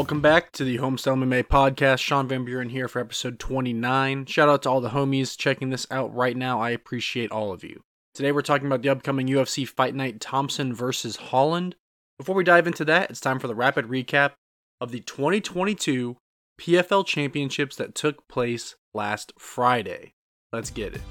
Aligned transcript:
Welcome 0.00 0.22
back 0.22 0.52
to 0.52 0.64
the 0.64 0.78
Homestyle 0.78 1.18
MMA 1.18 1.44
podcast. 1.44 1.98
Sean 1.98 2.26
Van 2.26 2.42
Buren 2.42 2.70
here 2.70 2.88
for 2.88 3.00
episode 3.00 3.38
29. 3.38 4.24
Shout 4.24 4.48
out 4.48 4.62
to 4.62 4.70
all 4.70 4.80
the 4.80 4.88
homies 4.88 5.36
checking 5.36 5.68
this 5.68 5.86
out 5.90 6.12
right 6.14 6.34
now. 6.34 6.58
I 6.58 6.70
appreciate 6.70 7.30
all 7.30 7.52
of 7.52 7.62
you. 7.62 7.82
Today 8.14 8.32
we're 8.32 8.40
talking 8.40 8.66
about 8.66 8.80
the 8.80 8.88
upcoming 8.88 9.26
UFC 9.26 9.68
Fight 9.68 9.94
Night 9.94 10.18
Thompson 10.18 10.72
versus 10.72 11.16
Holland. 11.16 11.76
Before 12.16 12.34
we 12.34 12.44
dive 12.44 12.66
into 12.66 12.86
that, 12.86 13.10
it's 13.10 13.20
time 13.20 13.38
for 13.38 13.46
the 13.46 13.54
rapid 13.54 13.88
recap 13.88 14.32
of 14.80 14.90
the 14.90 15.00
2022 15.00 16.16
PFL 16.58 17.04
Championships 17.04 17.76
that 17.76 17.94
took 17.94 18.26
place 18.26 18.76
last 18.94 19.34
Friday. 19.38 20.14
Let's 20.50 20.70
get 20.70 20.94
it. 20.94 21.02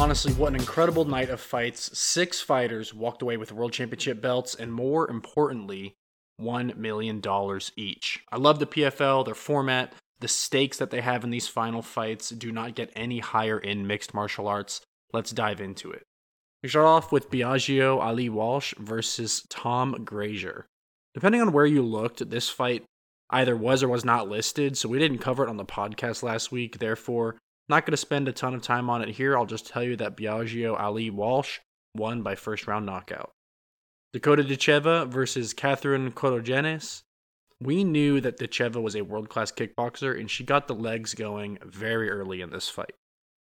Honestly, 0.00 0.32
what 0.32 0.48
an 0.48 0.58
incredible 0.58 1.04
night 1.04 1.28
of 1.28 1.42
fights. 1.42 1.96
Six 1.96 2.40
fighters 2.40 2.94
walked 2.94 3.20
away 3.20 3.36
with 3.36 3.52
world 3.52 3.74
championship 3.74 4.22
belts, 4.22 4.54
and 4.54 4.72
more 4.72 5.10
importantly, 5.10 5.94
$1 6.40 6.74
million 6.76 7.20
each. 7.76 8.24
I 8.32 8.38
love 8.38 8.58
the 8.60 8.66
PFL, 8.66 9.26
their 9.26 9.34
format, 9.34 9.92
the 10.20 10.26
stakes 10.26 10.78
that 10.78 10.90
they 10.90 11.02
have 11.02 11.22
in 11.22 11.28
these 11.28 11.48
final 11.48 11.82
fights 11.82 12.30
do 12.30 12.50
not 12.50 12.74
get 12.74 12.90
any 12.96 13.18
higher 13.18 13.58
in 13.58 13.86
mixed 13.86 14.14
martial 14.14 14.48
arts. 14.48 14.80
Let's 15.12 15.32
dive 15.32 15.60
into 15.60 15.90
it. 15.90 16.02
We 16.62 16.70
start 16.70 16.86
off 16.86 17.12
with 17.12 17.30
Biaggio 17.30 18.00
Ali 18.00 18.30
Walsh 18.30 18.72
versus 18.78 19.44
Tom 19.50 20.02
Grazier. 20.02 20.64
Depending 21.12 21.42
on 21.42 21.52
where 21.52 21.66
you 21.66 21.82
looked, 21.82 22.30
this 22.30 22.48
fight 22.48 22.84
either 23.28 23.54
was 23.54 23.82
or 23.82 23.88
was 23.88 24.06
not 24.06 24.30
listed, 24.30 24.78
so 24.78 24.88
we 24.88 24.98
didn't 24.98 25.18
cover 25.18 25.44
it 25.44 25.50
on 25.50 25.58
the 25.58 25.64
podcast 25.66 26.22
last 26.22 26.50
week. 26.50 26.78
Therefore, 26.78 27.36
not 27.70 27.86
going 27.86 27.92
to 27.92 27.96
spend 27.96 28.28
a 28.28 28.32
ton 28.32 28.54
of 28.54 28.62
time 28.62 28.90
on 28.90 29.00
it 29.00 29.08
here. 29.08 29.36
I'll 29.36 29.46
just 29.46 29.66
tell 29.66 29.82
you 29.82 29.96
that 29.96 30.16
Biaggio 30.16 30.78
Ali 30.78 31.08
Walsh 31.08 31.60
won 31.96 32.22
by 32.22 32.34
first 32.34 32.66
round 32.66 32.84
knockout. 32.84 33.32
Dakota 34.12 34.42
Ditcheva 34.42 35.08
versus 35.08 35.54
Catherine 35.54 36.12
Korogenes. 36.12 37.02
We 37.62 37.84
knew 37.84 38.20
that 38.20 38.38
Ditcheva 38.38 38.82
was 38.82 38.96
a 38.96 39.04
world 39.04 39.28
class 39.28 39.52
kickboxer, 39.52 40.18
and 40.18 40.30
she 40.30 40.44
got 40.44 40.66
the 40.66 40.74
legs 40.74 41.14
going 41.14 41.58
very 41.64 42.10
early 42.10 42.40
in 42.40 42.50
this 42.50 42.68
fight. 42.68 42.94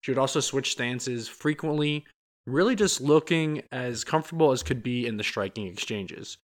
She 0.01 0.11
would 0.11 0.19
also 0.19 0.41
switch 0.41 0.73
stances 0.73 1.29
frequently, 1.29 2.05
really 2.47 2.77
just 2.77 3.01
looking 3.01 3.63
as 3.73 4.05
comfortable 4.05 4.53
as 4.53 4.63
could 4.63 4.83
be 4.83 5.07
in 5.07 5.17
the 5.17 5.25
striking 5.25 5.67
exchanges. 5.67 6.39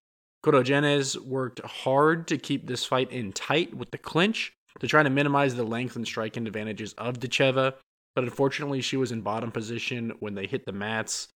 Korogenes 0.43 1.17
worked 1.17 1.59
hard 1.63 2.27
to 2.27 2.37
keep 2.37 2.67
this 2.67 2.85
fight 2.85 3.11
in 3.11 3.33
tight 3.33 3.73
with 3.73 3.91
the 3.91 3.97
clinch, 3.97 4.53
to 4.79 4.87
try 4.87 5.03
to 5.03 5.09
minimize 5.09 5.55
the 5.55 5.63
length 5.63 5.95
and 5.95 6.05
striking 6.05 6.47
advantages 6.47 6.93
of 6.93 7.19
Ditcheva, 7.19 7.73
but 8.15 8.23
unfortunately 8.23 8.81
she 8.81 8.97
was 8.97 9.11
in 9.11 9.21
bottom 9.21 9.51
position 9.51 10.13
when 10.19 10.35
they 10.35 10.47
hit 10.47 10.65
the 10.65 10.71
mats. 10.71 11.27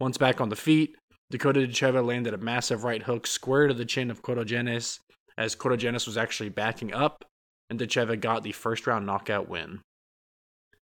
Once 0.00 0.18
back 0.18 0.40
on 0.40 0.48
the 0.48 0.56
feet, 0.56 0.96
Dakota 1.30 1.60
Ditcheva 1.60 2.04
landed 2.04 2.34
a 2.34 2.38
massive 2.38 2.84
right 2.84 3.02
hook 3.02 3.26
square 3.26 3.68
to 3.68 3.74
the 3.74 3.84
chin 3.84 4.10
of 4.10 4.22
Korogenes 4.22 4.98
as 5.38 5.56
Korogenes 5.56 6.06
was 6.06 6.18
actually 6.18 6.50
backing 6.50 6.92
up, 6.92 7.24
and 7.70 7.78
Ditcheva 7.78 8.20
got 8.20 8.42
the 8.42 8.52
first 8.52 8.86
round 8.86 9.06
knockout 9.06 9.48
win. 9.48 9.80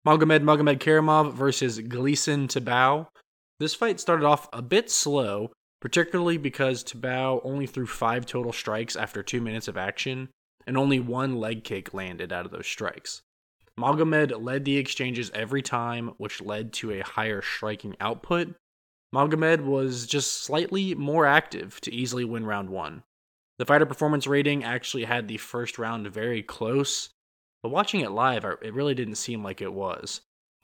Magomed 0.06 0.42
Magomedkerimov 0.42 1.32
versus 1.32 1.80
Gleison 1.80 2.46
Tibau. 2.46 3.06
This 3.60 3.74
fight 3.74 4.00
started 4.00 4.26
off 4.26 4.48
a 4.52 4.60
bit 4.60 4.90
slow, 4.90 5.52
particularly 5.80 6.36
because 6.36 6.84
Tibau 6.84 7.40
only 7.44 7.66
threw 7.66 7.86
five 7.86 8.26
total 8.26 8.52
strikes 8.52 8.96
after 8.96 9.22
two 9.22 9.40
minutes 9.40 9.68
of 9.68 9.76
action, 9.76 10.28
and 10.66 10.76
only 10.76 11.00
one 11.00 11.36
leg 11.36 11.64
kick 11.64 11.92
landed 11.94 12.32
out 12.32 12.46
of 12.46 12.52
those 12.52 12.66
strikes. 12.66 13.22
Magomed 13.78 14.42
led 14.42 14.64
the 14.64 14.76
exchanges 14.76 15.30
every 15.34 15.62
time, 15.62 16.12
which 16.18 16.40
led 16.40 16.72
to 16.74 16.92
a 16.92 17.00
higher 17.00 17.42
striking 17.42 17.96
output. 18.00 18.54
Magomed 19.12 19.62
was 19.62 20.06
just 20.06 20.42
slightly 20.42 20.94
more 20.94 21.26
active 21.26 21.80
to 21.82 21.92
easily 21.92 22.24
win 22.24 22.46
round 22.46 22.70
one. 22.70 23.02
The 23.58 23.64
fighter 23.64 23.86
performance 23.86 24.26
rating 24.26 24.64
actually 24.64 25.04
had 25.04 25.28
the 25.28 25.36
first 25.36 25.78
round 25.78 26.08
very 26.08 26.42
close, 26.42 27.10
but 27.62 27.70
watching 27.70 28.00
it 28.00 28.10
live, 28.10 28.44
it 28.44 28.74
really 28.74 28.94
didn't 28.94 29.14
seem 29.16 29.42
like 29.42 29.60
it 29.60 29.72
was. 29.72 30.20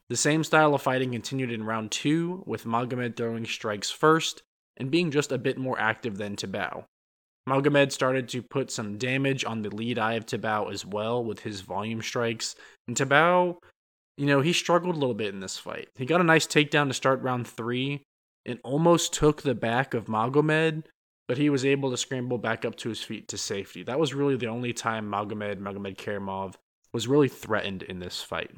The 0.08 0.16
same 0.16 0.42
style 0.42 0.74
of 0.74 0.82
fighting 0.82 1.12
continued 1.12 1.52
in 1.52 1.62
round 1.62 1.92
two, 1.92 2.42
with 2.46 2.64
Magomed 2.64 3.16
throwing 3.16 3.44
strikes 3.44 3.90
first 3.90 4.42
and 4.76 4.90
being 4.90 5.10
just 5.12 5.30
a 5.30 5.38
bit 5.38 5.56
more 5.56 5.78
active 5.78 6.16
than 6.18 6.34
Tibau. 6.34 6.84
Magomed 7.50 7.90
started 7.90 8.28
to 8.28 8.42
put 8.42 8.70
some 8.70 8.96
damage 8.96 9.44
on 9.44 9.62
the 9.62 9.74
lead 9.74 9.98
eye 9.98 10.12
of 10.12 10.24
Tibau 10.24 10.72
as 10.72 10.86
well 10.86 11.24
with 11.24 11.40
his 11.40 11.62
volume 11.62 12.00
strikes. 12.00 12.54
And 12.86 12.96
Tibau, 12.96 13.56
you 14.16 14.26
know, 14.26 14.40
he 14.40 14.52
struggled 14.52 14.94
a 14.94 14.98
little 14.98 15.14
bit 15.14 15.34
in 15.34 15.40
this 15.40 15.58
fight. 15.58 15.88
He 15.96 16.06
got 16.06 16.20
a 16.20 16.24
nice 16.24 16.46
takedown 16.46 16.86
to 16.86 16.94
start 16.94 17.20
round 17.22 17.48
three 17.48 18.04
and 18.46 18.60
almost 18.62 19.12
took 19.12 19.42
the 19.42 19.56
back 19.56 19.94
of 19.94 20.06
Magomed, 20.06 20.84
but 21.26 21.38
he 21.38 21.50
was 21.50 21.64
able 21.64 21.90
to 21.90 21.96
scramble 21.96 22.38
back 22.38 22.64
up 22.64 22.76
to 22.76 22.88
his 22.88 23.02
feet 23.02 23.26
to 23.28 23.36
safety. 23.36 23.82
That 23.82 23.98
was 23.98 24.14
really 24.14 24.36
the 24.36 24.46
only 24.46 24.72
time 24.72 25.10
Magomed, 25.10 25.58
Magomedkerimov, 25.58 26.54
was 26.92 27.08
really 27.08 27.28
threatened 27.28 27.82
in 27.82 27.98
this 27.98 28.22
fight. 28.22 28.52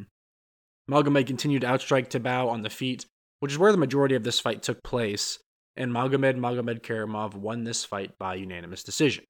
Magomed 0.91 1.27
continued 1.27 1.63
to 1.63 1.69
outstrike 1.69 2.09
Tibau 2.11 2.51
on 2.51 2.61
the 2.61 2.71
feet, 2.71 3.07
which 3.41 3.53
is 3.53 3.59
where 3.59 3.73
the 3.73 3.79
majority 3.79 4.15
of 4.15 4.25
this 4.25 4.39
fight 4.39 4.63
took 4.63 4.83
place, 4.83 5.39
and 5.77 5.93
Magomed 5.93 6.39
Magomedkerimov 6.39 7.35
won 7.35 7.65
this 7.65 7.85
fight 7.85 8.19
by 8.19 8.35
unanimous 8.35 8.83
decision. 8.83 9.25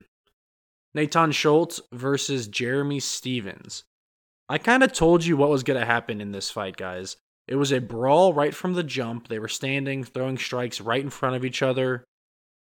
Nathan 0.95 1.33
Schulte 1.33 1.81
versus 1.93 2.47
Jeremy 2.47 3.01
Stephens. 3.01 3.85
I 4.49 4.59
kind 4.59 4.83
of 4.83 4.93
told 4.93 5.25
you 5.25 5.37
what 5.37 5.49
was 5.49 5.63
going 5.63 5.81
to 5.81 5.87
happen 5.87 6.21
in 6.21 6.33
this 6.33 6.51
fight, 6.51 6.77
guys. 6.77 7.17
It 7.49 7.57
was 7.57 7.73
a 7.73 7.81
brawl 7.81 8.35
right 8.35 8.55
from 8.55 8.75
the 8.75 8.83
jump. 8.83 9.29
They 9.29 9.39
were 9.39 9.49
standing, 9.49 10.05
throwing 10.05 10.39
strikes 10.39 10.81
right 10.81 11.03
in 11.03 11.11
front 11.11 11.37
of 11.37 11.45
each 11.45 11.63
other. 11.63 12.05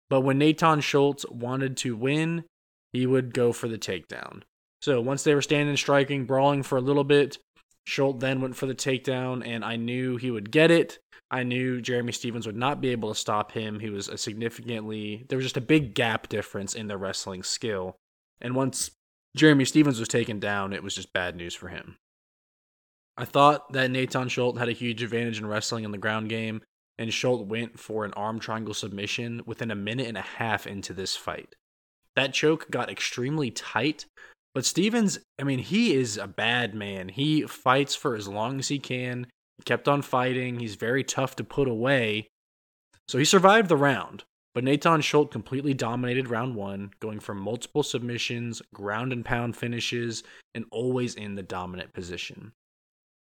But 0.09 0.21
when 0.21 0.37
Nathan 0.37 0.81
Schulte 0.81 1.25
wanted 1.31 1.75
to 1.77 1.95
win, 1.95 2.43
he 2.91 3.07
would 3.07 3.33
go 3.33 3.51
for 3.51 3.67
the 3.67 3.77
takedown. 3.77 4.43
So 4.81 5.01
once 5.01 5.23
they 5.23 5.33
were 5.33 5.41
standing, 5.41 5.75
striking, 5.77 6.25
brawling 6.25 6.61
for 6.61 6.77
a 6.77 6.81
little 6.81 7.03
bit, 7.03 7.39
Schulte 7.85 8.19
then 8.19 8.41
went 8.41 8.55
for 8.55 8.65
the 8.65 8.75
takedown, 8.75 9.45
and 9.45 9.65
I 9.65 9.75
knew 9.75 10.17
he 10.17 10.29
would 10.29 10.51
get 10.51 10.71
it. 10.71 10.99
I 11.33 11.41
knew 11.41 11.81
Jeremy 11.81 12.11
Stephens 12.11 12.45
would 12.45 12.55
not 12.55 12.79
be 12.79 12.89
able 12.89 13.09
to 13.09 13.19
stop 13.19 13.51
him. 13.53 13.79
He 13.79 13.89
was 13.89 14.07
a 14.07 14.19
significantly, 14.19 15.25
there 15.27 15.35
was 15.35 15.45
just 15.45 15.57
a 15.57 15.61
big 15.61 15.95
gap 15.95 16.29
difference 16.29 16.75
in 16.75 16.87
their 16.87 16.97
wrestling 16.99 17.41
skill. 17.41 17.95
And 18.39 18.55
once 18.55 18.91
Jeremy 19.35 19.65
Stephens 19.65 19.99
was 19.99 20.07
taken 20.07 20.39
down, 20.39 20.73
it 20.73 20.83
was 20.83 20.93
just 20.93 21.11
bad 21.11 21.35
news 21.35 21.55
for 21.55 21.69
him. 21.69 21.97
I 23.17 23.25
thought 23.25 23.73
that 23.73 23.89
Nathan 23.89 24.27
Schulte 24.27 24.59
had 24.59 24.69
a 24.69 24.73
huge 24.73 25.01
advantage 25.01 25.39
in 25.39 25.47
wrestling 25.47 25.85
in 25.85 25.91
the 25.91 25.97
ground 25.97 26.29
game, 26.29 26.61
and 26.99 27.11
Schulte 27.11 27.47
went 27.47 27.79
for 27.79 28.05
an 28.05 28.13
arm 28.13 28.39
triangle 28.39 28.75
submission 28.75 29.41
within 29.47 29.71
a 29.71 29.75
minute 29.75 30.07
and 30.07 30.17
a 30.17 30.21
half 30.21 30.67
into 30.67 30.93
this 30.93 31.15
fight. 31.15 31.55
That 32.15 32.35
choke 32.35 32.69
got 32.69 32.91
extremely 32.91 33.49
tight, 33.49 34.05
but 34.53 34.65
Stephens, 34.65 35.17
I 35.39 35.43
mean, 35.45 35.59
he 35.59 35.95
is 35.95 36.15
a 36.15 36.27
bad 36.27 36.75
man. 36.75 37.09
He 37.09 37.41
fights 37.47 37.95
for 37.95 38.13
as 38.13 38.27
long 38.27 38.59
as 38.59 38.67
he 38.67 38.77
can. 38.77 39.25
Kept 39.65 39.87
on 39.87 40.01
fighting. 40.01 40.59
He's 40.59 40.75
very 40.75 41.03
tough 41.03 41.35
to 41.37 41.43
put 41.43 41.67
away. 41.67 42.27
So 43.07 43.17
he 43.17 43.25
survived 43.25 43.69
the 43.69 43.77
round. 43.77 44.23
But 44.53 44.63
Nathan 44.63 45.01
Schulte 45.01 45.31
completely 45.31 45.73
dominated 45.73 46.29
round 46.29 46.55
one, 46.55 46.91
going 46.99 47.19
for 47.19 47.33
multiple 47.33 47.81
submissions, 47.81 48.61
ground 48.73 49.11
and 49.11 49.25
pound 49.25 49.57
finishes, 49.57 50.23
and 50.53 50.65
always 50.71 51.15
in 51.15 51.35
the 51.35 51.41
dominant 51.41 51.93
position. 51.93 52.51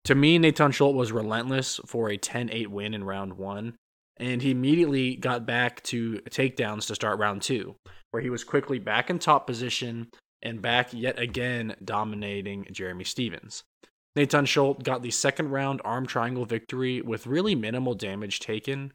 To 0.04 0.14
me, 0.14 0.38
Nathan 0.38 0.72
Schulte 0.72 0.96
was 0.96 1.12
relentless 1.12 1.78
for 1.86 2.08
a 2.10 2.16
10 2.16 2.50
8 2.50 2.70
win 2.70 2.94
in 2.94 3.04
round 3.04 3.34
one, 3.34 3.76
and 4.16 4.42
he 4.42 4.50
immediately 4.50 5.14
got 5.14 5.46
back 5.46 5.82
to 5.84 6.20
takedowns 6.30 6.86
to 6.88 6.94
start 6.96 7.18
round 7.18 7.42
two, 7.42 7.76
where 8.10 8.22
he 8.22 8.30
was 8.30 8.42
quickly 8.42 8.80
back 8.80 9.08
in 9.08 9.18
top 9.18 9.46
position, 9.46 10.08
and 10.42 10.62
back 10.62 10.92
yet 10.92 11.18
again 11.18 11.76
dominating 11.84 12.66
Jeremy 12.72 13.04
Stephens. 13.04 13.62
Natan 14.16 14.44
Schulte 14.44 14.82
got 14.82 15.02
the 15.02 15.10
second 15.10 15.50
round 15.50 15.80
arm 15.84 16.06
triangle 16.06 16.44
victory 16.44 17.00
with 17.00 17.26
really 17.26 17.54
minimal 17.54 17.94
damage 17.94 18.40
taken, 18.40 18.92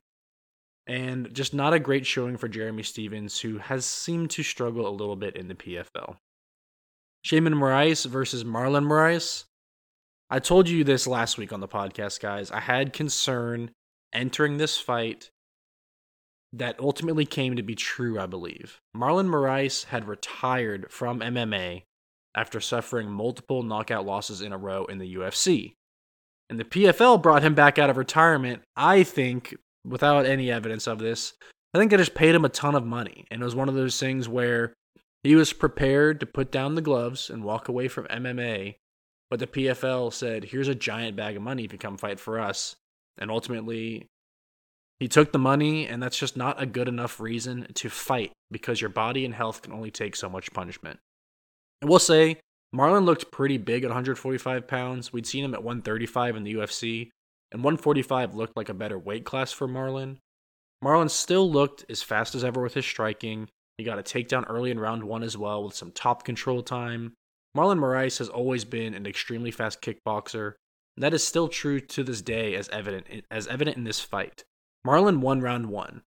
and 0.88 1.34
just 1.34 1.54
not 1.54 1.74
a 1.74 1.80
great 1.80 2.06
showing 2.06 2.38
for 2.38 2.48
Jeremy 2.48 2.84
Stephens, 2.84 3.40
who 3.40 3.58
has 3.58 3.86
seemed 3.86 4.30
to 4.32 4.44
struggle 4.44 4.88
a 4.88 4.90
little 4.90 5.16
bit 5.16 5.36
in 5.36 5.48
the 5.48 5.56
PFL. 5.56 6.18
Sheymon 7.26 7.56
Moraes 7.56 8.06
versus 8.06 8.44
Marlon 8.44 8.86
Moraes. 8.86 9.46
I 10.30 10.40
told 10.40 10.68
you 10.70 10.84
this 10.84 11.08
last 11.08 11.38
week 11.38 11.54
on 11.54 11.60
the 11.60 11.68
podcast, 11.68 12.20
guys. 12.20 12.52
I 12.52 12.60
had 12.60 12.94
concern 12.94 13.72
entering 14.14 14.58
this 14.58 14.78
fight 14.78 15.32
that 16.54 16.80
ultimately 16.80 17.26
came 17.26 17.56
to 17.56 17.64
be 17.64 17.76
true, 17.76 18.20
I 18.20 18.26
believe. 18.26 18.80
Marlon 18.96 19.28
Moraes 19.28 19.86
had 19.86 20.08
retired 20.08 20.92
from 20.92 21.20
MMA 21.20 21.84
after 22.36 22.60
suffering 22.60 23.10
multiple 23.10 23.64
knockout 23.64 24.06
losses 24.06 24.42
in 24.42 24.52
a 24.52 24.58
row 24.58 24.86
in 24.86 24.98
the 24.98 25.16
UFC. 25.16 25.74
And 26.50 26.60
the 26.60 26.66
PFL 26.66 27.22
brought 27.22 27.44
him 27.44 27.56
back 27.56 27.80
out 27.80 27.90
of 27.90 27.98
retirement, 27.98 28.62
I 28.76 29.04
think, 29.04 29.56
without 29.84 30.26
any 30.26 30.52
evidence 30.52 30.86
of 30.86 31.00
this. 31.00 31.34
I 31.74 31.78
think 31.78 31.92
they 31.92 31.98
just 31.98 32.14
paid 32.14 32.36
him 32.36 32.46
a 32.46 32.50
ton 32.50 32.76
of 32.76 32.86
money. 32.86 33.26
And 33.32 33.42
it 33.42 33.46
was 33.46 33.56
one 33.56 33.70
of 33.70 33.76
those 33.76 34.00
things 34.00 34.30
where 34.30 34.74
he 35.24 35.36
was 35.36 35.54
prepared 35.54 36.20
to 36.20 36.26
put 36.26 36.52
down 36.52 36.76
the 36.76 36.82
gloves 36.82 37.30
and 37.30 37.44
walk 37.44 37.68
away 37.68 37.88
from 37.88 38.06
MMA 38.06 38.76
But 39.30 39.40
the 39.40 39.48
PFL 39.48 40.14
said, 40.14 40.46
here's 40.46 40.68
a 40.68 40.76
giant 40.76 41.16
bag 41.16 41.36
of 41.36 41.42
money 41.42 41.64
if 41.66 41.74
you 41.74 41.80
come 41.80 41.98
fight 41.98 42.20
for 42.20 42.40
us. 42.40 42.76
And 43.18 43.32
ultimately, 43.32 44.08
he 45.00 45.08
took 45.08 45.32
the 45.32 45.40
money, 45.40 45.88
and 45.88 46.02
that's 46.02 46.18
just 46.18 46.38
not 46.38 46.62
a 46.62 46.66
good 46.66 46.88
enough 46.88 47.20
reason 47.20 47.68
to 47.74 47.90
fight 47.90 48.32
because 48.52 48.82
your 48.82 48.90
body 48.90 49.26
and 49.26 49.34
health 49.34 49.62
can 49.62 49.74
only 49.74 49.92
take 49.92 50.16
so 50.16 50.30
much 50.30 50.54
punishment. 50.54 51.00
We'll 51.86 52.00
say 52.00 52.40
Marlon 52.76 53.06
looked 53.06 53.32
pretty 53.32 53.58
big 53.58 53.84
at 53.84 53.90
145 53.90 54.68
pounds. 54.68 55.14
We'd 55.14 55.28
seen 55.28 55.44
him 55.44 55.54
at 55.54 55.64
135 55.64 56.36
in 56.36 56.44
the 56.44 56.56
UFC, 56.56 57.10
and 57.52 57.64
145 57.64 58.34
looked 58.34 58.58
like 58.58 58.70
a 58.70 58.74
better 58.74 58.98
weight 58.98 59.24
class 59.24 59.52
for 59.52 59.68
Marlon. 59.68 60.18
Marlon 60.84 61.10
still 61.10 61.50
looked 61.50 61.86
as 61.90 62.02
fast 62.02 62.34
as 62.34 62.44
ever 62.44 62.62
with 62.62 62.74
his 62.74 62.86
striking. 62.86 63.50
He 63.78 63.84
got 63.84 64.00
a 64.00 64.04
takedown 64.04 64.46
early 64.50 64.72
in 64.72 64.80
round 64.80 65.04
one 65.04 65.24
as 65.24 65.38
well 65.38 65.64
with 65.64 65.76
some 65.76 65.92
top 65.92 66.24
control 66.24 66.64
time. 66.64 67.14
Marlon 67.56 67.80
Moraes 67.80 68.18
has 68.18 68.30
always 68.30 68.66
been 68.66 68.94
an 68.94 69.06
extremely 69.06 69.52
fast 69.52 69.82
kickboxer. 69.82 70.54
And 70.98 71.04
that 71.04 71.14
is 71.14 71.24
still 71.24 71.48
true 71.48 71.80
to 71.80 72.04
this 72.04 72.22
day, 72.22 72.56
as 72.56 72.70
evident 72.70 73.08
as 73.30 73.48
evident 73.48 73.78
in 73.78 73.84
this 73.84 74.00
fight. 74.00 74.44
Marlon 74.86 75.20
won 75.20 75.42
round 75.42 75.68
one. 75.68 76.04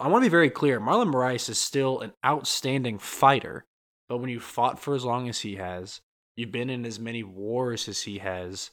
I 0.00 0.08
want 0.08 0.22
to 0.22 0.26
be 0.26 0.30
very 0.30 0.50
clear. 0.50 0.80
Marlon 0.80 1.12
Moraes 1.12 1.48
is 1.48 1.60
still 1.60 2.00
an 2.00 2.12
outstanding 2.24 2.98
fighter, 2.98 3.64
but 4.10 4.18
when 4.18 4.28
you 4.28 4.40
fought 4.40 4.80
for 4.80 4.96
as 4.96 5.04
long 5.04 5.28
as 5.28 5.40
he 5.40 5.54
has, 5.54 6.00
you've 6.36 6.50
been 6.50 6.68
in 6.68 6.84
as 6.84 6.98
many 6.98 7.22
wars 7.22 7.88
as 7.88 8.02
he 8.02 8.18
has, 8.18 8.72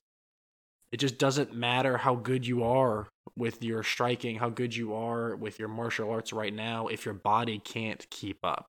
it 0.92 0.98
just 0.98 1.20
doesn't 1.20 1.54
matter 1.54 1.98
how 1.98 2.16
good 2.16 2.48
you 2.48 2.64
are 2.64 3.08
with 3.36 3.64
your 3.64 3.84
striking, 3.84 4.38
how 4.38 4.50
good 4.50 4.76
you 4.76 4.96
are 4.96 5.36
with 5.36 5.60
your 5.60 5.68
martial 5.68 6.10
arts 6.10 6.34
right 6.34 6.54
now 6.54 6.88
if 6.88 7.06
your 7.06 7.14
body 7.14 7.60
can't 7.60 8.10
keep 8.10 8.40
up. 8.44 8.66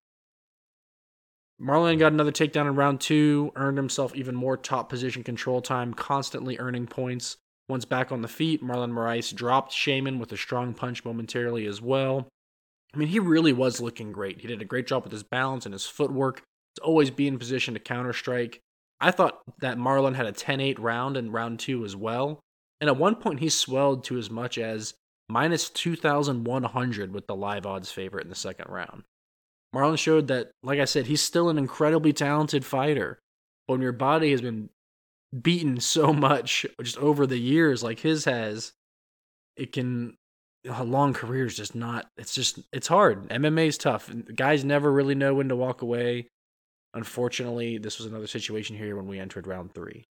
Marlon 1.59 1.99
got 1.99 2.13
another 2.13 2.31
takedown 2.31 2.69
in 2.69 2.77
round 2.77 3.01
two, 3.01 3.51
earned 3.57 3.79
himself 3.79 4.15
even 4.15 4.35
more 4.35 4.59
top 4.59 4.91
position 4.91 5.25
control 5.25 5.63
time, 5.63 5.95
constantly 5.95 6.59
earning 6.59 6.87
points. 6.87 7.39
Once 7.67 7.87
back 7.87 8.13
on 8.13 8.21
the 8.21 8.29
feet, 8.29 8.63
Marlon 8.63 8.93
Moraes 8.93 9.35
dropped 9.35 9.73
Sheymon 9.73 10.19
with 10.19 10.33
a 10.33 10.37
strong 10.37 10.75
punch 10.75 11.03
momentarily 11.03 11.65
as 11.65 11.81
well. 11.81 12.29
I 12.93 12.99
mean, 12.99 13.09
he 13.09 13.21
really 13.21 13.55
was 13.55 13.81
looking 13.81 14.13
great. 14.13 14.43
He 14.43 14.49
did 14.49 14.61
a 14.61 14.67
great 14.67 14.87
job 14.87 15.05
with 15.05 15.13
his 15.13 15.23
balance 15.23 15.65
and 15.65 15.73
his 15.73 15.87
footwork 15.87 16.43
to 16.79 16.85
always 16.85 17.11
be 17.11 17.29
in 17.29 17.39
position 17.39 17.75
to 17.75 17.81
counter 17.81 18.13
strike. 18.13 18.61
I 19.01 19.11
thought 19.11 19.41
that 19.61 19.79
Marlon 19.79 20.15
had 20.15 20.27
a 20.27 20.33
10 20.33 20.61
8 20.61 20.79
round 20.79 21.17
in 21.17 21.31
round 21.31 21.61
two 21.61 21.85
as 21.85 21.95
well. 21.95 22.41
And 22.81 22.89
at 22.89 22.97
one 22.97 23.17
point, 23.17 23.41
he 23.41 23.49
swelled 23.49 24.05
to 24.05 24.19
as 24.19 24.31
much 24.31 24.59
as 24.59 24.95
minus 25.29 25.69
2,100 25.71 27.13
with 27.13 27.27
the 27.27 27.37
live 27.37 27.67
odds 27.67 27.91
favorite 27.91 28.25
in 28.25 28.31
the 28.31 28.37
second 28.37 28.67
round. 28.69 29.03
Marlon 29.75 29.99
showed 29.99 30.29
that, 30.29 30.51
like 30.63 30.81
I 30.81 30.85
said, 30.85 31.07
he's 31.07 31.21
still 31.21 31.49
an 31.49 31.59
incredibly 31.59 32.13
talented 32.13 32.65
fighter. 32.65 33.19
But 33.67 33.75
when 33.75 33.83
your 33.83 33.93
body 33.93 34.31
has 34.31 34.41
been 34.41 34.71
beaten 35.43 35.81
so 35.81 36.13
much 36.13 36.65
just 36.83 36.97
over 36.99 37.27
the 37.27 37.39
years, 37.39 37.83
like 37.83 38.01
his 38.01 38.25
has, 38.25 38.73
it 39.57 39.73
can. 39.73 40.17
A 40.69 40.85
long 40.85 41.15
career 41.15 41.47
is 41.47 41.57
just 41.57 41.75
not. 41.75 42.09
It's 42.17 42.35
just. 42.35 42.59
It's 42.73 42.89
hard. 42.89 43.29
MMA 43.29 43.69
is 43.69 43.79
tough. 43.79 44.11
Guys 44.35 44.65
never 44.65 44.91
really 44.91 45.15
know 45.15 45.35
when 45.35 45.49
to 45.51 45.57
walk 45.57 45.83
away. 45.83 46.29
Unfortunately, 46.95 47.79
this 47.79 47.99
was 47.99 48.07
another 48.07 48.27
situation 48.27 48.77
here 48.77 48.97
when 48.97 49.07
we 49.07 49.19
entered 49.19 49.47
round 49.47 49.75
three. 49.75 50.05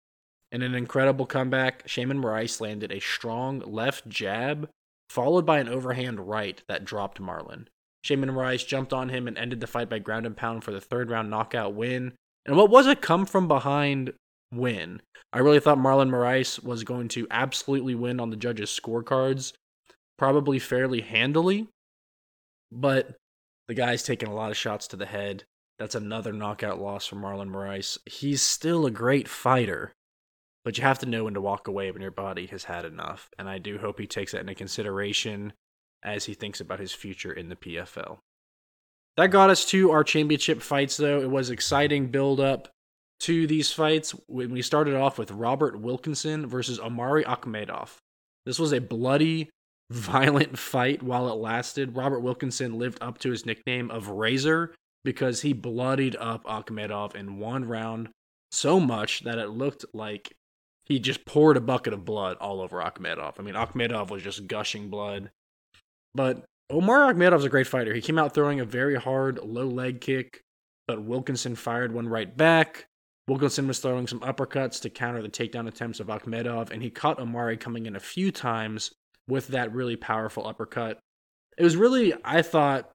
In 0.52 0.62
an 0.62 0.76
incredible 0.76 1.26
comeback, 1.26 1.86
Sheymon 1.88 2.22
Moraes 2.22 2.62
landed 2.62 2.92
a 2.92 3.02
strong 3.02 3.60
left 3.60 4.08
jab, 4.08 4.70
followed 5.10 5.46
by 5.46 5.60
an 5.60 5.68
overhand 5.68 6.30
right 6.30 6.62
that 6.68 6.86
dropped 6.86 7.20
Marlon. 7.20 7.68
Sheymon 8.06 8.32
Moraes 8.32 8.66
jumped 8.66 8.94
on 8.94 9.10
him 9.10 9.28
and 9.28 9.38
ended 9.38 9.60
the 9.60 9.68
fight 9.68 9.90
by 9.90 10.00
ground 10.00 10.26
and 10.26 10.38
pound 10.38 10.64
for 10.64 10.72
the 10.72 10.80
third 10.80 11.10
round 11.10 11.30
knockout 11.30 11.74
win. 11.74 12.14
And 12.46 12.56
what 12.56 12.70
was 12.70 12.88
a 12.88 12.96
come 12.96 13.26
from 13.26 13.48
behind 13.48 14.14
win? 14.54 15.02
I 15.34 15.40
really 15.40 15.60
thought 15.60 15.78
Marlon 15.78 16.10
Moraes 16.10 16.64
was 16.64 16.86
going 16.86 17.10
to 17.10 17.28
absolutely 17.30 17.96
win 17.96 18.22
on 18.22 18.30
the 18.30 18.38
judges' 18.38 18.80
scorecards, 18.80 19.52
probably 20.18 20.60
fairly 20.60 21.02
handily, 21.02 21.68
but 22.72 23.18
the 23.68 23.74
guy's 23.74 24.04
taking 24.04 24.30
a 24.30 24.34
lot 24.34 24.52
of 24.52 24.58
shots 24.58 24.88
to 24.88 24.96
the 24.96 25.06
head. 25.06 25.44
That's 25.80 25.96
another 25.96 26.34
knockout 26.34 26.82
loss 26.82 27.06
for 27.06 27.16
Marlon 27.18 27.50
Moraes. 27.50 27.98
He's 28.06 28.42
still 28.42 28.86
a 28.86 28.92
great 28.92 29.28
fighter, 29.28 29.94
but 30.66 30.78
you 30.78 30.84
have 30.84 31.00
to 31.00 31.06
know 31.06 31.26
when 31.26 31.36
to 31.36 31.42
walk 31.42 31.68
away 31.68 31.92
when 31.92 32.02
your 32.02 32.12
body 32.12 32.48
has 32.48 32.64
had 32.64 32.84
enough. 32.84 33.30
And 33.38 33.48
I 33.48 33.60
do 33.60 33.78
hope 33.78 34.00
he 34.00 34.08
takes 34.08 34.32
that 34.32 34.42
into 34.42 34.56
consideration 34.56 35.54
as 36.04 36.26
he 36.26 36.34
thinks 36.34 36.60
about 36.60 36.80
his 36.80 36.94
future 36.94 37.32
in 37.32 37.50
the 37.50 37.56
PFL. 37.56 38.18
That 39.18 39.28
got 39.28 39.50
us 39.50 39.66
to 39.66 39.92
our 39.92 40.04
championship 40.04 40.62
fights, 40.62 40.98
though. 40.98 41.22
It 41.22 41.30
was 41.30 41.50
exciting 41.50 42.08
build 42.08 42.40
up 42.40 42.70
to 43.22 43.48
these 43.48 43.72
fights 43.72 44.12
when 44.28 44.52
we 44.52 44.62
started 44.62 44.96
off 44.96 45.18
with 45.18 45.32
Robert 45.32 45.80
Wilkinson 45.80 46.46
versus 46.46 46.80
Omari 46.80 47.24
Akhmedov. 47.24 47.98
This 48.46 48.60
was 48.60 48.74
a 48.74 48.82
bloody, 48.82 49.50
violent 49.92 50.58
fight 50.58 51.02
while 51.04 51.30
it 51.30 51.36
lasted. 51.36 51.96
Robert 51.96 52.20
Wilkinson 52.20 52.78
lived 52.78 52.98
up 53.02 53.20
to 53.20 53.32
his 53.32 53.46
nickname 53.46 53.90
of 53.92 54.10
Razor 54.10 54.74
because 55.08 55.42
he 55.42 55.54
bloodied 55.54 56.18
up 56.18 56.44
Akhmedov 56.44 57.16
in 57.16 57.40
one 57.40 57.64
round 57.64 58.10
so 58.52 58.78
much 58.78 59.22
that 59.22 59.38
it 59.38 59.48
looked 59.48 59.86
like 59.94 60.34
he 60.84 61.00
just 61.00 61.24
poured 61.24 61.56
a 61.56 61.62
bucket 61.62 61.94
of 61.94 62.04
blood 62.04 62.36
all 62.42 62.60
over 62.60 62.80
Akhmedov. 62.80 63.36
I 63.40 63.42
mean, 63.42 63.56
Akhmedov 63.56 64.10
was 64.10 64.22
just 64.22 64.48
gushing 64.48 64.90
blood. 64.90 65.32
But 66.14 66.44
Omar 66.70 67.14
Akhmedov's 67.14 67.46
a 67.46 67.50
great 67.50 67.68
fighter. 67.68 67.94
He 67.94 68.02
came 68.02 68.20
out 68.20 68.34
throwing 68.34 68.60
a 68.60 68.66
very 68.66 68.96
hard 68.96 69.40
low 69.40 69.68
leg 69.68 70.02
kick, 70.02 70.42
but 70.90 71.02
Wilkinson 71.02 71.56
fired 71.56 71.94
one 71.94 72.10
right 72.10 72.36
back. 72.36 72.88
Wilkinson 73.30 73.66
was 73.66 73.80
throwing 73.80 74.08
some 74.08 74.20
uppercuts 74.20 74.82
to 74.82 74.90
counter 74.90 75.22
the 75.22 75.30
takedown 75.30 75.70
attempts 75.70 76.02
of 76.02 76.08
Akhmedov, 76.08 76.70
and 76.70 76.84
he 76.84 76.90
caught 76.90 77.18
Omari 77.18 77.56
coming 77.56 77.86
in 77.86 77.96
a 77.96 78.02
few 78.02 78.30
times 78.30 78.92
with 79.26 79.48
that 79.48 79.74
really 79.74 79.96
powerful 79.96 80.46
uppercut. 80.46 81.00
It 81.58 81.64
was 81.64 81.78
really, 81.78 82.14
I 82.26 82.42
thought, 82.42 82.92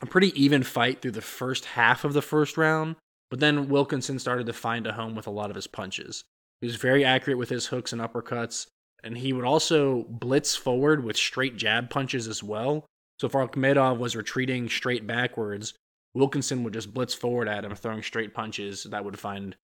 a 0.00 0.06
pretty 0.06 0.40
even 0.40 0.62
fight 0.62 1.02
through 1.02 1.12
the 1.12 1.20
first 1.20 1.64
half 1.64 2.04
of 2.04 2.12
the 2.12 2.22
first 2.22 2.56
round, 2.56 2.96
but 3.30 3.40
then 3.40 3.68
Wilkinson 3.68 4.18
started 4.18 4.46
to 4.46 4.52
find 4.52 4.86
a 4.86 4.92
home 4.92 5.14
with 5.14 5.26
a 5.26 5.32
lot 5.32 5.50
of 5.50 5.56
his 5.56 5.66
punches. 5.66 6.24
He 6.60 6.66
was 6.66 6.76
very 6.76 7.04
accurate 7.04 7.38
with 7.38 7.48
his 7.48 7.66
hooks 7.66 7.92
and 7.92 8.00
uppercuts, 8.00 8.66
and 9.04 9.18
he 9.18 9.32
would 9.32 9.44
also 9.44 10.04
blitz 10.08 10.56
forward 10.56 11.04
with 11.04 11.16
straight 11.16 11.56
jab 11.56 11.90
punches 11.90 12.26
as 12.26 12.42
well. 12.42 12.86
So 13.20 13.26
if 13.26 13.32
Akhmedov 13.32 13.98
was 13.98 14.16
retreating 14.16 14.68
straight 14.68 15.06
backwards, 15.06 15.74
Wilkinson 16.14 16.64
would 16.64 16.72
just 16.72 16.94
blitz 16.94 17.14
forward 17.14 17.48
at 17.48 17.64
him, 17.64 17.74
throwing 17.74 18.02
straight 18.02 18.34
punches 18.34 18.84
that 18.84 19.04
would 19.04 19.18
find 19.18 19.56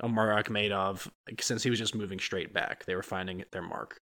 a 0.00 0.06
Omar 0.06 0.42
Akhmedov, 0.42 1.08
since 1.40 1.62
he 1.62 1.70
was 1.70 1.78
just 1.78 1.94
moving 1.94 2.18
straight 2.18 2.52
back. 2.52 2.84
They 2.84 2.94
were 2.94 3.02
finding 3.02 3.44
their 3.52 3.62
mark. 3.62 3.98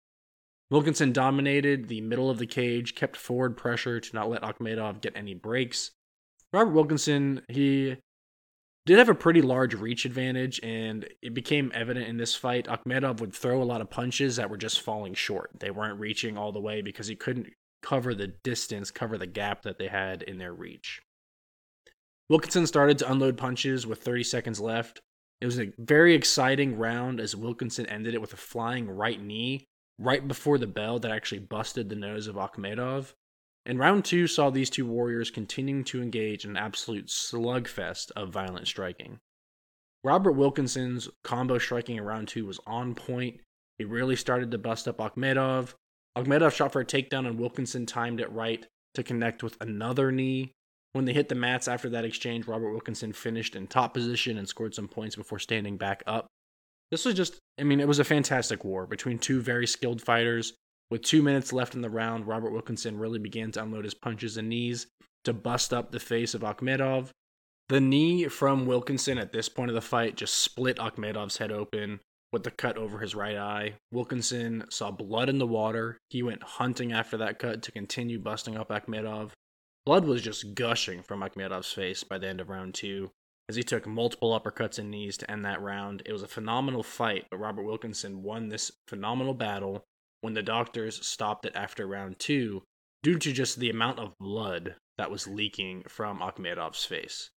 Wilkinson 0.71 1.13
dominated 1.13 1.89
the 1.89 2.01
middle 2.01 2.31
of 2.31 2.39
the 2.39 2.47
cage, 2.47 2.95
kept 2.95 3.17
forward 3.17 3.57
pressure 3.57 3.99
to 3.99 4.15
not 4.15 4.31
let 4.31 4.43
Akhmedov 4.43 5.01
get 5.01 5.17
any 5.17 5.35
breaks. 5.35 5.91
Robert 6.53 6.73
Wilkinson, 6.73 7.43
he 7.49 7.97
did 8.87 8.99
have 8.99 9.09
a 9.09 9.15
pretty 9.15 9.43
large 9.43 9.75
reach 9.75 10.05
advantage, 10.05 10.61
and 10.63 11.09
it 11.23 11.35
became 11.35 11.73
evident 11.75 12.07
in 12.07 12.17
this 12.17 12.37
fight. 12.37 12.67
Akhmedov 12.67 13.21
would 13.21 13.35
throw 13.35 13.61
a 13.61 13.65
lot 13.65 13.81
of 13.81 13.91
punches 13.91 14.37
that 14.37 14.49
were 14.49 14.57
just 14.57 14.81
falling 14.81 15.15
short. 15.15 15.51
They 15.59 15.71
weren't 15.71 15.99
reaching 15.99 16.39
all 16.39 16.53
the 16.53 16.61
way 16.61 16.83
because 16.83 17.09
he 17.09 17.17
couldn't 17.17 17.49
cover 17.83 18.15
the 18.15 18.29
distance, 18.29 18.91
cover 18.91 19.19
the 19.19 19.27
gap 19.27 19.63
that 19.63 19.79
they 19.79 19.89
had 19.89 20.23
in 20.23 20.39
their 20.39 20.55
reach. 20.55 21.03
Wilkinson 22.29 22.67
started 22.67 22.97
to 22.99 23.11
unload 23.11 23.37
punches 23.37 23.89
with 23.89 24.03
30 24.03 24.23
seconds 24.23 24.61
left. 24.61 25.01
It 25.41 25.47
was 25.47 25.59
a 25.59 25.73
very 25.79 26.15
exciting 26.15 26.77
round 26.77 27.19
as 27.19 27.35
Wilkinson 27.35 27.87
ended 27.87 28.15
it 28.15 28.21
with 28.21 28.33
a 28.33 28.37
flying 28.37 28.89
right 28.89 29.21
knee 29.21 29.67
right 30.01 30.27
before 30.27 30.59
the 30.59 30.67
bell 30.67 30.99
that 30.99 31.11
actually 31.11 31.41
busted 31.41 31.89
the 31.89 31.95
nose 31.95 32.27
of 32.27 32.37
Akhmedov. 32.37 33.13
And 33.67 33.79
round 33.79 34.05
two 34.05 34.27
saw 34.27 34.49
these 34.49 34.71
two 34.71 34.87
warriors 34.87 35.31
continuing 35.31 35.85
to 35.85 36.03
engage 36.03 36.45
in 36.45 36.53
an 36.53 36.57
absolute 36.57 37.09
slugfest 37.09 38.11
of 38.17 38.31
violent 38.31 38.67
striking. 38.67 39.21
Robert 40.03 40.33
Wilkinson's 40.33 41.11
combo 41.23 41.59
striking 41.59 41.97
in 41.97 42.05
round 42.05 42.29
two 42.29 42.47
was 42.47 42.59
on 42.67 42.95
point. 42.95 43.41
He 43.79 43.85
really 43.85 44.17
started 44.17 44.51
to 44.51 44.59
bust 44.59 44.89
up 44.89 44.97
Akhmedov. 44.97 45.75
Akhmedov 46.17 46.53
shot 46.53 46.73
for 46.73 46.81
a 46.81 46.87
takedown, 46.87 47.27
and 47.27 47.39
Wilkinson 47.39 47.85
timed 47.85 48.21
it 48.21 48.33
right 48.33 48.67
to 48.95 49.03
connect 49.03 49.43
with 49.43 49.59
another 49.61 50.11
knee. 50.11 50.53
When 50.93 51.05
they 51.05 51.13
hit 51.13 51.29
the 51.29 51.35
mats 51.35 51.69
after 51.69 51.91
that 51.91 52.05
exchange, 52.05 52.47
Robert 52.47 52.73
Wilkinson 52.73 53.13
finished 53.13 53.55
in 53.55 53.67
top 53.67 53.95
position 53.95 54.39
and 54.39 54.49
scored 54.49 54.75
some 54.75 54.89
points 54.89 55.15
before 55.15 55.39
standing 55.39 55.77
back 55.77 56.03
up. 56.07 56.27
This 56.91 57.05
was 57.05 57.15
just, 57.15 57.39
I 57.59 57.65
mean, 57.65 57.81
it 57.81 57.89
was 57.89 57.99
a 57.99 58.05
fantastic 58.05 58.65
war 58.65 58.87
between 58.87 59.19
two 59.19 59.41
very 59.41 59.67
skilled 59.67 60.03
fighters. 60.03 60.55
With 60.91 61.03
two 61.03 61.23
minutes 61.23 61.53
left 61.53 61.75
in 61.75 61.83
the 61.83 61.91
round, 61.91 62.27
Robert 62.27 62.51
Wilkinson 62.51 62.99
really 62.99 63.21
began 63.21 63.53
to 63.53 63.63
unload 63.63 63.85
his 63.85 63.95
punches 63.95 64.37
and 64.37 64.49
knees 64.49 64.89
to 65.25 65.33
bust 65.33 65.73
up 65.73 65.93
the 65.93 66.01
face 66.01 66.35
of 66.35 66.43
Akhmedov. 66.43 67.11
The 67.69 67.81
knee 67.81 68.27
from 68.27 68.67
Wilkinson 68.67 69.19
at 69.19 69.33
this 69.33 69.49
point 69.49 69.71
of 69.71 69.77
the 69.77 69.81
fight 69.81 70.17
just 70.17 70.35
split 70.35 70.79
Akhmedov's 70.79 71.37
head 71.37 71.53
open 71.53 72.01
with 72.33 72.43
the 72.43 72.51
cut 72.51 72.77
over 72.77 72.99
his 72.99 73.15
right 73.15 73.37
eye. 73.37 73.75
Wilkinson 73.93 74.65
saw 74.71 74.91
blood 74.91 75.29
in 75.29 75.39
the 75.39 75.47
water. 75.47 75.99
He 76.09 76.23
went 76.23 76.43
hunting 76.43 76.93
after 76.93 77.17
that 77.19 77.39
cut 77.39 77.63
to 77.63 77.73
continue 77.73 78.19
busting 78.19 78.57
up 78.57 78.71
Akhmedov. 78.71 79.31
Blood 79.87 80.05
was 80.05 80.23
just 80.23 80.55
gushing 80.55 81.03
from 81.03 81.21
Akhmedov's 81.21 81.73
face 81.73 82.03
by 82.03 82.19
the 82.19 82.27
end 82.27 82.41
of 82.41 82.49
round 82.49 82.75
two. 82.75 83.11
As 83.51 83.57
he 83.57 83.65
took 83.65 83.85
multiple 83.85 84.39
uppercuts 84.39 84.79
and 84.79 84.93
knees 84.93 85.17
to 85.17 85.29
end 85.29 85.45
that 85.45 85.61
round. 85.61 86.03
It 86.07 86.13
was 86.13 86.23
a 86.23 86.29
phenomenal 86.29 86.85
fight, 86.85 87.27
but 87.33 87.39
Robert 87.39 87.65
Wilkinson 87.65 88.23
won 88.23 88.49
this 88.49 88.71
phenomenal 88.87 89.35
battle 89.35 89.83
when 90.21 90.35
the 90.35 90.43
doctors 90.43 91.05
stopped 91.05 91.45
it 91.45 91.57
after 91.57 91.85
round 91.85 92.21
two 92.21 92.63
due 93.03 93.19
to 93.19 93.33
just 93.33 93.59
the 93.59 93.69
amount 93.69 93.99
of 93.99 94.17
blood 94.21 94.77
that 94.99 95.11
was 95.11 95.27
leaking 95.27 95.83
from 95.89 96.21
Akhmedov's 96.21 96.85
face. 96.85 97.31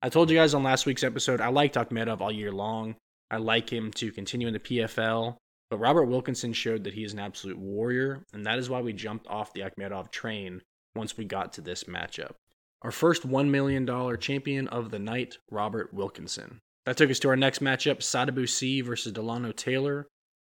I 0.00 0.10
told 0.10 0.30
you 0.30 0.36
guys 0.36 0.54
on 0.54 0.62
last 0.62 0.86
week's 0.86 1.02
episode 1.02 1.40
I 1.40 1.48
liked 1.48 1.74
Akhmedov 1.74 2.20
all 2.20 2.30
year 2.30 2.52
long. 2.52 2.94
I 3.28 3.38
like 3.38 3.68
him 3.68 3.90
to 3.94 4.12
continue 4.12 4.46
in 4.46 4.52
the 4.52 4.60
PFL, 4.60 5.38
but 5.70 5.78
Robert 5.78 6.04
Wilkinson 6.04 6.52
showed 6.52 6.84
that 6.84 6.94
he 6.94 7.02
is 7.02 7.14
an 7.14 7.18
absolute 7.18 7.58
warrior, 7.58 8.22
and 8.32 8.46
that 8.46 8.60
is 8.60 8.70
why 8.70 8.80
we 8.80 8.92
jumped 8.92 9.26
off 9.26 9.52
the 9.52 9.62
Akhmedov 9.62 10.12
train 10.12 10.62
once 10.94 11.16
we 11.16 11.24
got 11.24 11.52
to 11.54 11.60
this 11.60 11.82
matchup. 11.84 12.34
Our 12.82 12.92
first 12.92 13.26
$1 13.26 13.48
million 13.48 13.86
champion 14.18 14.68
of 14.68 14.90
the 14.90 14.98
night, 14.98 15.38
Robert 15.50 15.92
Wilkinson. 15.92 16.60
That 16.86 16.96
took 16.96 17.10
us 17.10 17.18
to 17.20 17.28
our 17.28 17.36
next 17.36 17.60
matchup, 17.60 17.98
Sadibou 17.98 18.48
Sy 18.48 18.86
versus 18.86 19.12
Dilano 19.12 19.54
Taylor. 19.54 20.06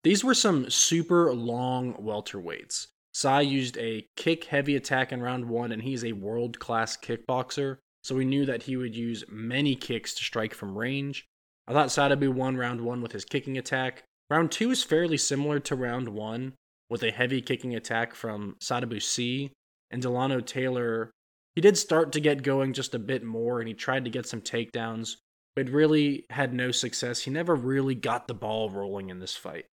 These 0.04 0.24
were 0.24 0.34
some 0.34 0.70
super 0.70 1.34
long 1.34 1.94
welterweights. 1.94 2.88
Sy 3.14 3.42
used 3.42 3.78
a 3.78 4.08
kick 4.18 4.46
heavy 4.46 4.76
attack 4.76 5.12
in 5.12 5.22
round 5.22 5.46
one, 5.46 5.72
and 5.72 5.82
he's 5.82 6.04
a 6.04 6.12
world 6.14 6.60
class 6.60 6.98
kickboxer, 6.98 7.78
so 8.04 8.16
we 8.16 8.26
knew 8.26 8.46
that 8.46 8.64
he 8.64 8.76
would 8.76 8.96
use 8.96 9.24
many 9.30 9.76
kicks 9.76 10.14
to 10.16 10.24
strike 10.24 10.54
from 10.54 10.78
range. 10.78 11.26
I 11.68 11.74
thought 11.74 11.90
Sadibou 11.90 12.34
won 12.34 12.58
round 12.58 12.82
one 12.82 13.02
with 13.02 13.14
his 13.14 13.24
kicking 13.24 13.58
attack. 13.58 14.04
Round 14.30 14.52
two 14.52 14.72
is 14.72 14.84
fairly 14.84 15.18
similar 15.18 15.60
to 15.62 15.76
round 15.76 16.10
one, 16.10 16.54
with 16.90 17.04
a 17.04 17.12
heavy 17.12 17.42
kicking 17.42 17.76
attack 17.76 18.14
from 18.14 18.58
Sadibou 18.60 19.02
Sy, 19.02 19.54
and 19.90 20.04
Dilano 20.04 20.46
Taylor 20.46 21.12
he 21.56 21.62
did 21.62 21.78
start 21.78 22.12
to 22.12 22.20
get 22.20 22.44
going 22.44 22.74
just 22.74 22.94
a 22.94 23.00
bit 23.00 23.24
more 23.24 23.60
and 23.60 23.68
he 23.68 23.74
tried 23.74 24.06
to 24.06 24.12
get 24.12 24.28
some 24.28 24.42
takedowns, 24.42 25.18
but 25.56 25.70
really 25.70 26.26
had 26.30 26.54
no 26.54 26.72
success. 26.72 27.22
He 27.22 27.32
never 27.32 27.56
really 27.56 27.96
got 27.96 28.28
the 28.28 28.34
ball 28.34 28.70
rolling 28.70 29.10
in 29.10 29.20
this 29.20 29.36
fight. 29.36 29.66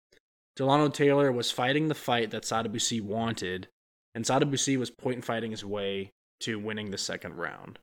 Dilano 0.58 0.94
Taylor 0.94 1.32
was 1.32 1.50
fighting 1.50 1.88
the 1.88 1.96
fight 1.96 2.32
that 2.32 2.44
Sadibou 2.44 3.02
wanted, 3.02 3.68
and 4.14 4.26
Sadibou 4.26 4.78
was 4.78 4.92
point 4.92 5.26
fighting 5.26 5.52
his 5.52 5.66
way 5.66 6.12
to 6.42 6.60
winning 6.60 6.92
the 6.92 6.98
second 6.98 7.36
round. 7.36 7.80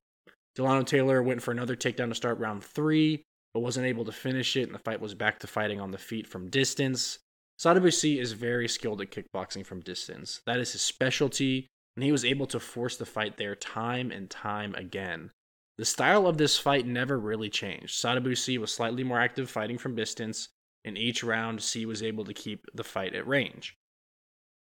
Dilano 0.57 0.87
Taylor 0.87 1.23
went 1.23 1.43
for 1.43 1.51
another 1.51 1.77
takedown 1.77 2.09
to 2.09 2.15
start 2.15 2.39
round 2.39 2.63
three, 2.63 3.23
but 3.55 3.61
wasn't 3.61 3.87
able 3.87 4.05
to 4.05 4.13
finish 4.13 4.57
it, 4.57 4.65
and 4.65 4.75
the 4.75 4.81
fight 4.81 5.01
was 5.01 5.15
back 5.15 5.41
to 5.41 5.47
fighting 5.47 5.81
on 5.81 5.91
the 5.91 5.99
feet 5.99 6.27
from 6.27 6.51
distance. 6.51 7.19
Sadibou 7.59 8.21
is 8.21 8.33
very 8.33 8.69
skilled 8.69 9.01
at 9.01 9.11
kickboxing 9.11 9.65
from 9.65 9.81
distance. 9.81 10.41
That 10.47 10.61
is 10.61 10.73
his 10.73 10.83
specialty, 10.83 11.69
and 11.99 12.05
he 12.05 12.13
was 12.13 12.25
able 12.25 12.47
to 12.47 12.61
force 12.61 12.97
the 12.97 13.05
fight 13.05 13.39
there 13.39 13.57
time 13.57 14.13
and 14.13 14.31
time 14.31 14.73
again. 14.77 15.33
The 15.79 15.85
style 15.85 16.29
of 16.29 16.39
this 16.39 16.57
fight 16.57 16.87
never 16.87 17.19
really 17.19 17.51
changed. 17.51 18.01
Sadibou 18.01 18.39
Sy 18.39 18.57
was 18.57 18.73
slightly 18.73 19.03
more 19.03 19.19
active 19.19 19.51
fighting 19.51 19.79
from 19.79 19.97
distance, 19.97 20.51
and 20.85 20.97
each 20.97 21.25
round 21.25 21.61
Sy 21.61 21.87
was 21.87 22.01
able 22.01 22.25
to 22.27 22.33
keep 22.33 22.67
the 22.73 22.85
fight 22.85 23.17
at 23.17 23.27
range. 23.27 23.75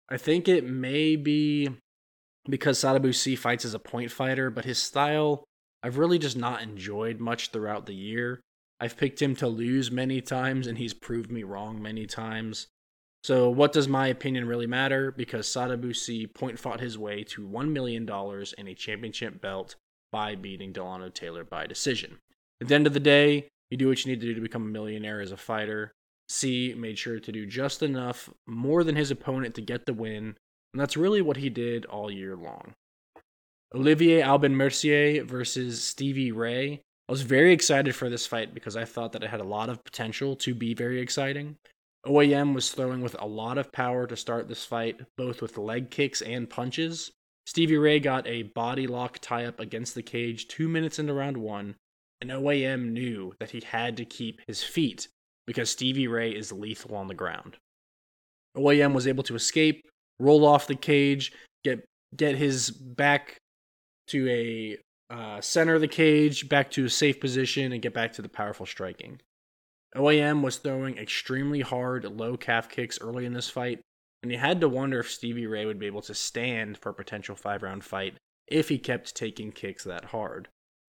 I 0.08 0.16
think 0.16 0.48
it 0.48 0.64
may 0.64 1.18
be 1.18 1.68
because 2.50 2.80
Sadibou 2.80 3.14
Sy 3.14 3.36
fights 3.36 3.66
as 3.66 3.74
a 3.74 3.80
point 3.80 4.10
fighter, 4.10 4.50
but 4.50 4.64
his 4.64 4.82
style 4.82 5.44
I've 5.84 5.98
really 5.98 6.20
just 6.20 6.38
not 6.38 6.62
enjoyed 6.62 7.20
much 7.20 7.50
throughout 7.52 7.88
the 7.88 7.94
year. 7.94 8.40
I've 8.80 8.96
picked 8.96 9.22
him 9.22 9.36
to 9.36 9.50
lose 9.50 9.92
many 9.92 10.22
times, 10.22 10.66
and 10.66 10.78
he's 10.78 10.94
proved 10.94 11.30
me 11.30 11.44
wrong 11.44 11.82
many 11.82 12.06
times. 12.06 12.68
So, 13.24 13.50
what 13.50 13.74
does 13.74 13.88
my 13.88 14.08
opinion 14.08 14.48
really 14.48 14.68
matter? 14.68 15.12
Because 15.12 15.48
Sadibou 15.48 15.96
Sy 15.96 16.28
point 16.34 16.60
fought 16.60 16.80
his 16.80 16.98
way 16.98 17.24
to 17.26 17.48
$1 17.48 17.70
million 17.72 18.10
in 18.58 18.68
a 18.68 18.74
championship 18.74 19.42
belt 19.42 19.76
by 20.12 20.36
beating 20.36 20.72
Dilano 20.72 21.14
Taylor 21.14 21.44
by 21.44 21.68
decision. 21.68 22.20
At 22.62 22.70
the 22.70 22.76
end 22.76 22.88
of 22.88 22.94
the 22.94 23.00
day, 23.00 23.50
you 23.70 23.78
do 23.78 23.90
what 23.90 24.06
you 24.06 24.12
need 24.12 24.22
to 24.22 24.28
do 24.28 24.34
to 24.34 24.42
become 24.42 24.64
a 24.64 24.70
millionaire 24.72 25.20
as 25.20 25.32
a 25.32 25.38
fighter. 25.38 25.92
Sy 26.30 26.74
made 26.76 26.98
sure 26.98 27.20
to 27.20 27.32
do 27.32 27.46
just 27.46 27.84
enough, 27.84 28.30
more 28.46 28.84
than 28.84 28.96
his 28.96 29.12
opponent, 29.12 29.56
to 29.56 29.62
get 29.62 29.86
the 29.86 29.94
win, 29.94 30.36
and 30.74 30.82
that's 30.82 30.98
really 30.98 31.22
what 31.22 31.38
he 31.38 31.50
did 31.50 31.86
all 31.86 32.12
year 32.12 32.36
long. 32.36 32.74
Olivier 33.76 34.22
Aubin 34.22 34.56
Mercier 34.56 35.24
versus 35.24 35.84
Stevie 35.84 36.32
Ray. 36.32 36.82
I 37.10 37.12
was 37.12 37.22
very 37.22 37.54
excited 37.54 37.96
for 37.96 38.10
this 38.10 38.28
fight 38.28 38.54
because 38.54 38.76
I 38.76 38.86
thought 38.86 39.14
that 39.14 39.24
it 39.24 39.30
had 39.30 39.40
a 39.40 39.46
lot 39.46 39.70
of 39.70 39.84
potential 39.84 40.36
to 40.38 40.54
be 40.54 40.74
very 40.74 41.00
exciting. 41.02 41.58
OAM 42.08 42.54
was 42.54 42.72
throwing 42.72 43.02
with 43.02 43.16
a 43.20 43.28
lot 43.28 43.58
of 43.58 43.72
power 43.72 44.08
to 44.08 44.16
start 44.16 44.48
this 44.48 44.66
fight, 44.66 45.02
both 45.18 45.42
with 45.42 45.58
leg 45.58 45.92
kicks 45.92 46.22
and 46.22 46.50
punches. 46.50 47.12
Stevie 47.46 47.78
Ray 47.78 48.00
got 48.00 48.26
a 48.28 48.44
body 48.44 48.88
lock 48.88 49.20
tie 49.20 49.46
up 49.46 49.60
against 49.60 49.94
the 49.94 50.04
cage 50.04 50.48
two 50.48 50.68
minutes 50.68 51.00
into 51.00 51.14
round 51.14 51.38
one, 51.38 51.76
and 52.22 52.30
OAM 52.30 52.92
knew 52.92 53.34
that 53.40 53.52
he 53.52 53.62
had 53.62 53.98
to 53.98 54.06
keep 54.06 54.42
his 54.48 54.64
feet 54.64 55.08
because 55.46 55.70
Stevie 55.70 56.08
Ray 56.08 56.32
is 56.32 56.52
lethal 56.52 56.96
on 56.96 57.08
the 57.08 57.14
ground. 57.14 57.58
OAM 58.56 58.94
was 58.94 59.08
able 59.08 59.24
to 59.24 59.36
escape, 59.36 59.88
roll 60.20 60.46
off 60.46 60.68
the 60.68 60.76
cage, 60.76 61.32
get 61.64 61.86
get 62.16 62.36
his 62.36 62.72
back 62.72 63.38
to 64.08 64.30
a 64.30 64.78
uh, 65.14 65.42
center 65.42 65.76
of 65.76 65.82
the 65.82 65.88
cage, 65.88 66.50
back 66.50 66.72
to 66.72 66.86
a 66.86 66.90
safe 66.90 67.20
position, 67.20 67.72
and 67.72 67.82
get 67.82 67.94
back 67.94 68.14
to 68.14 68.22
the 68.22 68.30
powerful 68.30 68.66
striking. 68.66 69.20
OAM 69.96 70.42
was 70.42 70.58
throwing 70.58 70.98
extremely 70.98 71.62
hard 71.62 72.04
low 72.04 72.38
calf 72.38 72.70
kicks 72.70 73.00
early 73.00 73.26
in 73.26 73.34
this 73.34 73.50
fight, 73.50 73.80
and 74.22 74.32
you 74.32 74.38
had 74.38 74.60
to 74.62 74.70
wonder 74.70 75.00
if 75.00 75.10
Stevie 75.10 75.48
Ray 75.48 75.66
would 75.66 75.80
be 75.80 75.86
able 75.86 76.02
to 76.02 76.14
stand 76.14 76.78
for 76.78 76.90
a 76.90 76.94
potential 76.94 77.36
five 77.36 77.64
round 77.64 77.84
fight 77.84 78.18
if 78.48 78.70
he 78.70 78.78
kept 78.78 79.16
taking 79.16 79.52
kicks 79.52 79.84
that 79.84 80.06
hard. 80.06 80.50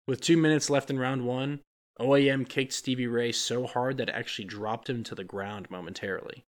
With 0.07 0.21
two 0.21 0.37
minutes 0.37 0.69
left 0.69 0.89
in 0.89 0.97
round 0.97 1.25
one, 1.25 1.61
OAM 1.99 2.47
kicked 2.47 2.73
Stevie 2.73 3.07
Ray 3.07 3.31
so 3.31 3.67
hard 3.67 3.97
that 3.97 4.09
it 4.09 4.15
actually 4.15 4.45
dropped 4.45 4.89
him 4.89 5.03
to 5.03 5.15
the 5.15 5.23
ground 5.23 5.69
momentarily. 5.69 6.45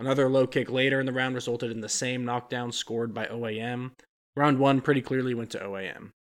Another 0.00 0.28
low 0.28 0.46
kick 0.46 0.70
later 0.70 1.00
in 1.00 1.06
the 1.06 1.12
round 1.12 1.34
resulted 1.34 1.70
in 1.70 1.80
the 1.80 1.88
same 1.88 2.24
knockdown 2.24 2.72
scored 2.72 3.14
by 3.14 3.26
OAM. 3.26 3.92
Round 4.36 4.58
one 4.58 4.80
pretty 4.80 5.00
clearly 5.00 5.34
went 5.34 5.50
to 5.50 5.58
OAM. 5.58 6.12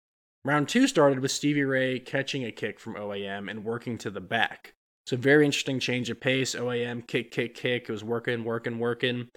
Round 0.45 0.69
two 0.69 0.87
started 0.87 1.19
with 1.19 1.31
Stevie 1.31 1.63
Ray 1.63 1.99
catching 1.99 2.45
a 2.45 2.51
kick 2.51 2.79
from 2.79 2.95
OAM 2.95 3.49
and 3.49 3.65
working 3.65 3.97
to 3.97 4.09
the 4.09 4.21
back. 4.21 4.73
So 5.07 5.15
very 5.15 5.45
interesting 5.45 5.79
change 5.79 6.09
of 6.09 6.19
pace. 6.19 6.53
OAM 6.53 7.07
kick, 7.07 7.31
kick, 7.31 7.55
kick. 7.55 7.83
It 7.83 7.91
was 7.91 8.03
working, 8.03 8.43
working, 8.43 8.77
working. 8.77 9.29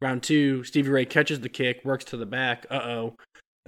Round 0.00 0.22
two, 0.22 0.64
Stevie 0.64 0.88
Ray 0.88 1.04
catches 1.04 1.40
the 1.40 1.50
kick, 1.50 1.82
works 1.84 2.06
to 2.06 2.16
the 2.16 2.24
back. 2.24 2.64
Uh 2.70 2.80
oh. 2.82 3.16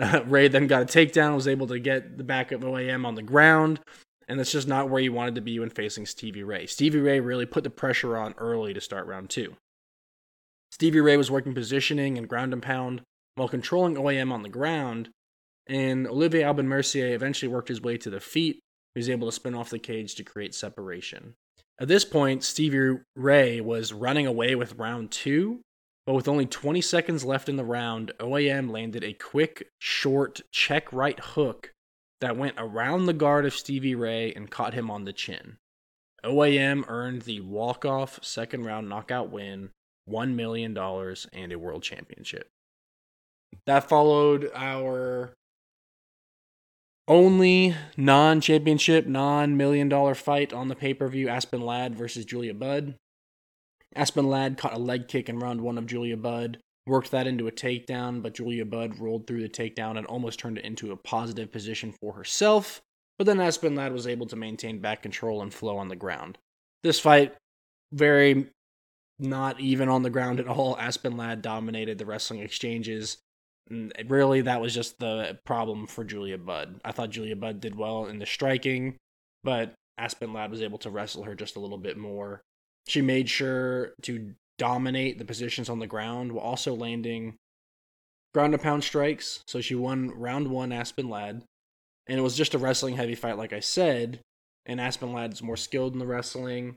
Uh, 0.01 0.23
Ray 0.27 0.49
then 0.49 0.67
got 0.67 0.83
a 0.83 0.87
takedown, 0.87 1.35
was 1.35 1.47
able 1.47 1.67
to 1.67 1.79
get 1.79 2.17
the 2.17 2.25
back 2.25 2.51
of 2.51 2.63
OAM 2.63 3.05
on 3.05 3.15
the 3.15 3.23
ground, 3.23 3.81
and 4.27 4.39
that's 4.39 4.53
just 4.53 4.69
not 4.69 4.89
where 4.89 5.03
you 5.03 5.13
wanted 5.13 5.35
to 5.35 5.43
be 5.43 5.59
when 5.59 5.69
facing 5.69 6.07
Stevie 6.07 6.45
Ray. 6.45 6.65
Stevie 6.65 6.99
Ray 6.99 7.21
really 7.21 7.45
put 7.45 7.63
the 7.63 7.69
pressure 7.69 8.17
on 8.17 8.35
early 8.39 8.73
to 8.73 8.81
start 8.81 9.07
round 9.07 9.29
two. 9.29 9.55
Stevie 10.73 11.03
Ray 11.03 11.19
was 11.19 11.31
working 11.31 11.53
positioning 11.53 12.17
and 12.17 12.27
ground 12.27 12.55
and 12.55 12.63
pound 12.63 13.03
while 13.35 13.49
controlling 13.49 13.97
OAM 13.97 14.33
on 14.33 14.43
the 14.43 14.49
ground, 14.49 15.11
and 15.67 16.09
Olivier 16.09 16.45
Aubin 16.45 16.69
Mercier 16.69 17.15
eventually 17.15 17.53
worked 17.53 17.69
his 17.69 17.83
way 17.83 17.99
to 17.99 18.09
the 18.09 18.21
feet. 18.21 18.61
He 18.95 18.99
was 18.99 19.11
able 19.11 19.29
to 19.29 19.33
spin 19.33 19.55
off 19.55 19.69
the 19.69 19.79
cage 19.79 20.15
to 20.15 20.25
create 20.25 20.55
separation. 20.55 21.35
At 21.81 21.89
this 21.89 22.05
point, 22.05 22.45
Stevie 22.45 23.01
Ray 23.17 23.59
was 23.63 23.95
running 23.95 24.27
away 24.27 24.55
with 24.55 24.77
round 24.77 25.11
two, 25.11 25.63
but 26.05 26.13
with 26.13 26.29
only 26.29 26.45
20 26.45 26.83
seconds 26.83 27.25
left 27.25 27.49
in 27.49 27.57
the 27.57 27.65
round, 27.65 28.13
OAM 28.21 28.71
landed 28.71 29.03
a 29.03 29.15
quick, 29.15 29.67
short 29.79 30.43
check 30.53 30.93
right 30.93 31.19
hook 31.19 31.73
that 32.21 32.37
went 32.37 32.57
around 32.59 33.07
the 33.07 33.15
guard 33.15 33.47
of 33.47 33.55
Stevie 33.55 33.95
Ray 33.95 34.31
and 34.35 34.51
caught 34.51 34.75
him 34.75 34.91
on 34.91 35.05
the 35.05 35.13
chin. 35.15 35.57
OAM 36.23 36.85
earned 36.87 37.23
the 37.23 37.41
walk-off 37.41 38.23
second 38.23 38.65
round 38.65 38.91
knockout 38.91 39.31
win, 39.31 39.71
$1 40.07 40.35
million, 40.35 40.77
and 40.77 41.53
a 41.53 41.59
world 41.59 41.83
championship. 41.83 42.47
That 43.65 43.89
followed 43.89 44.51
our 44.55 45.33
only 47.11 47.75
non 47.97 48.41
championship, 48.41 49.05
non 49.07 49.57
million 49.57 49.89
dollar 49.89 50.15
fight 50.15 50.53
on 50.53 50.69
the 50.69 50.77
pay 50.77 50.95
per 50.95 51.09
view 51.09 51.29
Aspen 51.29 51.61
Ladd 51.61 51.95
versus 51.95 52.25
Julia 52.25 52.55
Budd. 52.55 52.95
Aspen 53.95 54.29
Ladd 54.29 54.57
caught 54.57 54.73
a 54.73 54.79
leg 54.79 55.09
kick 55.09 55.29
in 55.29 55.41
round 55.41 55.61
one 55.61 55.77
of 55.77 55.87
Julia 55.87 56.17
Budd, 56.17 56.59
worked 56.87 57.11
that 57.11 57.27
into 57.27 57.49
a 57.49 57.53
takedown, 57.53 58.23
but 58.23 58.35
Julia 58.35 58.65
Budd 58.65 59.01
rolled 59.01 59.27
through 59.27 59.43
the 59.43 59.49
takedown 59.49 59.99
and 59.99 60.07
almost 60.07 60.39
turned 60.39 60.59
it 60.59 60.65
into 60.65 60.93
a 60.93 60.97
positive 60.97 61.51
position 61.51 61.93
for 62.01 62.13
herself. 62.15 62.81
But 63.19 63.27
then 63.27 63.41
Aspen 63.41 63.75
Ladd 63.75 63.93
was 63.93 64.07
able 64.07 64.27
to 64.27 64.37
maintain 64.37 64.79
back 64.79 65.03
control 65.03 65.43
and 65.43 65.53
flow 65.53 65.77
on 65.77 65.89
the 65.89 65.97
ground. 65.97 66.39
This 66.85 67.01
fight, 67.01 67.35
very 67.93 68.47
not 69.19 69.61
even 69.61 69.89
on 69.89 70.05
the 70.05 70.11
ground 70.11 70.39
at 70.39 70.47
all. 70.47 70.79
Aspen 70.79 71.17
Ladd 71.17 71.43
dominated 71.43 71.99
the 71.99 72.07
wrestling 72.07 72.41
exchanges 72.41 73.19
Mm, 73.73 74.11
really 74.11 74.41
that 74.43 74.61
was 74.61 74.75
just 74.75 74.99
the 74.99 75.39
problem 75.45 75.87
for 75.87 76.05
Julia 76.05 76.39
Budd. 76.39 76.81
I 76.85 76.93
thought 76.93 77.11
Julia 77.11 77.37
Budd 77.37 77.61
did 77.61 77.77
well 77.77 78.07
in 78.07 78.19
the 78.19 78.27
striking, 78.27 78.97
but 79.45 79.75
Aspen 79.99 80.33
Ladd 80.33 80.51
was 80.51 80.63
able 80.63 80.79
to 80.79 80.91
wrestle 80.91 81.25
her 81.25 81.35
just 81.35 81.57
a 81.57 81.61
little 81.61 81.79
bit 81.79 81.97
more. 81.97 82.41
She 82.89 83.03
made 83.03 83.29
sure 83.29 83.93
to 84.03 84.35
dominate 84.59 85.19
the 85.19 85.25
positions 85.25 85.69
on 85.69 85.79
the 85.79 85.87
ground 85.87 86.33
while 86.33 86.45
also 86.45 86.75
landing 86.75 87.37
ground 88.35 88.55
and 88.55 88.63
pound 88.63 88.85
strikes. 88.85 89.43
So 89.47 89.61
she 89.61 89.75
won 89.75 90.11
round 90.11 90.49
one 90.49 90.73
Aspen 90.73 91.09
Ladd. 91.09 91.43
And 92.07 92.19
it 92.19 92.23
was 92.23 92.37
just 92.37 92.55
a 92.55 92.59
wrestling 92.59 92.97
heavy 92.97 93.15
fight, 93.15 93.39
like 93.39 93.53
I 93.53 93.61
said. 93.61 94.21
and 94.67 94.81
Aspen 94.81 95.13
Ladd's 95.13 95.43
more 95.43 95.57
skilled 95.57 95.93
in 95.93 95.99
the 95.99 96.07
wrestling. 96.07 96.77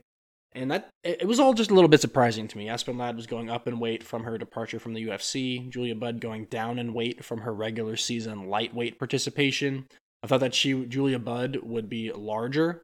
And 0.54 0.70
that 0.70 0.88
it 1.02 1.26
was 1.26 1.40
all 1.40 1.52
just 1.52 1.72
a 1.72 1.74
little 1.74 1.88
bit 1.88 2.00
surprising 2.00 2.46
to 2.46 2.56
me. 2.56 2.68
Aspen 2.68 2.96
Ladd 2.96 3.16
was 3.16 3.26
going 3.26 3.50
up 3.50 3.66
in 3.66 3.80
weight 3.80 4.04
from 4.04 4.22
her 4.22 4.38
departure 4.38 4.78
from 4.78 4.94
the 4.94 5.06
UFC. 5.08 5.68
Julia 5.68 5.96
Budd 5.96 6.20
going 6.20 6.44
down 6.44 6.78
in 6.78 6.94
weight 6.94 7.24
from 7.24 7.40
her 7.40 7.52
regular 7.52 7.96
season 7.96 8.48
lightweight 8.48 8.98
participation. 8.98 9.86
I 10.22 10.28
thought 10.28 10.40
that 10.40 10.54
she 10.54 10.84
Julia 10.84 11.18
Budd 11.18 11.58
would 11.62 11.88
be 11.88 12.12
larger 12.12 12.82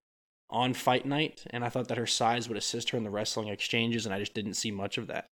on 0.51 0.75
fight 0.75 1.07
night, 1.07 1.45
and 1.51 1.65
I 1.65 1.69
thought 1.69 1.87
that 1.89 1.99
her 1.99 2.07
size 2.07 2.49
would 2.49 2.59
assist 2.59 2.91
her 2.91 2.99
in 2.99 3.05
the 3.05 3.11
wrestling 3.11 3.49
exchanges, 3.49 4.05
and 4.05 4.13
I 4.13 4.19
just 4.19 4.35
didn't 4.35 4.55
see 4.55 4.73
much 4.73 4.99
of 4.99 5.07
that. 5.07 5.27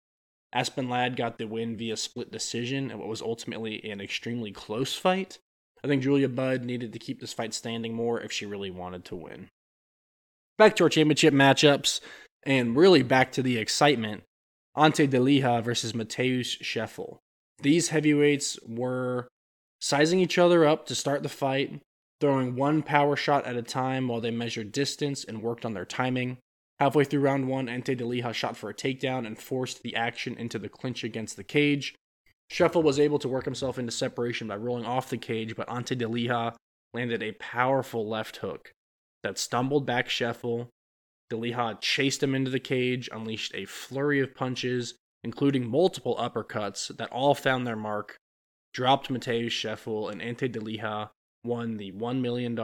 Aspen 0.52 0.88
Ladd 0.88 1.16
got 1.16 1.38
the 1.38 1.46
win 1.46 1.76
via 1.76 1.96
split 1.96 2.32
decision 2.32 2.90
in 2.90 2.98
what 2.98 3.08
was 3.08 3.22
ultimately 3.22 3.82
an 3.90 4.00
extremely 4.00 4.50
close 4.50 4.96
fight. 4.96 5.38
I 5.84 5.86
think 5.86 6.02
Julia 6.02 6.28
Budd 6.28 6.64
needed 6.64 6.92
to 6.92 6.98
keep 6.98 7.20
this 7.20 7.32
fight 7.32 7.54
standing 7.54 7.94
more 7.94 8.20
if 8.20 8.32
she 8.32 8.46
really 8.46 8.70
wanted 8.70 9.04
to 9.06 9.16
win. 9.16 9.48
Back 10.56 10.76
to 10.76 10.84
our 10.84 10.88
championship 10.88 11.34
matchups, 11.34 12.00
and 12.46 12.76
really 12.76 13.02
back 13.02 13.32
to 13.32 13.42
the 13.42 13.58
excitement. 13.58 14.22
Ante 14.76 15.06
Delija 15.06 15.62
versus 15.62 15.92
Matheus 15.92 16.60
Scheffel. 16.60 17.18
These 17.62 17.88
heavyweights 17.88 18.58
were 18.66 19.28
sizing 19.80 20.20
each 20.20 20.38
other 20.38 20.64
up 20.64 20.86
to 20.86 20.94
start 20.94 21.22
the 21.22 21.28
fight, 21.28 21.80
throwing 22.20 22.56
one 22.56 22.82
power 22.82 23.16
shot 23.16 23.46
at 23.46 23.56
a 23.56 23.62
time 23.62 24.08
while 24.08 24.20
they 24.20 24.30
measured 24.30 24.72
distance 24.72 25.24
and 25.24 25.42
worked 25.42 25.64
on 25.64 25.74
their 25.74 25.84
timing. 25.84 26.38
Halfway 26.80 27.04
through 27.04 27.20
round 27.20 27.48
one, 27.48 27.68
Ante 27.68 27.94
Delija 27.94 28.34
shot 28.34 28.56
for 28.56 28.68
a 28.68 28.74
takedown 28.74 29.26
and 29.26 29.38
forced 29.38 29.82
the 29.82 29.94
action 29.94 30.36
into 30.36 30.58
the 30.58 30.68
clinch 30.68 31.04
against 31.04 31.36
the 31.36 31.44
cage. 31.44 31.94
Scheffel 32.50 32.82
was 32.82 32.98
able 32.98 33.18
to 33.20 33.28
work 33.28 33.44
himself 33.44 33.78
into 33.78 33.92
separation 33.92 34.48
by 34.48 34.56
rolling 34.56 34.84
off 34.84 35.08
the 35.08 35.16
cage, 35.16 35.54
but 35.56 35.70
Ante 35.70 35.96
Delija 35.96 36.54
landed 36.92 37.22
a 37.22 37.32
powerful 37.32 38.08
left 38.08 38.38
hook 38.38 38.72
that 39.22 39.38
stumbled 39.38 39.86
back 39.86 40.08
Scheffel. 40.08 40.68
Delija 41.34 41.80
chased 41.80 42.22
him 42.22 42.34
into 42.34 42.50
the 42.50 42.60
cage, 42.60 43.08
unleashed 43.12 43.52
a 43.54 43.64
flurry 43.64 44.20
of 44.20 44.34
punches, 44.34 44.94
including 45.22 45.68
multiple 45.68 46.16
uppercuts 46.16 46.94
that 46.96 47.10
all 47.10 47.34
found 47.34 47.66
their 47.66 47.76
mark, 47.76 48.16
dropped 48.72 49.10
Matheus 49.10 49.52
Scheffel, 49.52 50.10
and 50.10 50.22
Ante 50.22 50.48
Delija 50.48 51.10
won 51.42 51.76
the 51.76 51.92
$1 51.92 52.20
million 52.20 52.56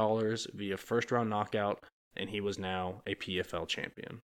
via 0.54 0.76
first 0.76 1.10
round 1.10 1.30
knockout, 1.30 1.84
and 2.16 2.30
he 2.30 2.40
was 2.40 2.58
now 2.58 3.02
a 3.06 3.14
PFL 3.14 3.66
champion. 3.68 4.20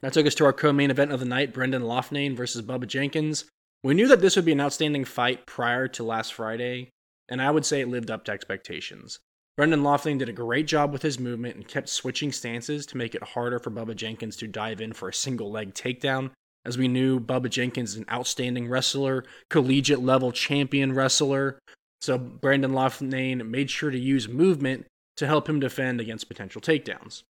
That 0.00 0.12
took 0.12 0.26
us 0.26 0.34
to 0.36 0.44
our 0.44 0.52
co 0.52 0.72
main 0.72 0.90
event 0.90 1.12
of 1.12 1.20
the 1.20 1.26
night 1.26 1.52
Brendan 1.52 1.82
Loughnane 1.82 2.36
versus 2.36 2.62
Bubba 2.62 2.86
Jenkins. 2.86 3.44
We 3.82 3.94
knew 3.94 4.08
that 4.08 4.20
this 4.20 4.36
would 4.36 4.44
be 4.44 4.52
an 4.52 4.60
outstanding 4.60 5.04
fight 5.04 5.46
prior 5.46 5.88
to 5.88 6.02
last 6.02 6.34
Friday, 6.34 6.90
and 7.28 7.40
I 7.40 7.50
would 7.50 7.64
say 7.64 7.80
it 7.80 7.88
lived 7.88 8.10
up 8.10 8.24
to 8.24 8.32
expectations. 8.32 9.18
Brendan 9.60 9.82
Loughnane 9.82 10.18
did 10.18 10.30
a 10.30 10.32
great 10.32 10.66
job 10.66 10.90
with 10.90 11.02
his 11.02 11.20
movement 11.20 11.54
and 11.54 11.68
kept 11.68 11.90
switching 11.90 12.32
stances 12.32 12.86
to 12.86 12.96
make 12.96 13.14
it 13.14 13.22
harder 13.22 13.58
for 13.58 13.70
Bubba 13.70 13.94
Jenkins 13.94 14.34
to 14.36 14.46
dive 14.46 14.80
in 14.80 14.94
for 14.94 15.10
a 15.10 15.12
single 15.12 15.50
leg 15.50 15.74
takedown. 15.74 16.30
As 16.64 16.78
we 16.78 16.88
knew, 16.88 17.20
Bubba 17.20 17.50
Jenkins 17.50 17.90
is 17.90 17.96
an 17.98 18.06
outstanding 18.10 18.70
wrestler, 18.70 19.22
collegiate 19.50 20.00
level 20.00 20.32
champion 20.32 20.94
wrestler. 20.94 21.58
So 22.00 22.16
Brendan 22.16 22.70
Loughnane 22.70 23.46
made 23.46 23.70
sure 23.70 23.90
to 23.90 23.98
use 23.98 24.30
movement 24.30 24.86
to 25.18 25.26
help 25.26 25.46
him 25.46 25.60
defend 25.60 26.00
against 26.00 26.28
potential 26.28 26.62
takedowns. 26.62 27.24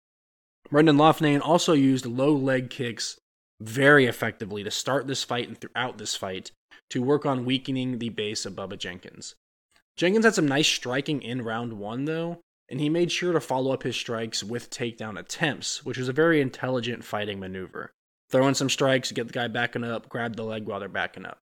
Brendan 0.71 0.99
Loughnane 0.99 1.41
also 1.43 1.73
used 1.73 2.05
low 2.05 2.35
leg 2.35 2.69
kicks 2.69 3.17
very 3.59 4.05
effectively 4.05 4.63
to 4.63 4.71
start 4.71 5.07
this 5.07 5.25
fight 5.25 5.49
and 5.49 5.59
throughout 5.59 5.97
this 5.97 6.15
fight 6.15 6.51
to 6.91 7.01
work 7.01 7.25
on 7.25 7.47
weakening 7.47 7.99
the 7.99 8.11
base 8.11 8.45
of 8.45 8.53
Bubba 8.53 8.77
Jenkins. 8.77 9.35
Jenkins 9.99 10.25
had 10.25 10.35
some 10.37 10.47
nice 10.47 10.69
striking 10.69 11.21
in 11.23 11.43
round 11.43 11.73
one, 11.73 12.05
though, 12.05 12.39
and 12.71 12.81
he 12.81 12.89
made 12.89 13.11
sure 13.11 13.33
to 13.33 13.41
follow 13.41 13.73
up 13.73 13.83
his 13.83 13.97
strikes 13.97 14.45
with 14.45 14.71
takedown 14.71 15.19
attempts, 15.19 15.85
which 15.85 15.99
was 15.99 16.09
a 16.09 16.13
very 16.13 16.41
intelligent 16.41 17.03
fighting 17.03 17.41
maneuver. 17.41 17.91
Throw 18.31 18.47
in 18.47 18.55
some 18.55 18.71
strikes, 18.71 19.11
get 19.11 19.27
the 19.27 19.33
guy 19.33 19.49
backing 19.49 19.83
up, 19.83 20.09
grab 20.09 20.37
the 20.37 20.45
leg 20.45 20.67
while 20.67 20.79
they're 20.79 20.89
backing 20.89 21.27
up. 21.27 21.39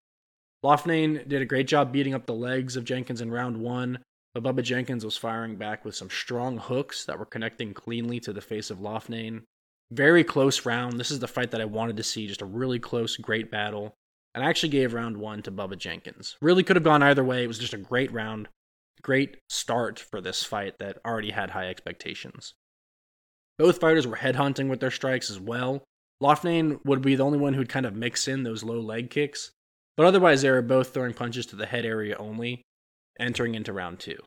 Loughnane 0.64 1.28
did 1.28 1.42
a 1.42 1.46
great 1.46 1.68
job 1.68 1.92
beating 1.92 2.14
up 2.14 2.24
the 2.24 2.32
legs 2.32 2.76
of 2.76 2.84
Jenkins 2.84 3.20
in 3.20 3.30
round 3.30 3.58
one, 3.58 3.98
but 4.32 4.42
Bubba 4.42 4.62
Jenkins 4.62 5.04
was 5.04 5.18
firing 5.18 5.56
back 5.56 5.84
with 5.84 5.94
some 5.94 6.08
strong 6.08 6.56
hooks 6.56 7.04
that 7.04 7.18
were 7.18 7.26
connecting 7.26 7.74
cleanly 7.74 8.20
to 8.20 8.32
the 8.32 8.40
face 8.40 8.70
of 8.70 8.78
Loughnane. 8.78 9.42
Very 9.90 10.24
close 10.24 10.64
round. 10.64 10.98
This 10.98 11.10
is 11.10 11.18
the 11.18 11.28
fight 11.28 11.50
that 11.50 11.60
I 11.60 11.66
wanted 11.66 11.98
to 11.98 12.02
see. 12.02 12.26
Just 12.26 12.42
a 12.42 12.46
really 12.46 12.78
close, 12.78 13.18
great 13.18 13.50
battle. 13.50 13.94
And 14.36 14.44
I 14.44 14.50
actually 14.50 14.68
gave 14.68 14.92
round 14.92 15.16
one 15.16 15.42
to 15.42 15.50
Bubba 15.50 15.78
Jenkins. 15.78 16.36
Really 16.42 16.62
could 16.62 16.76
have 16.76 16.84
gone 16.84 17.02
either 17.02 17.24
way. 17.24 17.42
It 17.42 17.48
was 17.48 17.58
just 17.58 17.72
a 17.72 17.78
great 17.78 18.12
round. 18.12 18.48
Great 19.00 19.38
start 19.48 19.98
for 19.98 20.20
this 20.20 20.44
fight 20.44 20.78
that 20.78 20.98
already 21.06 21.30
had 21.30 21.50
high 21.50 21.68
expectations. 21.68 22.52
Both 23.58 23.80
fighters 23.80 24.06
were 24.06 24.16
headhunting 24.16 24.68
with 24.68 24.80
their 24.80 24.90
strikes 24.90 25.30
as 25.30 25.40
well. 25.40 25.84
Loughnane 26.22 26.84
would 26.84 27.00
be 27.00 27.14
the 27.14 27.24
only 27.24 27.38
one 27.38 27.54
who'd 27.54 27.70
kind 27.70 27.86
of 27.86 27.96
mix 27.96 28.28
in 28.28 28.42
those 28.42 28.62
low 28.62 28.78
leg 28.78 29.08
kicks, 29.08 29.52
but 29.96 30.04
otherwise 30.04 30.42
they 30.42 30.50
were 30.50 30.60
both 30.60 30.92
throwing 30.92 31.14
punches 31.14 31.46
to 31.46 31.56
the 31.56 31.66
head 31.66 31.86
area 31.86 32.14
only, 32.18 32.62
entering 33.18 33.54
into 33.54 33.72
round 33.72 34.00
two. 34.00 34.18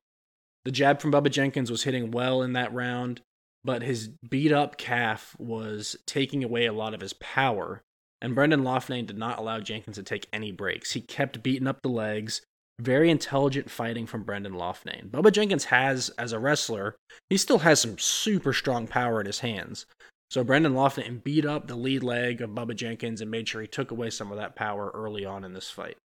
The 0.66 0.72
jab 0.72 1.02
from 1.02 1.12
Bubba 1.12 1.30
Jenkins 1.30 1.70
was 1.70 1.84
hitting 1.84 2.10
well 2.10 2.42
in 2.42 2.54
that 2.54 2.74
round, 2.74 3.22
but 3.64 3.84
his 3.84 4.10
beat 4.28 4.52
up 4.52 4.78
calf 4.78 5.36
was 5.38 5.96
taking 6.08 6.44
away 6.44 6.66
a 6.66 6.74
lot 6.74 6.96
of 6.96 7.02
his 7.02 7.14
power. 7.14 7.84
And 8.22 8.36
Brendan 8.36 8.64
Loughnane 8.64 9.08
did 9.08 9.18
not 9.18 9.40
allow 9.40 9.60
Jenkins 9.60 9.96
to 9.96 10.04
take 10.04 10.28
any 10.34 10.52
breaks. 10.52 10.92
He 10.92 11.02
kept 11.02 11.42
beating 11.42 11.68
up 11.68 11.82
the 11.82 11.90
legs. 11.90 12.42
Very 12.80 13.10
intelligent 13.10 13.70
fighting 13.70 14.06
from 14.06 14.24
Brendan 14.24 14.54
Loughnane. 14.54 15.10
Bubba 15.10 15.32
Jenkins 15.32 15.66
has, 15.66 16.10
as 16.18 16.32
a 16.32 16.40
wrestler, 16.40 16.96
he 17.30 17.38
still 17.38 17.60
has 17.60 17.82
some 17.82 17.98
super 17.98 18.54
strong 18.54 18.88
power 18.88 19.20
in 19.20 19.26
his 19.26 19.40
hands. 19.40 19.86
So 20.32 20.44
Brendan 20.44 20.74
Loughnane 20.74 21.24
beat 21.24 21.46
up 21.46 21.68
the 21.68 21.76
lead 21.76 22.04
leg 22.04 22.42
of 22.42 22.52
Bubba 22.52 22.76
Jenkins 22.76 23.20
and 23.20 23.32
made 23.32 23.48
sure 23.48 23.62
he 23.62 23.68
took 23.68 23.92
away 23.92 24.10
some 24.10 24.32
of 24.32 24.38
that 24.38 24.56
power 24.56 24.92
early 24.94 25.26
on 25.26 25.44
in 25.44 25.54
this 25.54 25.70
fight. 25.70 25.98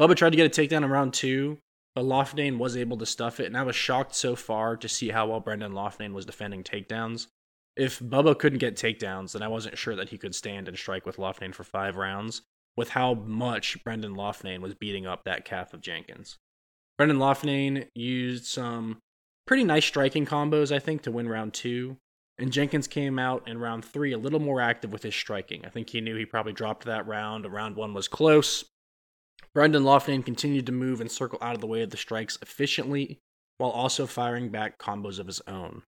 Bubba 0.00 0.16
tried 0.16 0.30
to 0.30 0.36
get 0.36 0.46
a 0.46 0.60
takedown 0.62 0.84
in 0.84 0.90
round 0.90 1.14
two, 1.14 1.58
but 1.94 2.04
Loughnane 2.04 2.58
was 2.58 2.76
able 2.76 2.98
to 2.98 3.06
stuff 3.06 3.38
it, 3.38 3.46
and 3.46 3.56
I 3.56 3.62
was 3.62 3.76
shocked 3.76 4.14
so 4.14 4.34
far 4.34 4.76
to 4.76 4.88
see 4.88 5.10
how 5.10 5.28
well 5.28 5.40
Brendan 5.40 5.72
Loughnane 5.72 6.12
was 6.12 6.26
defending 6.26 6.64
takedowns. 6.64 7.28
If 7.76 7.98
Bubba 7.98 8.38
couldn't 8.38 8.58
get 8.60 8.76
takedowns, 8.76 9.32
then 9.32 9.42
I 9.42 9.48
wasn't 9.48 9.78
sure 9.78 9.96
that 9.96 10.10
he 10.10 10.18
could 10.18 10.34
stand 10.34 10.68
and 10.68 10.76
strike 10.76 11.06
with 11.06 11.16
Loughnane 11.16 11.54
for 11.54 11.64
five 11.64 11.96
rounds, 11.96 12.42
with 12.76 12.90
how 12.90 13.14
much 13.14 13.82
Brendan 13.82 14.14
Loughnane 14.14 14.60
was 14.60 14.74
beating 14.74 15.06
up 15.06 15.24
that 15.24 15.44
calf 15.44 15.74
of 15.74 15.80
Jenkins. 15.80 16.38
Brendan 16.96 17.18
Loughnane 17.18 17.88
used 17.94 18.46
some 18.46 18.98
pretty 19.46 19.64
nice 19.64 19.84
striking 19.84 20.26
combos, 20.26 20.74
I 20.74 20.78
think, 20.78 21.02
to 21.02 21.10
win 21.10 21.28
round 21.28 21.52
two. 21.52 21.96
And 22.38 22.52
Jenkins 22.52 22.88
came 22.88 23.18
out 23.18 23.46
in 23.46 23.58
round 23.58 23.84
three 23.84 24.12
a 24.12 24.18
little 24.18 24.40
more 24.40 24.60
active 24.60 24.92
with 24.92 25.04
his 25.04 25.14
striking. 25.14 25.64
I 25.64 25.68
think 25.68 25.90
he 25.90 26.00
knew 26.00 26.16
he 26.16 26.26
probably 26.26 26.52
dropped 26.52 26.84
that 26.84 27.06
round. 27.06 27.50
Round 27.52 27.76
one 27.76 27.94
was 27.94 28.08
close. 28.08 28.64
Brendan 29.52 29.84
Loughnane 29.84 30.24
continued 30.24 30.66
to 30.66 30.72
move 30.72 31.00
and 31.00 31.10
circle 31.10 31.38
out 31.40 31.54
of 31.54 31.60
the 31.60 31.68
way 31.68 31.82
of 31.82 31.90
the 31.90 31.96
strikes 31.96 32.38
efficiently 32.42 33.20
while 33.58 33.70
also 33.70 34.06
firing 34.06 34.48
back 34.48 34.78
combos 34.78 35.20
of 35.20 35.28
his 35.28 35.40
own. 35.46 35.82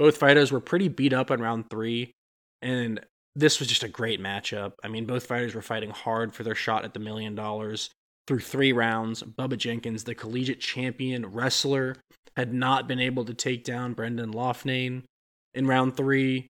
Both 0.00 0.16
fighters 0.16 0.50
were 0.50 0.60
pretty 0.60 0.88
beat 0.88 1.12
up 1.12 1.30
in 1.30 1.42
round 1.42 1.68
three, 1.68 2.14
and 2.62 3.00
this 3.36 3.58
was 3.58 3.68
just 3.68 3.82
a 3.82 3.88
great 3.88 4.18
matchup. 4.18 4.72
I 4.82 4.88
mean, 4.88 5.04
both 5.04 5.26
fighters 5.26 5.54
were 5.54 5.60
fighting 5.60 5.90
hard 5.90 6.32
for 6.32 6.42
their 6.42 6.54
shot 6.54 6.86
at 6.86 6.94
the 6.94 7.00
million 7.00 7.34
dollars. 7.34 7.90
Through 8.26 8.40
three 8.40 8.72
rounds, 8.72 9.22
Bubba 9.22 9.58
Jenkins, 9.58 10.04
the 10.04 10.14
collegiate 10.14 10.60
champion 10.60 11.26
wrestler, 11.26 11.96
had 12.34 12.54
not 12.54 12.88
been 12.88 12.98
able 12.98 13.26
to 13.26 13.34
take 13.34 13.62
down 13.62 13.92
Brendan 13.92 14.32
Loughnane. 14.32 15.02
In 15.52 15.66
round 15.66 15.98
three, 15.98 16.46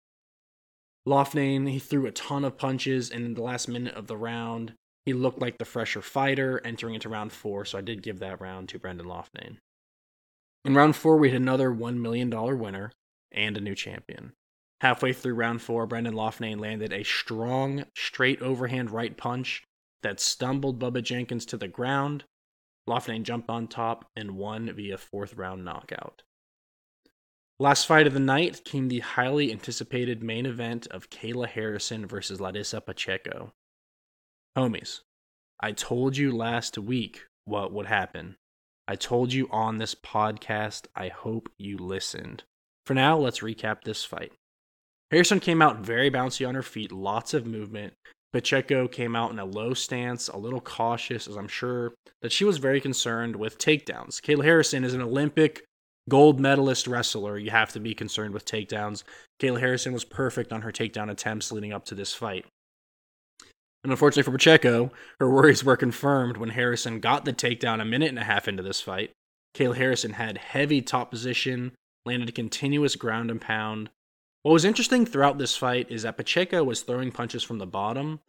Loughnane, 1.08 1.68
he 1.68 1.80
threw 1.80 2.06
a 2.06 2.12
ton 2.12 2.44
of 2.44 2.56
punches, 2.56 3.10
and 3.10 3.24
in 3.24 3.34
the 3.34 3.42
last 3.42 3.66
minute 3.66 3.96
of 3.96 4.06
the 4.06 4.16
round, 4.16 4.74
he 5.06 5.12
looked 5.12 5.40
like 5.40 5.58
the 5.58 5.64
fresher 5.64 6.02
fighter 6.02 6.60
entering 6.64 6.94
into 6.94 7.08
round 7.08 7.32
four, 7.32 7.64
so 7.64 7.78
I 7.78 7.80
did 7.80 8.04
give 8.04 8.20
that 8.20 8.40
round 8.40 8.68
to 8.68 8.78
Brendan 8.78 9.08
Loughnane. 9.08 9.56
In 10.64 10.74
round 10.74 10.94
four, 10.94 11.16
we 11.16 11.30
had 11.30 11.40
another 11.40 11.72
$1 11.72 11.96
million 11.96 12.30
winner 12.30 12.92
and 13.32 13.56
a 13.56 13.60
new 13.60 13.74
champion. 13.74 14.32
Halfway 14.80 15.12
through 15.12 15.34
round 15.34 15.60
four, 15.60 15.86
Brendan 15.86 16.14
Loughnane 16.14 16.58
landed 16.58 16.92
a 16.92 17.04
strong, 17.04 17.84
straight 17.94 18.40
overhand 18.40 18.90
right 18.90 19.16
punch 19.16 19.62
that 20.02 20.20
stumbled 20.20 20.78
Bubba 20.78 21.02
Jenkins 21.02 21.44
to 21.46 21.56
the 21.56 21.68
ground. 21.68 22.24
Loughnane 22.88 23.24
jumped 23.24 23.50
on 23.50 23.68
top 23.68 24.08
and 24.16 24.32
won 24.32 24.72
via 24.74 24.96
fourth 24.96 25.34
round 25.34 25.64
knockout. 25.64 26.22
Last 27.58 27.84
fight 27.86 28.06
of 28.06 28.14
the 28.14 28.20
night 28.20 28.64
came 28.64 28.88
the 28.88 29.00
highly 29.00 29.52
anticipated 29.52 30.22
main 30.22 30.46
event 30.46 30.86
of 30.86 31.10
Kayla 31.10 31.46
Harrison 31.46 32.06
versus 32.06 32.40
Larissa 32.40 32.80
Pacheco. 32.80 33.52
Homies, 34.56 35.00
I 35.60 35.72
told 35.72 36.16
you 36.16 36.34
last 36.34 36.78
week 36.78 37.26
what 37.44 37.70
would 37.70 37.86
happen. 37.86 38.36
I 38.88 38.96
told 38.96 39.34
you 39.34 39.46
on 39.50 39.76
this 39.76 39.94
podcast. 39.94 40.86
I 40.96 41.08
hope 41.08 41.50
you 41.58 41.76
listened. 41.76 42.44
For 42.90 42.94
now, 42.94 43.16
let's 43.16 43.38
recap 43.38 43.85
this 43.85 44.05
fight. 44.05 44.33
Harrison 45.12 45.38
came 45.38 45.62
out 45.62 45.79
very 45.79 46.11
bouncy 46.11 46.44
on 46.44 46.57
her 46.57 46.62
feet, 46.64 46.90
lots 46.90 47.35
of 47.35 47.46
movement. 47.46 47.92
Pacheco 48.33 48.88
came 48.88 49.14
out 49.14 49.31
in 49.31 49.38
a 49.38 49.44
low 49.44 49.74
stance, 49.74 50.26
a 50.26 50.37
little 50.37 50.61
cautious, 50.61 51.29
as 51.29 51.37
I'm 51.37 51.46
sure 51.46 51.94
that 52.20 52.33
she 52.33 52.44
was 52.44 52.59
very 52.59 52.81
concerned 52.81 53.37
with 53.37 53.59
takedowns. 53.59 54.20
Kayla 54.20 54.42
Harrison 54.42 54.83
is 54.83 54.92
an 54.92 55.03
Olympic 55.03 55.62
gold 56.09 56.40
medalist 56.40 56.88
wrestler, 56.88 57.38
you 57.38 57.53
have 57.53 57.72
to 57.74 57.79
be 57.79 57.94
concerned 57.94 58.35
with 58.35 58.44
takedowns. 58.44 59.05
Kayla 59.40 59.61
Harrison 59.61 59.92
was 59.92 60.05
perfect 60.05 60.53
on 60.53 60.62
her 60.62 60.72
takedown 60.72 61.12
attempts 61.12 61.53
leading 61.53 61.72
up 61.72 61.85
to 61.85 61.94
this 61.94 62.12
fight. 62.12 62.44
And 63.85 63.92
unfortunately 63.92 64.24
for 64.24 64.37
Pacheco, 64.37 64.90
her 65.20 65.31
worries 65.31 65.62
were 65.62 65.76
confirmed 65.76 66.38
when 66.38 66.48
Harrison 66.48 66.98
got 66.98 67.24
the 67.24 67.33
takedown 67.33 67.81
a 67.81 67.85
minute 67.85 68.09
and 68.09 68.18
a 68.18 68.24
half 68.24 68.48
into 68.48 68.64
this 68.64 68.81
fight. 68.81 69.12
Kayla 69.55 69.76
Harrison 69.76 70.14
had 70.14 70.38
heavy 70.38 70.83
top 70.83 71.12
position, 71.12 71.70
landed 72.04 72.28
a 72.28 72.32
continuous 72.32 72.96
ground 72.96 73.30
and 73.30 73.40
pound. 73.40 73.90
What 74.42 74.52
was 74.52 74.64
interesting 74.64 75.04
throughout 75.04 75.38
this 75.38 75.56
fight 75.56 75.90
is 75.90 76.02
that 76.02 76.16
Pacheco 76.16 76.64
was 76.64 76.82
throwing 76.82 77.12
punches 77.12 77.42
from 77.42 77.58
the 77.58 77.66
bottom, 77.66 78.20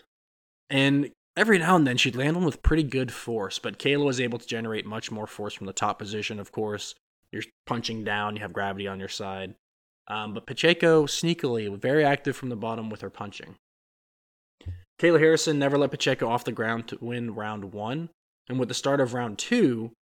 and 0.69 1.12
every 1.38 1.57
now 1.57 1.75
and 1.75 1.88
then 1.88 1.97
she'd 1.97 2.15
land 2.15 2.36
one 2.36 2.45
with 2.45 2.63
pretty 2.63 2.84
good 2.84 3.12
force, 3.12 3.60
but 3.60 3.79
Kayla 3.79 4.05
was 4.05 4.19
able 4.19 4.39
to 4.39 4.47
generate 4.47 4.86
much 4.86 5.12
more 5.12 5.27
force 5.27 5.53
from 5.53 5.67
the 5.67 5.73
top 5.73 5.99
position, 5.99 6.39
of 6.39 6.51
course. 6.51 6.95
You're 7.31 7.43
punching 7.65 8.03
down, 8.03 8.36
you 8.36 8.41
have 8.41 8.51
gravity 8.51 8.88
on 8.88 8.99
your 8.99 9.07
side. 9.07 9.55
Um, 10.07 10.34
but 10.34 10.45
Pacheco 10.45 11.05
sneakily, 11.05 11.73
very 11.79 12.03
active 12.03 12.36
from 12.36 12.49
the 12.49 12.57
bottom 12.57 12.89
with 12.89 13.01
her 13.01 13.10
punching. 13.10 13.55
Kayla 14.99 15.19
Harrison 15.19 15.57
never 15.57 15.77
let 15.77 15.91
Pacheco 15.91 16.27
off 16.27 16.43
the 16.43 16.51
ground 16.51 16.88
to 16.89 16.97
win 16.99 17.34
round 17.34 17.73
one. 17.73 18.10
And 18.49 18.60
with 18.60 18.67
the 18.67 18.75
start 18.75 18.99
of 18.99 19.13
round 19.13 19.38
two, 19.38 19.93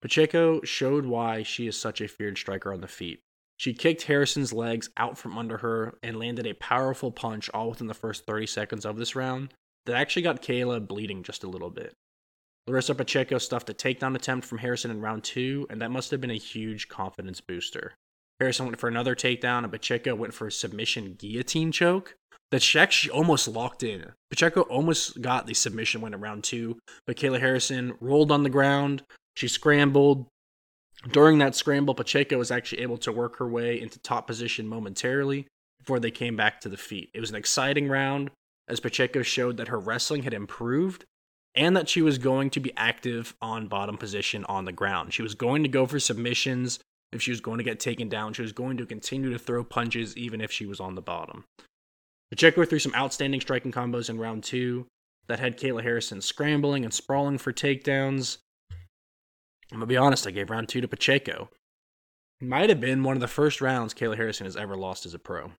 Pacheco 0.00 0.60
showed 0.62 1.06
why 1.06 1.42
she 1.42 1.66
is 1.66 1.78
such 1.78 2.00
a 2.00 2.08
feared 2.08 2.38
striker 2.38 2.72
on 2.72 2.80
the 2.80 2.88
feet. 2.88 3.20
She 3.56 3.74
kicked 3.74 4.02
Harrison's 4.02 4.52
legs 4.52 4.88
out 4.96 5.18
from 5.18 5.36
under 5.36 5.58
her 5.58 5.98
and 6.02 6.18
landed 6.18 6.46
a 6.46 6.54
powerful 6.54 7.10
punch 7.10 7.50
all 7.52 7.70
within 7.70 7.88
the 7.88 7.94
first 7.94 8.24
30 8.24 8.46
seconds 8.46 8.86
of 8.86 8.96
this 8.96 9.16
round 9.16 9.52
that 9.86 9.96
actually 9.96 10.22
got 10.22 10.42
Kayla 10.42 10.86
bleeding 10.86 11.24
just 11.24 11.42
a 11.42 11.48
little 11.48 11.70
bit. 11.70 11.94
Larissa 12.68 12.94
Pacheco 12.94 13.38
stuffed 13.38 13.70
a 13.70 13.74
takedown 13.74 14.14
attempt 14.14 14.46
from 14.46 14.58
Harrison 14.58 14.90
in 14.90 15.00
round 15.00 15.24
two, 15.24 15.66
and 15.70 15.80
that 15.80 15.90
must 15.90 16.10
have 16.10 16.20
been 16.20 16.30
a 16.30 16.34
huge 16.34 16.88
confidence 16.88 17.40
booster. 17.40 17.94
Harrison 18.38 18.66
went 18.66 18.78
for 18.78 18.88
another 18.88 19.16
takedown, 19.16 19.64
and 19.64 19.72
Pacheco 19.72 20.14
went 20.14 20.34
for 20.34 20.46
a 20.46 20.52
submission 20.52 21.16
guillotine 21.18 21.72
choke 21.72 22.14
that 22.50 22.62
she 22.62 22.78
actually 22.78 23.10
almost 23.10 23.48
locked 23.48 23.82
in. 23.82 24.12
Pacheco 24.30 24.62
almost 24.62 25.20
got 25.20 25.46
the 25.46 25.54
submission 25.54 26.00
win 26.00 26.14
in 26.14 26.20
round 26.20 26.44
two, 26.44 26.78
but 27.06 27.16
Kayla 27.16 27.40
Harrison 27.40 27.94
rolled 28.00 28.30
on 28.30 28.42
the 28.42 28.50
ground. 28.50 29.02
She 29.38 29.46
scrambled. 29.46 30.26
During 31.12 31.38
that 31.38 31.54
scramble, 31.54 31.94
Pacheco 31.94 32.38
was 32.38 32.50
actually 32.50 32.82
able 32.82 32.98
to 32.98 33.12
work 33.12 33.36
her 33.36 33.46
way 33.46 33.80
into 33.80 34.00
top 34.00 34.26
position 34.26 34.66
momentarily 34.66 35.46
before 35.78 36.00
they 36.00 36.10
came 36.10 36.34
back 36.34 36.60
to 36.62 36.68
the 36.68 36.76
feet. 36.76 37.10
It 37.14 37.20
was 37.20 37.30
an 37.30 37.36
exciting 37.36 37.86
round 37.86 38.32
as 38.66 38.80
Pacheco 38.80 39.22
showed 39.22 39.56
that 39.58 39.68
her 39.68 39.78
wrestling 39.78 40.24
had 40.24 40.34
improved 40.34 41.04
and 41.54 41.76
that 41.76 41.88
she 41.88 42.02
was 42.02 42.18
going 42.18 42.50
to 42.50 42.58
be 42.58 42.72
active 42.76 43.36
on 43.40 43.68
bottom 43.68 43.96
position 43.96 44.44
on 44.46 44.64
the 44.64 44.72
ground. 44.72 45.14
She 45.14 45.22
was 45.22 45.36
going 45.36 45.62
to 45.62 45.68
go 45.68 45.86
for 45.86 46.00
submissions 46.00 46.80
if 47.12 47.22
she 47.22 47.30
was 47.30 47.40
going 47.40 47.58
to 47.58 47.64
get 47.64 47.78
taken 47.78 48.08
down. 48.08 48.32
She 48.32 48.42
was 48.42 48.50
going 48.50 48.76
to 48.78 48.86
continue 48.86 49.30
to 49.30 49.38
throw 49.38 49.62
punches 49.62 50.16
even 50.16 50.40
if 50.40 50.50
she 50.50 50.66
was 50.66 50.80
on 50.80 50.96
the 50.96 51.00
bottom. 51.00 51.44
Pacheco 52.32 52.64
threw 52.64 52.80
some 52.80 52.94
outstanding 52.96 53.40
striking 53.40 53.70
combos 53.70 54.10
in 54.10 54.18
round 54.18 54.42
two 54.42 54.88
that 55.28 55.38
had 55.38 55.56
Kayla 55.56 55.84
Harrison 55.84 56.20
scrambling 56.20 56.84
and 56.84 56.92
sprawling 56.92 57.38
for 57.38 57.52
takedowns. 57.52 58.38
I'm 59.70 59.78
going 59.78 59.80
to 59.80 59.86
be 59.86 59.96
honest, 59.96 60.26
I 60.26 60.30
gave 60.30 60.50
round 60.50 60.68
two 60.68 60.80
to 60.80 60.88
Pacheco. 60.88 61.50
Might 62.40 62.70
have 62.70 62.80
been 62.80 63.02
one 63.02 63.16
of 63.16 63.20
the 63.20 63.28
first 63.28 63.60
rounds 63.60 63.94
Kayla 63.94 64.16
Harrison 64.16 64.46
has 64.46 64.56
ever 64.56 64.76
lost 64.76 65.04
as 65.04 65.14
a 65.14 65.18
pro. 65.18 65.52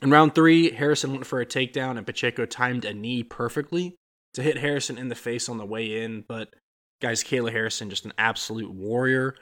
In 0.00 0.10
round 0.10 0.34
three, 0.34 0.70
Harrison 0.70 1.12
went 1.12 1.26
for 1.26 1.40
a 1.40 1.46
takedown 1.46 1.98
and 1.98 2.06
Pacheco 2.06 2.46
timed 2.46 2.84
a 2.84 2.94
knee 2.94 3.22
perfectly 3.22 3.96
to 4.34 4.42
hit 4.42 4.58
Harrison 4.58 4.96
in 4.96 5.08
the 5.08 5.14
face 5.14 5.48
on 5.48 5.58
the 5.58 5.66
way 5.66 6.02
in, 6.02 6.24
but 6.26 6.54
guys, 7.00 7.22
Kayla 7.22 7.52
Harrison, 7.52 7.90
just 7.90 8.04
an 8.04 8.12
absolute 8.16 8.72
warrior. 8.72 9.36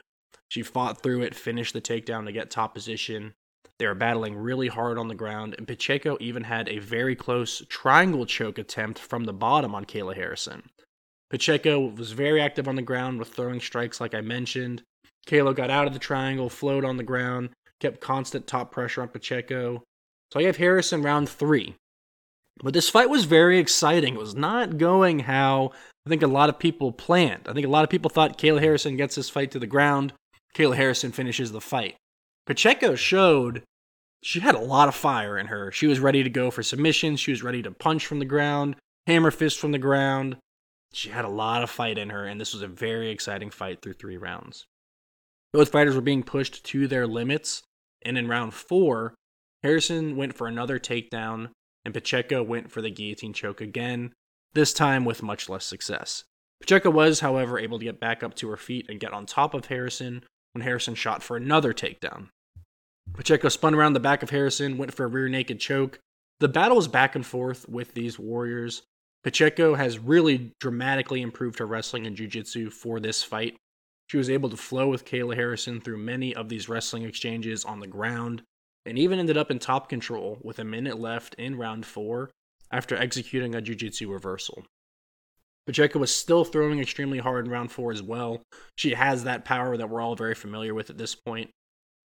She 0.49 0.63
fought 0.63 1.01
through 1.01 1.21
it, 1.21 1.35
finished 1.35 1.73
the 1.73 1.81
takedown 1.81 2.25
to 2.25 2.31
get 2.31 2.51
top 2.51 2.73
position. 2.73 3.33
They 3.79 3.87
were 3.87 3.95
battling 3.95 4.35
really 4.35 4.67
hard 4.67 4.97
on 4.97 5.07
the 5.07 5.15
ground, 5.15 5.55
and 5.57 5.67
Pacheco 5.67 6.17
even 6.19 6.43
had 6.43 6.67
a 6.67 6.79
very 6.79 7.15
close 7.15 7.63
triangle 7.69 8.25
choke 8.25 8.57
attempt 8.57 8.99
from 8.99 9.23
the 9.23 9.33
bottom 9.33 9.73
on 9.73 9.85
Kayla 9.85 10.15
Harrison. 10.15 10.69
Pacheco 11.31 11.79
was 11.79 12.11
very 12.11 12.41
active 12.41 12.67
on 12.67 12.75
the 12.75 12.81
ground 12.81 13.17
with 13.17 13.29
throwing 13.29 13.61
strikes, 13.61 14.01
like 14.01 14.13
I 14.13 14.19
mentioned. 14.19 14.83
Kayla 15.25 15.55
got 15.55 15.69
out 15.69 15.87
of 15.87 15.93
the 15.93 15.99
triangle, 15.99 16.49
flowed 16.49 16.83
on 16.83 16.97
the 16.97 17.03
ground, 17.03 17.51
kept 17.79 18.01
constant 18.01 18.47
top 18.47 18.69
pressure 18.69 19.01
on 19.01 19.07
Pacheco. 19.07 19.81
So 20.33 20.39
I 20.41 20.43
gave 20.43 20.57
Harrison 20.57 21.01
round 21.01 21.29
three. 21.29 21.75
But 22.61 22.73
this 22.73 22.89
fight 22.89 23.09
was 23.09 23.23
very 23.23 23.59
exciting. 23.59 24.15
It 24.15 24.19
was 24.19 24.35
not 24.35 24.77
going 24.77 25.19
how 25.19 25.71
I 26.05 26.09
think 26.09 26.21
a 26.21 26.27
lot 26.27 26.49
of 26.49 26.59
people 26.59 26.91
planned. 26.91 27.47
I 27.47 27.53
think 27.53 27.65
a 27.65 27.69
lot 27.69 27.85
of 27.85 27.89
people 27.89 28.09
thought 28.09 28.37
Kayla 28.37 28.59
Harrison 28.59 28.97
gets 28.97 29.15
this 29.15 29.29
fight 29.29 29.51
to 29.51 29.59
the 29.59 29.65
ground. 29.65 30.11
Kayla 30.53 30.75
Harrison 30.75 31.13
finishes 31.13 31.53
the 31.53 31.61
fight. 31.61 31.95
Pacheco 32.45 32.95
showed 32.95 33.63
she 34.21 34.41
had 34.41 34.55
a 34.55 34.59
lot 34.59 34.89
of 34.89 34.95
fire 34.95 35.37
in 35.37 35.47
her. 35.47 35.71
She 35.71 35.87
was 35.87 36.01
ready 36.01 36.23
to 36.23 36.29
go 36.29 36.51
for 36.51 36.61
submissions. 36.61 37.21
She 37.21 37.31
was 37.31 37.41
ready 37.41 37.61
to 37.63 37.71
punch 37.71 38.05
from 38.05 38.19
the 38.19 38.25
ground, 38.25 38.75
hammer 39.07 39.31
fist 39.31 39.59
from 39.59 39.71
the 39.71 39.79
ground. 39.79 40.35
She 40.93 41.09
had 41.09 41.25
a 41.25 41.29
lot 41.29 41.63
of 41.63 41.69
fight 41.69 41.97
in 41.97 42.09
her, 42.09 42.25
and 42.25 42.39
this 42.39 42.53
was 42.53 42.61
a 42.61 42.67
very 42.67 43.09
exciting 43.09 43.49
fight 43.49 43.81
through 43.81 43.93
three 43.93 44.17
rounds. 44.17 44.65
Both 45.53 45.71
fighters 45.71 45.95
were 45.95 46.01
being 46.01 46.23
pushed 46.23 46.63
to 46.65 46.87
their 46.87 47.07
limits, 47.07 47.63
and 48.03 48.17
in 48.17 48.27
round 48.27 48.53
four, 48.53 49.15
Harrison 49.63 50.15
went 50.15 50.35
for 50.35 50.47
another 50.47 50.79
takedown, 50.79 51.49
and 51.85 51.93
Pacheco 51.93 52.43
went 52.43 52.71
for 52.71 52.81
the 52.81 52.89
guillotine 52.89 53.33
choke 53.33 53.61
again, 53.61 54.13
this 54.53 54.73
time 54.73 55.05
with 55.05 55.23
much 55.23 55.49
less 55.49 55.65
success. 55.65 56.23
Pacheco 56.59 56.89
was, 56.89 57.21
however, 57.21 57.57
able 57.57 57.79
to 57.79 57.85
get 57.85 57.99
back 57.99 58.21
up 58.23 58.35
to 58.35 58.49
her 58.49 58.57
feet 58.57 58.85
and 58.89 58.99
get 58.99 59.13
on 59.13 59.25
top 59.25 59.53
of 59.53 59.65
Harrison 59.65 60.23
when 60.53 60.63
Harrison 60.63 60.95
shot 60.95 61.23
for 61.23 61.37
another 61.37 61.73
takedown. 61.73 62.29
Pacheco 63.13 63.49
spun 63.49 63.73
around 63.73 63.93
the 63.93 63.99
back 63.99 64.23
of 64.23 64.29
Harrison, 64.29 64.77
went 64.77 64.93
for 64.93 65.05
a 65.05 65.09
rear 65.09 65.27
naked 65.27 65.59
choke. 65.59 65.99
The 66.39 66.47
battle 66.47 66.77
was 66.77 66.87
back 66.87 67.15
and 67.15 67.25
forth 67.25 67.67
with 67.67 67.93
these 67.93 68.19
warriors. 68.19 68.83
Pacheco 69.23 69.75
has 69.75 69.99
really 69.99 70.51
dramatically 70.59 71.21
improved 71.21 71.59
her 71.59 71.67
wrestling 71.67 72.07
and 72.07 72.15
jiu-jitsu 72.15 72.69
for 72.71 72.99
this 72.99 73.21
fight. 73.21 73.55
She 74.07 74.17
was 74.17 74.29
able 74.29 74.49
to 74.49 74.57
flow 74.57 74.87
with 74.87 75.05
Kayla 75.05 75.35
Harrison 75.35 75.79
through 75.79 75.97
many 75.97 76.33
of 76.33 76.49
these 76.49 76.67
wrestling 76.67 77.03
exchanges 77.03 77.63
on 77.63 77.79
the 77.79 77.87
ground 77.87 78.41
and 78.85 78.97
even 78.97 79.19
ended 79.19 79.37
up 79.37 79.51
in 79.51 79.59
top 79.59 79.89
control 79.89 80.39
with 80.41 80.57
a 80.59 80.63
minute 80.63 80.99
left 80.99 81.35
in 81.35 81.55
round 81.55 81.85
four 81.85 82.31
after 82.71 82.95
executing 82.95 83.53
a 83.53 83.61
jiu-jitsu 83.61 84.11
reversal. 84.11 84.65
Pacheco 85.67 85.99
was 85.99 86.13
still 86.13 86.43
throwing 86.43 86.79
extremely 86.79 87.19
hard 87.19 87.45
in 87.45 87.51
round 87.51 87.71
four 87.71 87.91
as 87.91 88.01
well. 88.01 88.41
She 88.75 88.95
has 88.95 89.23
that 89.23 89.45
power 89.45 89.77
that 89.77 89.89
we're 89.89 90.01
all 90.01 90.15
very 90.15 90.33
familiar 90.33 90.73
with 90.73 90.89
at 90.89 90.97
this 90.97 91.13
point. 91.13 91.51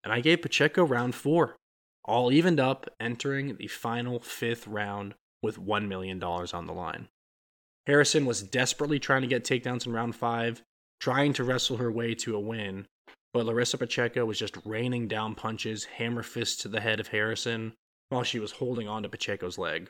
And 0.03 0.13
I 0.13 0.21
gave 0.21 0.41
Pacheco 0.41 0.85
round 0.85 1.15
four, 1.15 1.57
all 2.05 2.31
evened 2.31 2.59
up, 2.59 2.89
entering 2.99 3.57
the 3.57 3.67
final 3.67 4.19
fifth 4.19 4.65
round 4.67 5.15
with 5.43 5.59
$1 5.59 5.87
million 5.87 6.21
on 6.23 6.65
the 6.65 6.73
line. 6.73 7.09
Harrison 7.85 8.25
was 8.25 8.41
desperately 8.41 8.97
trying 8.97 9.21
to 9.21 9.27
get 9.27 9.43
takedowns 9.43 9.85
in 9.85 9.91
round 9.91 10.15
five, 10.15 10.63
trying 10.99 11.33
to 11.33 11.43
wrestle 11.43 11.77
her 11.77 11.91
way 11.91 12.15
to 12.15 12.35
a 12.35 12.39
win, 12.39 12.87
but 13.33 13.45
Larissa 13.45 13.77
Pacheco 13.77 14.25
was 14.25 14.39
just 14.39 14.57
raining 14.63 15.07
down 15.07 15.35
punches, 15.35 15.85
hammer 15.85 16.23
fists 16.23 16.61
to 16.61 16.69
the 16.69 16.79
head 16.79 16.99
of 16.99 17.09
Harrison, 17.09 17.73
while 18.09 18.23
she 18.23 18.39
was 18.39 18.53
holding 18.53 18.87
on 18.87 19.03
to 19.03 19.09
Pacheco's 19.09 19.57
leg. 19.57 19.89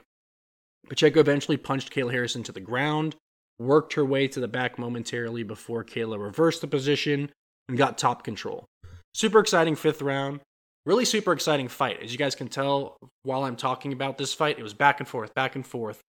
Pacheco 0.90 1.20
eventually 1.20 1.58
punched 1.58 1.94
Kayla 1.94 2.12
Harrison 2.12 2.44
to 2.44 2.52
the 2.52 2.60
ground, 2.60 3.16
worked 3.60 3.94
her 3.94 4.04
way 4.04 4.28
to 4.28 4.40
the 4.40 4.48
back 4.48 4.80
momentarily 4.80 5.44
before 5.44 5.84
Kayla 5.84 6.20
reversed 6.20 6.62
the 6.62 6.68
position 6.68 7.32
and 7.70 7.78
got 7.78 7.98
top 7.98 8.24
control. 8.24 8.66
Super 9.14 9.40
exciting 9.40 9.76
fifth 9.76 10.02
round. 10.02 10.42
Really 10.86 11.06
super 11.06 11.32
exciting 11.32 11.70
fight. 11.70 12.02
As 12.04 12.12
you 12.12 12.18
guys 12.18 12.36
can 12.36 12.50
tell 12.50 12.98
while 13.24 13.46
I'm 13.46 13.56
talking 13.56 13.94
about 13.94 14.18
this 14.18 14.34
fight, 14.34 14.60
it 14.60 14.64
was 14.64 14.74
back 14.74 15.00
and 15.00 15.08
forth, 15.08 15.34
back 15.34 15.56
and 15.56 15.66
forth. 15.66 16.02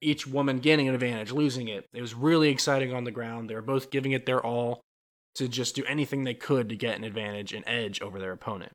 Each 0.00 0.26
woman 0.26 0.60
gaining 0.60 0.88
an 0.88 0.94
advantage, 0.94 1.32
losing 1.32 1.68
it. 1.68 1.86
It 1.92 2.00
was 2.00 2.14
really 2.14 2.48
exciting 2.48 2.94
on 2.94 3.04
the 3.04 3.10
ground. 3.10 3.50
They 3.50 3.54
were 3.54 3.62
both 3.62 3.90
giving 3.90 4.12
it 4.12 4.26
their 4.26 4.44
all 4.44 4.80
to 5.34 5.48
just 5.48 5.74
do 5.74 5.84
anything 5.84 6.24
they 6.24 6.34
could 6.34 6.68
to 6.68 6.76
get 6.76 6.96
an 6.96 7.04
advantage, 7.04 7.52
an 7.52 7.68
edge 7.68 8.00
over 8.00 8.18
their 8.18 8.32
opponent. 8.32 8.72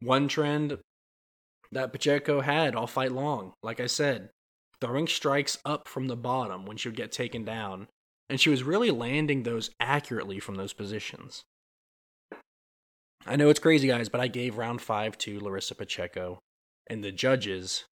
One 0.00 0.28
trend 0.28 0.78
that 1.72 1.92
Pacheco 1.92 2.40
had 2.40 2.74
all 2.74 2.86
fight 2.86 3.12
long, 3.12 3.52
like 3.62 3.80
I 3.80 3.86
said, 3.86 4.30
throwing 4.80 5.06
strikes 5.06 5.58
up 5.64 5.86
from 5.86 6.08
the 6.08 6.16
bottom 6.16 6.66
when 6.66 6.76
she 6.76 6.88
would 6.88 6.96
get 6.96 7.12
taken 7.12 7.44
down, 7.44 7.86
and 8.28 8.40
she 8.40 8.50
was 8.50 8.62
really 8.62 8.90
landing 8.90 9.42
those 9.42 9.70
accurately 9.78 10.40
from 10.40 10.56
those 10.56 10.72
positions. 10.72 11.44
I 13.26 13.36
know 13.36 13.50
it's 13.50 13.60
crazy, 13.60 13.88
guys, 13.88 14.08
but 14.08 14.20
I 14.20 14.28
gave 14.28 14.56
round 14.56 14.80
five 14.80 15.16
to 15.18 15.40
Larissa 15.40 15.74
Pacheco, 15.74 16.38
and 16.86 17.04
the 17.04 17.12
judges 17.12 17.84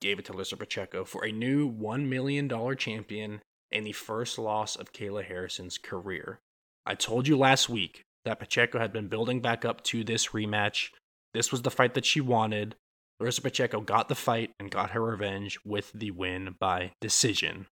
gave 0.00 0.18
it 0.18 0.24
to 0.26 0.32
Larissa 0.32 0.56
Pacheco 0.56 1.04
for 1.04 1.24
a 1.24 1.32
new 1.32 1.70
$1 1.70 2.08
million 2.08 2.48
champion 2.76 3.40
and 3.72 3.86
the 3.86 3.92
first 3.92 4.38
loss 4.38 4.76
of 4.76 4.92
Kayla 4.92 5.24
Harrison's 5.24 5.78
career. 5.78 6.38
I 6.84 6.94
told 6.94 7.26
you 7.26 7.36
last 7.36 7.68
week 7.68 8.02
that 8.24 8.38
Pacheco 8.38 8.78
had 8.78 8.92
been 8.92 9.08
building 9.08 9.40
back 9.40 9.64
up 9.64 9.82
to 9.84 10.04
this 10.04 10.28
rematch. 10.28 10.90
This 11.34 11.50
was 11.50 11.62
the 11.62 11.70
fight 11.70 11.94
that 11.94 12.04
she 12.04 12.20
wanted. 12.20 12.76
Larissa 13.18 13.42
Pacheco 13.42 13.80
got 13.80 14.08
the 14.08 14.14
fight 14.14 14.50
and 14.60 14.70
got 14.70 14.90
her 14.90 15.02
revenge 15.02 15.58
with 15.64 15.90
the 15.92 16.10
win 16.10 16.54
by 16.60 16.92
decision. 17.00 17.66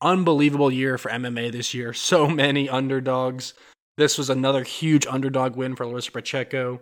Unbelievable 0.00 0.70
year 0.70 0.96
for 0.96 1.10
MMA 1.10 1.52
this 1.52 1.74
year. 1.74 1.92
So 2.10 2.28
many 2.28 2.68
underdogs. 2.68 3.52
This 3.96 4.16
was 4.16 4.30
another 4.30 4.62
huge 4.62 5.06
underdog 5.06 5.56
win 5.56 5.76
for 5.76 5.86
Larissa 5.86 6.12
Pacheco. 6.12 6.80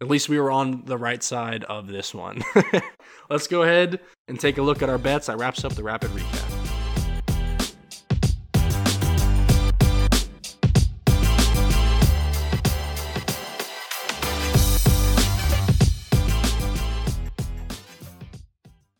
At 0.00 0.08
least 0.08 0.28
we 0.28 0.38
were 0.38 0.50
on 0.50 0.84
the 0.84 0.98
right 0.98 1.22
side 1.22 1.64
of 1.64 1.88
this 1.88 2.14
one. 2.14 2.42
Let's 3.30 3.46
go 3.46 3.62
ahead 3.62 4.00
and 4.28 4.38
take 4.38 4.58
a 4.58 4.62
look 4.62 4.82
at 4.82 4.88
our 4.88 4.98
bets. 4.98 5.26
That 5.26 5.38
wraps 5.38 5.64
up 5.64 5.74
the 5.74 5.82
rapid 5.82 6.10
recap. 6.10 6.56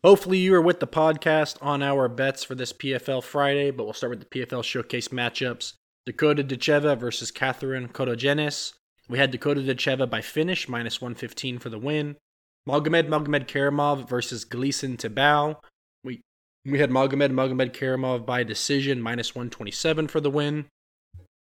Hopefully, 0.03 0.39
you 0.39 0.55
are 0.55 0.61
with 0.61 0.79
the 0.79 0.87
podcast 0.87 1.57
on 1.61 1.83
our 1.83 2.07
bets 2.07 2.43
for 2.43 2.55
this 2.55 2.73
PFL 2.73 3.23
Friday, 3.23 3.69
but 3.69 3.83
we'll 3.83 3.93
start 3.93 4.09
with 4.09 4.19
the 4.19 4.25
PFL 4.25 4.63
Showcase 4.63 5.09
matchups. 5.09 5.73
Dakota 6.05 6.43
Ditcheva 6.43 6.97
versus 6.97 7.31
Catherine 7.31 7.87
Kotogenis. 7.87 8.73
We 9.07 9.17
had 9.19 9.31
Dakota 9.31 9.61
Ditcheva 9.61 10.09
by 10.09 10.21
finish, 10.21 10.67
minus 10.67 11.01
115 11.01 11.59
for 11.59 11.69
the 11.69 11.77
win. 11.77 12.15
Magomed 12.67 13.07
Magomedkerimov 13.07 14.07
versus 14.07 14.45
Gleison 14.45 14.97
Tibau. 14.97 15.57
We 16.03 16.21
we 16.65 16.79
had 16.79 16.89
Magomed 16.89 17.31
Magomedkerimov 17.31 18.25
by 18.25 18.43
decision, 18.43 19.01
minus 19.01 19.35
127 19.35 20.07
for 20.07 20.19
the 20.19 20.29
win. 20.29 20.65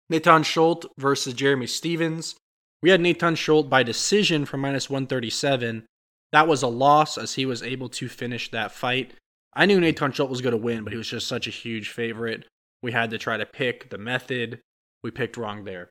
Nathan 0.08 0.42
Schulte 0.42 0.86
versus 0.98 1.34
Jeremy 1.34 1.66
Stephens. 1.66 2.36
We 2.82 2.90
had 2.90 3.00
Nathan 3.00 3.34
Schulte 3.34 3.68
by 3.68 3.82
decision 3.82 4.44
for 4.44 4.56
minus 4.56 4.88
137. 4.88 5.84
That 6.32 6.48
was 6.48 6.62
a 6.62 6.68
loss 6.68 7.18
as 7.18 7.34
he 7.34 7.46
was 7.46 7.62
able 7.62 7.88
to 7.90 8.08
finish 8.08 8.50
that 8.50 8.72
fight. 8.72 9.14
I 9.54 9.66
knew 9.66 9.80
Nathan 9.80 10.12
Schulte 10.12 10.30
was 10.30 10.42
going 10.42 10.52
to 10.52 10.58
win, 10.58 10.84
but 10.84 10.92
he 10.92 10.98
was 10.98 11.08
just 11.08 11.26
such 11.26 11.46
a 11.46 11.50
huge 11.50 11.88
favorite. 11.88 12.46
We 12.86 12.92
had 12.92 13.10
to 13.10 13.18
try 13.18 13.36
to 13.36 13.44
pick 13.44 13.90
the 13.90 13.98
method. 13.98 14.60
We 15.02 15.10
picked 15.10 15.36
wrong 15.36 15.64
there. 15.64 15.90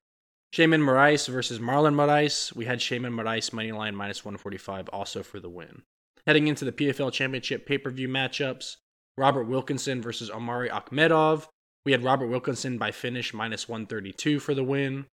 Sheymon 0.54 0.80
Moraes 0.80 1.28
versus 1.28 1.60
Marlon 1.60 1.94
Moraes. 1.94 2.56
We 2.56 2.64
had 2.64 2.80
Sheymon 2.80 3.14
Moraes 3.14 3.52
money 3.52 3.74
line 3.74 3.98
minus 3.98 4.24
145 4.24 4.88
also 4.94 5.22
for 5.22 5.42
the 5.42 5.50
win. 5.50 5.82
Heading 6.26 6.48
into 6.48 6.64
the 6.64 6.72
PFL 6.72 7.12
Championship 7.12 7.66
pay 7.68 7.78
per 7.78 7.90
view 7.90 8.08
matchups, 8.08 8.78
Robert 9.18 9.44
Wilkinson 9.44 10.02
versus 10.02 10.32
Omari 10.32 10.70
Akhmedov. 10.70 11.50
We 11.86 11.92
had 11.92 12.02
Robert 12.02 12.28
Wilkinson 12.28 12.78
by 12.78 12.92
finish 12.92 13.34
minus 13.34 13.68
132 13.68 14.40
for 14.40 14.54
the 14.54 14.64
win. 14.64 15.06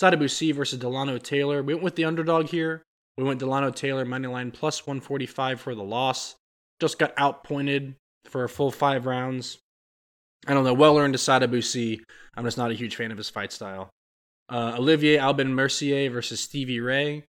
Sadibou 0.00 0.30
Sy 0.30 0.52
versus 0.52 0.78
Dilano 0.78 1.22
Taylor. 1.22 1.62
We 1.62 1.74
went 1.74 1.84
with 1.84 1.96
the 1.96 2.06
underdog 2.06 2.46
here. 2.46 2.82
We 3.18 3.24
went 3.24 3.42
Dilano 3.42 3.74
Taylor 3.74 4.06
money 4.06 4.28
line 4.28 4.52
plus 4.52 4.86
145 4.86 5.60
for 5.60 5.74
the 5.74 5.84
loss. 5.84 6.36
Just 6.80 6.98
got 6.98 7.12
outpointed 7.18 7.96
for 8.24 8.42
a 8.42 8.48
full 8.48 8.70
five 8.70 9.04
rounds. 9.04 9.58
I 10.46 10.54
don't 10.54 10.64
know. 10.64 10.74
Well 10.74 10.98
earned 10.98 11.14
to 11.14 11.18
Sadibou 11.18 11.62
Sy. 11.62 12.02
I'm 12.36 12.44
just 12.44 12.58
not 12.58 12.70
a 12.70 12.74
huge 12.74 12.96
fan 12.96 13.10
of 13.10 13.18
his 13.18 13.30
fight 13.30 13.52
style. 13.52 13.90
Uh, 14.48 14.76
Olivier 14.78 15.18
Aubin 15.18 15.54
Mercier 15.54 16.10
versus 16.10 16.40
Stevie 16.40 16.80
Ray. 16.80 17.24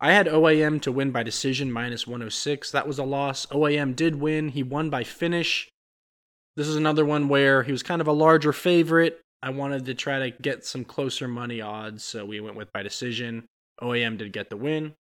I 0.00 0.12
had 0.12 0.28
OAM 0.28 0.80
to 0.82 0.92
win 0.92 1.10
by 1.10 1.22
decision 1.22 1.70
minus 1.70 2.06
106. 2.06 2.70
That 2.70 2.86
was 2.86 2.98
a 2.98 3.04
loss. 3.04 3.46
OAM 3.46 3.94
did 3.94 4.16
win. 4.16 4.48
He 4.48 4.62
won 4.62 4.88
by 4.88 5.04
finish. 5.04 5.68
This 6.56 6.68
is 6.68 6.76
another 6.76 7.04
one 7.04 7.28
where 7.28 7.62
he 7.62 7.72
was 7.72 7.82
kind 7.82 8.00
of 8.00 8.06
a 8.06 8.12
larger 8.12 8.52
favorite. 8.52 9.20
I 9.42 9.50
wanted 9.50 9.86
to 9.86 9.94
try 9.94 10.30
to 10.30 10.36
get 10.42 10.64
some 10.64 10.84
closer 10.84 11.28
money 11.28 11.60
odds, 11.60 12.04
so 12.04 12.24
we 12.24 12.40
went 12.40 12.56
with 12.56 12.72
by 12.72 12.82
decision. 12.82 13.46
OAM 13.82 14.18
did 14.18 14.32
get 14.32 14.50
the 14.50 14.56
win. 14.56 14.94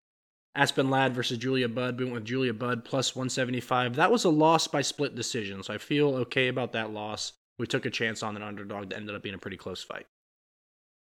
Aspen 0.56 0.90
Ladd 0.90 1.14
versus 1.14 1.38
Julia 1.38 1.70
Budd. 1.70 2.00
We 2.00 2.06
went 2.06 2.16
with 2.16 2.26
Julia 2.26 2.54
Budd 2.54 2.84
plus 2.84 3.16
175. 3.16 3.96
That 3.96 4.12
was 4.12 4.24
a 4.24 4.30
loss 4.30 4.68
by 4.68 4.82
split 4.82 5.16
decision, 5.16 5.62
so 5.62 5.74
I 5.74 5.78
feel 5.78 6.16
okay 6.16 6.48
about 6.48 6.72
that 6.72 6.92
loss. 6.92 7.34
We 7.60 7.68
took 7.68 7.86
a 7.86 7.90
chance 7.90 8.24
on 8.24 8.36
an 8.36 8.44
underdog 8.44 8.90
that 8.90 8.98
ended 8.98 9.16
up 9.16 9.24
being 9.24 9.36
a 9.36 9.40
pretty 9.40 9.58
close 9.58 9.84
fight. 9.84 10.06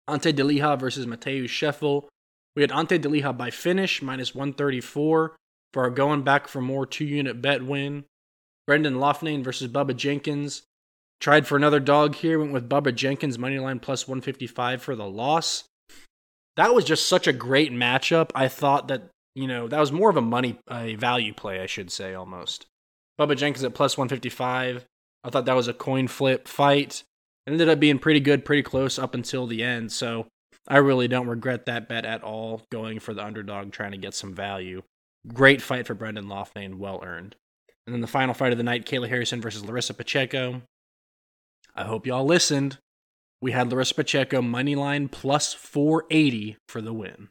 Ante 0.09 0.33
Delija 0.33 0.79
versus 0.79 1.07
Matheus 1.07 1.49
Scheffel. 1.49 2.09
We 2.55 2.63
had 2.63 2.73
Ante 2.73 2.99
Delija 2.99 3.37
by 3.37 3.51
finish, 3.51 4.03
minus 4.03 4.35
134 4.35 5.37
for 5.73 5.83
our 5.83 5.91
going 5.91 6.23
back 6.23 6.49
for 6.49 6.61
more 6.61 6.87
two 6.87 7.05
unit 7.05 7.41
bet 7.41 7.65
win. 7.65 8.05
Brendan 8.67 8.95
Loughnane 8.95 9.43
versus 9.43 9.69
Bubba 9.69 9.97
Jenkins. 9.97 10.63
Tried 11.21 11.47
for 11.47 11.57
another 11.57 11.81
dog 11.81 12.17
here, 12.17 12.39
went 12.39 12.53
with 12.53 12.69
Bubba 12.69 12.95
Jenkins, 12.95 13.39
money 13.39 13.59
line 13.59 13.79
plus 13.79 14.07
155 14.09 14.83
for 14.83 14.97
the 14.97 15.09
loss. 15.09 15.65
That 16.57 16.75
was 16.75 16.85
just 16.85 17.07
such 17.07 17.27
a 17.27 17.33
great 17.33 17.73
matchup. 17.73 18.31
I 18.35 18.49
thought 18.49 18.89
that 18.89 19.09
you 19.35 19.47
know, 19.47 19.69
that 19.69 19.81
was 19.81 19.93
more 19.93 20.11
of 20.11 20.17
a 20.17 20.23
money, 20.23 20.59
a 20.71 20.95
value 20.97 21.33
play, 21.33 21.61
I 21.61 21.67
should 21.67 21.91
say, 21.91 22.15
almost. 22.15 22.67
Bubba 23.19 23.37
Jenkins 23.37 23.65
at 23.65 23.75
plus 23.75 23.97
155. 23.97 24.85
I 25.25 25.31
thought 25.31 25.47
that 25.47 25.57
was 25.57 25.69
a 25.69 25.75
coin 25.75 26.09
flip 26.09 26.49
fight. 26.49 27.05
It 27.47 27.53
ended 27.53 27.69
up 27.69 27.81
being 27.81 27.99
pretty 27.99 28.21
good, 28.21 28.45
pretty 28.45 28.63
close 28.63 28.99
up 28.99 29.15
until 29.15 29.47
the 29.47 29.63
end. 29.63 29.93
So 29.93 30.27
I 30.69 30.79
really 30.79 31.09
don't 31.09 31.29
regret 31.29 31.67
that 31.67 31.89
bet 31.89 32.05
at 32.05 32.23
all, 32.23 32.63
going 32.71 33.01
for 33.01 33.15
the 33.15 33.25
underdog, 33.25 33.73
trying 33.73 33.93
to 33.93 33.99
get 33.99 34.15
some 34.15 34.35
value. 34.35 34.83
Great 35.33 35.63
fight 35.63 35.87
for 35.87 35.95
Brendan 35.95 36.27
Loughnane, 36.27 36.77
well 36.77 37.01
earned. 37.05 37.37
And 37.87 37.95
then 37.95 38.01
the 38.01 38.07
final 38.07 38.35
fight 38.35 38.53
of 38.53 38.59
the 38.59 38.65
night, 38.65 38.87
Kayla 38.87 39.09
Harrison 39.09 39.41
versus 39.41 39.65
Larissa 39.65 39.95
Pacheco. 39.95 40.63
I 41.75 41.85
hope 41.85 42.07
y'all 42.07 42.25
listened. 42.25 42.79
We 43.41 43.53
had 43.53 43.71
Larissa 43.71 43.95
Pacheco 43.95 44.41
money 44.41 44.77
line 44.77 45.09
plus 45.09 45.53
480 45.53 46.59
for 46.69 46.81
the 46.81 46.93
win. 46.93 47.29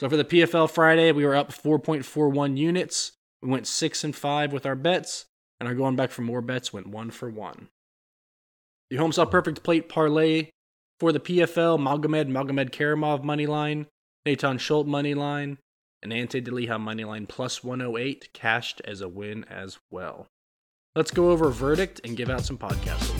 So 0.00 0.08
for 0.08 0.16
the 0.16 0.24
PFL 0.24 0.70
Friday, 0.70 1.12
we 1.12 1.24
were 1.24 1.34
up 1.34 1.52
4.41 1.52 2.56
units. 2.56 3.12
We 3.42 3.50
went 3.50 3.66
six 3.66 4.02
and 4.02 4.16
five 4.16 4.52
with 4.52 4.64
our 4.64 4.74
bets, 4.74 5.26
and 5.58 5.68
our 5.68 5.74
going 5.74 5.96
back 5.96 6.10
for 6.10 6.22
more 6.22 6.42
bets 6.42 6.72
went 6.72 6.86
one 6.86 7.10
for 7.10 7.30
one. 7.30 7.68
The 8.90 8.96
Homestyle 8.96 9.30
perfect 9.30 9.62
plate 9.62 9.88
parlay 9.88 10.50
for 11.00 11.12
the 11.12 11.20
PFL: 11.20 11.78
Magomed 11.78 12.30
Magomedkerimov 12.30 13.22
money 13.24 13.46
line, 13.46 13.86
Nathan 14.24 14.58
Schulte 14.58 14.86
money 14.86 15.14
line, 15.14 15.58
and 16.02 16.12
Ante 16.12 16.40
Delija 16.40 16.80
money 16.80 17.04
line 17.04 17.26
plus 17.26 17.64
108 17.64 18.32
cashed 18.32 18.80
as 18.84 19.00
a 19.00 19.08
win 19.08 19.44
as 19.44 19.78
well. 19.90 20.28
Let's 20.94 21.10
go 21.10 21.30
over 21.30 21.50
verdict 21.50 22.00
and 22.04 22.16
give 22.16 22.30
out 22.30 22.44
some 22.44 22.58
podcast 22.58 23.15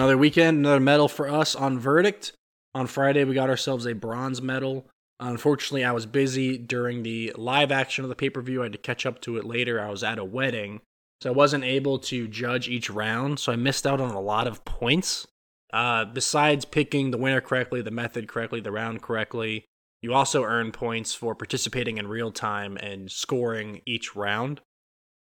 Another 0.00 0.16
weekend, 0.16 0.60
another 0.60 0.80
medal 0.80 1.08
for 1.08 1.28
us 1.28 1.54
on 1.54 1.78
verdict. 1.78 2.32
On 2.74 2.86
Friday, 2.86 3.22
we 3.24 3.34
got 3.34 3.50
ourselves 3.50 3.84
a 3.84 3.92
bronze 3.92 4.40
medal. 4.40 4.86
Unfortunately, 5.20 5.84
I 5.84 5.92
was 5.92 6.06
busy 6.06 6.56
during 6.56 7.02
the 7.02 7.34
live 7.36 7.70
action 7.70 8.02
of 8.02 8.08
the 8.08 8.14
pay 8.14 8.30
per 8.30 8.40
view. 8.40 8.62
I 8.62 8.64
had 8.64 8.72
to 8.72 8.78
catch 8.78 9.04
up 9.04 9.20
to 9.20 9.36
it 9.36 9.44
later. 9.44 9.78
I 9.78 9.90
was 9.90 10.02
at 10.02 10.18
a 10.18 10.24
wedding, 10.24 10.80
so 11.20 11.28
I 11.28 11.34
wasn't 11.34 11.64
able 11.64 11.98
to 11.98 12.26
judge 12.28 12.66
each 12.66 12.88
round. 12.88 13.40
So 13.40 13.52
I 13.52 13.56
missed 13.56 13.86
out 13.86 14.00
on 14.00 14.14
a 14.14 14.22
lot 14.22 14.46
of 14.46 14.64
points. 14.64 15.26
Uh, 15.70 16.06
besides 16.06 16.64
picking 16.64 17.10
the 17.10 17.18
winner 17.18 17.42
correctly, 17.42 17.82
the 17.82 17.90
method 17.90 18.26
correctly, 18.26 18.62
the 18.62 18.72
round 18.72 19.02
correctly, 19.02 19.66
you 20.00 20.14
also 20.14 20.44
earn 20.44 20.72
points 20.72 21.12
for 21.12 21.34
participating 21.34 21.98
in 21.98 22.08
real 22.08 22.32
time 22.32 22.78
and 22.78 23.10
scoring 23.10 23.82
each 23.84 24.16
round. 24.16 24.62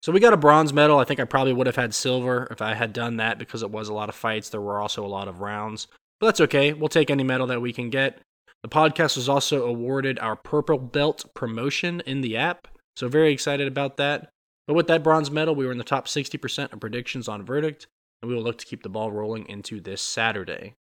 So 0.01 0.11
we 0.11 0.19
got 0.19 0.33
a 0.33 0.37
bronze 0.37 0.71
medal. 0.71 0.97
I 0.97 1.03
think 1.03 1.19
I 1.19 1.25
probably 1.25 1.53
would 1.53 1.67
have 1.67 1.75
had 1.75 1.93
silver 1.93 2.47
if 2.51 2.61
I 2.61 2.73
had 2.73 2.93
done 2.93 3.17
that 3.17 3.37
because 3.37 3.63
it 3.63 3.71
was 3.71 3.89
a 3.89 3.93
lot 3.93 4.09
of 4.09 4.15
fights. 4.15 4.49
There 4.49 4.61
were 4.61 4.79
also 4.79 5.05
a 5.05 5.07
lot 5.07 5.27
of 5.27 5.41
rounds. 5.41 5.87
But 6.19 6.27
that's 6.27 6.41
okay. 6.41 6.73
We'll 6.73 6.89
take 6.89 7.09
any 7.09 7.23
medal 7.23 7.47
that 7.47 7.61
we 7.61 7.73
can 7.73 7.89
get. 7.89 8.21
The 8.63 8.69
podcast 8.69 9.15
was 9.15 9.29
also 9.29 9.65
awarded 9.65 10.19
our 10.19 10.35
Purple 10.35 10.77
Belt 10.77 11.25
promotion 11.33 12.01
in 12.05 12.21
the 12.21 12.37
app. 12.37 12.67
So 12.95 13.07
very 13.07 13.31
excited 13.31 13.67
about 13.67 13.97
that. 13.97 14.29
But 14.67 14.73
with 14.75 14.87
that 14.87 15.03
bronze 15.03 15.31
medal, 15.31 15.55
we 15.55 15.65
were 15.65 15.71
in 15.71 15.77
the 15.77 15.83
top 15.83 16.07
60% 16.07 16.73
of 16.73 16.79
predictions 16.79 17.27
on 17.27 17.45
verdict, 17.45 17.87
and 18.21 18.29
we 18.29 18.35
will 18.35 18.43
look 18.43 18.57
to 18.59 18.65
keep 18.65 18.83
the 18.83 18.89
ball 18.89 19.11
rolling 19.11 19.47
into 19.47 19.79
this 19.81 20.01
Saturday. 20.01 20.75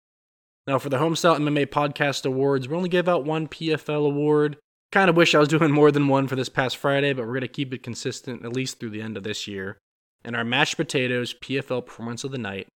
Now, 0.67 0.79
for 0.79 0.89
the 0.89 0.99
Homestyle 0.99 1.39
MMA 1.39 1.67
Podcast 1.67 2.25
Awards, 2.25 2.67
we 2.67 2.77
only 2.77 2.89
gave 2.89 3.09
out 3.09 3.25
one 3.25 3.49
PFL 3.49 4.07
award. 4.07 4.57
Kind 4.95 5.11
of 5.11 5.17
wish 5.17 5.35
I 5.35 5.41
was 5.41 5.49
doing 5.49 5.73
more 5.73 5.91
than 5.91 6.07
one 6.07 6.29
for 6.29 6.37
this 6.37 6.49
past 6.49 6.77
Friday, 6.77 7.13
but 7.13 7.23
we're 7.23 7.33
going 7.33 7.41
to 7.41 7.49
keep 7.49 7.75
it 7.75 7.83
consistent 7.83 8.45
at 8.45 8.53
least 8.53 8.79
through 8.79 8.91
the 8.91 9.03
end 9.03 9.17
of 9.17 9.25
this 9.25 9.49
year. 9.49 9.79
And 10.25 10.37
our 10.37 10.45
mashed 10.45 10.77
potatoes 10.77 11.35
PFL 11.35 11.85
performance 11.85 12.23
of 12.23 12.31
the 12.31 12.39
night 12.39 12.69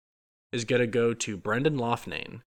is 0.53 0.65
going 0.65 0.81
to 0.81 0.89
go 0.89 1.15
to 1.15 1.37
Brendan 1.37 1.77
Loughnane 1.77 2.41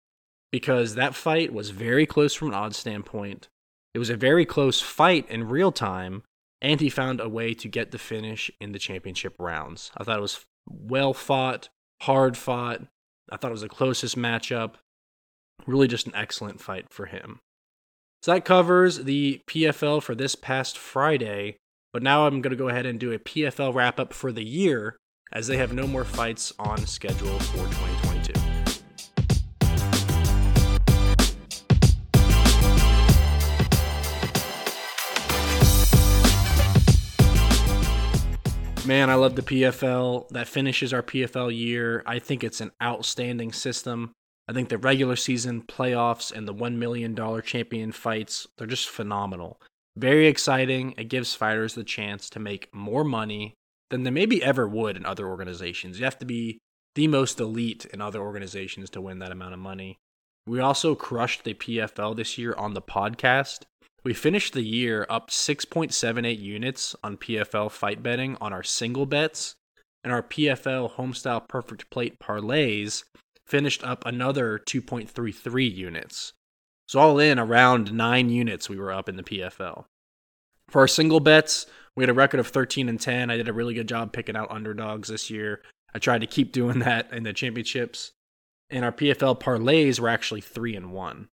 because 0.51 0.97
that 0.97 1.15
fight 1.15 1.53
was 1.53 1.71
very 1.71 2.05
close 2.05 2.35
from 2.35 2.49
an 2.49 2.55
odds 2.55 2.79
standpoint. 2.79 3.47
It 3.95 4.01
was 4.01 4.11
a 4.11 4.17
very 4.17 4.45
close 4.45 4.81
fight 4.81 5.31
in 5.31 5.49
real 5.49 5.71
time, 5.71 6.25
and 6.61 6.81
he 6.81 6.91
found 6.91 7.21
a 7.21 7.29
way 7.29 7.55
to 7.55 7.69
get 7.69 7.93
the 7.93 7.99
finish 7.99 8.51
in 8.61 8.73
the 8.73 8.81
championship 8.81 9.37
rounds. 9.39 9.93
I 9.97 10.03
thought 10.03 10.19
it 10.19 10.23
was 10.23 10.45
well 10.67 11.15
fought, 11.15 11.69
hard 12.03 12.37
fought. 12.37 12.81
I 13.31 13.37
thought 13.37 13.53
it 13.53 13.53
was 13.53 13.61
the 13.61 13.69
closest 13.69 14.19
matchup. 14.19 14.75
Really, 15.65 15.87
just 15.87 16.09
an 16.09 16.17
excellent 16.17 16.61
fight 16.61 16.87
for 16.91 17.07
him. 17.07 17.39
So 18.23 18.35
that 18.35 18.45
covers 18.45 19.05
the 19.05 19.41
PFL 19.47 20.03
for 20.03 20.15
this 20.15 20.35
past 20.35 20.77
Friday. 20.77 21.57
But 21.91 22.03
now 22.03 22.27
I'm 22.27 22.43
going 22.43 22.51
to 22.51 22.57
go 22.57 22.69
ahead 22.69 22.85
and 22.85 23.01
do 23.01 23.13
a 23.13 23.19
PFL 23.19 23.75
wrap 23.75 23.99
up 23.99 24.13
for 24.13 24.31
the 24.31 24.45
year 24.45 24.99
as 25.33 25.47
they 25.47 25.57
have 25.57 25.73
no 25.73 25.87
more 25.87 26.05
fights 26.05 26.53
on 26.59 26.87
schedule 26.87 27.39
for 27.39 27.57
2022. 27.57 28.51
Man, 38.87 39.09
I 39.09 39.15
love 39.15 39.35
the 39.35 39.43
PFL. 39.43 40.29
That 40.29 40.47
finishes 40.47 40.93
our 40.93 41.03
PFL 41.03 41.57
year. 41.57 42.03
I 42.05 42.19
think 42.19 42.45
it's 42.45 42.61
an 42.61 42.73
outstanding 42.83 43.53
system. 43.53 44.13
I 44.51 44.53
think 44.53 44.69
the 44.69 44.79
regular 44.79 45.15
season 45.15 45.63
playoffs 45.63 46.33
and 46.33 46.49
the 46.49 46.53
$1 46.53 46.75
million 46.75 47.15
champion 47.43 47.93
fights, 47.93 48.49
they're 48.59 48.67
just 48.67 48.89
phenomenal. 48.89 49.61
Very 49.97 50.27
exciting. 50.27 50.93
It 50.99 51.05
gives 51.05 51.37
fighters 51.37 51.77
the 51.77 51.85
chance 51.85 52.29
to 52.31 52.41
make 52.41 52.75
more 52.75 53.05
money 53.05 53.55
than 53.91 54.03
they 54.03 54.11
maybe 54.11 54.43
ever 54.43 54.67
would 54.67 54.97
in 54.97 55.07
other 55.07 55.29
organizations. 55.29 56.01
You 56.01 56.05
have 56.05 56.19
to 56.19 56.27
be 56.27 56.59
the 56.97 57.07
most 57.07 57.39
elite 57.39 57.87
in 57.93 58.01
other 58.01 58.21
organizations 58.21 58.91
to 58.91 59.01
win 59.01 59.21
that 59.21 59.31
amount 59.31 59.55
of 59.55 59.61
money. 59.61 59.99
We 60.49 60.59
also 60.59 60.97
crushed 60.97 61.45
the 61.45 61.55
PFL 61.55 62.17
this 62.17 62.37
year 62.37 62.53
on 62.59 62.75
the 62.75 62.83
podcast. 62.83 63.67
We 64.03 64.15
finished 64.15 64.55
the 64.55 64.65
year 64.65 65.07
up 65.09 65.31
6.78 65.31 66.41
units 66.41 66.97
on 67.05 67.19
PFL 67.19 67.71
fight 67.71 68.03
betting 68.03 68.37
on 68.41 68.53
our 68.53 68.65
single 68.65 69.07
bets, 69.07 69.55
and 70.03 70.13
our 70.13 70.25
PFL 70.25 70.97
homestyle 70.97 71.47
perfect 71.47 71.89
plate 71.89 72.19
parlays 72.19 73.05
finished 73.51 73.85
up 73.85 74.07
another 74.07 74.59
2.33 74.59 75.75
units. 75.75 76.33
So, 76.87 76.99
all 76.99 77.19
in 77.19 77.39
around 77.39 77.93
nine 77.93 78.31
units, 78.31 78.69
we 78.69 78.79
were 78.79 78.93
up 78.93 79.09
in 79.09 79.17
the 79.17 79.23
PFL. 79.23 79.85
For 80.69 80.81
our 80.81 80.89
single 80.89 81.21
bets, 81.21 81.67
we 81.97 82.03
had 82.03 82.11
a 82.11 82.15
record 82.15 82.41
of 82.41 82.47
13 82.47 82.89
and 82.89 83.01
10. 83.01 83.31
I 83.31 83.37
did 83.37 83.49
a 83.49 83.53
really 83.53 83.75
good 83.75 83.89
job 83.89 84.13
picking 84.13 84.37
out 84.37 84.51
underdogs 84.51 85.09
this 85.09 85.29
year. 85.29 85.63
I 85.95 85.99
tried 85.99 86.21
to 86.21 86.27
keep 86.27 86.53
doing 86.53 86.79
that 86.81 87.13
in 87.13 87.25
the 87.25 87.33
championships. 87.33 88.13
And 88.71 88.85
our 88.85 88.93
PFL 88.93 89.41
parlays 89.41 89.99
were 89.99 90.09
actually 90.09 90.41
3 90.41 90.77
and 90.77 90.93
1. 90.93 91.29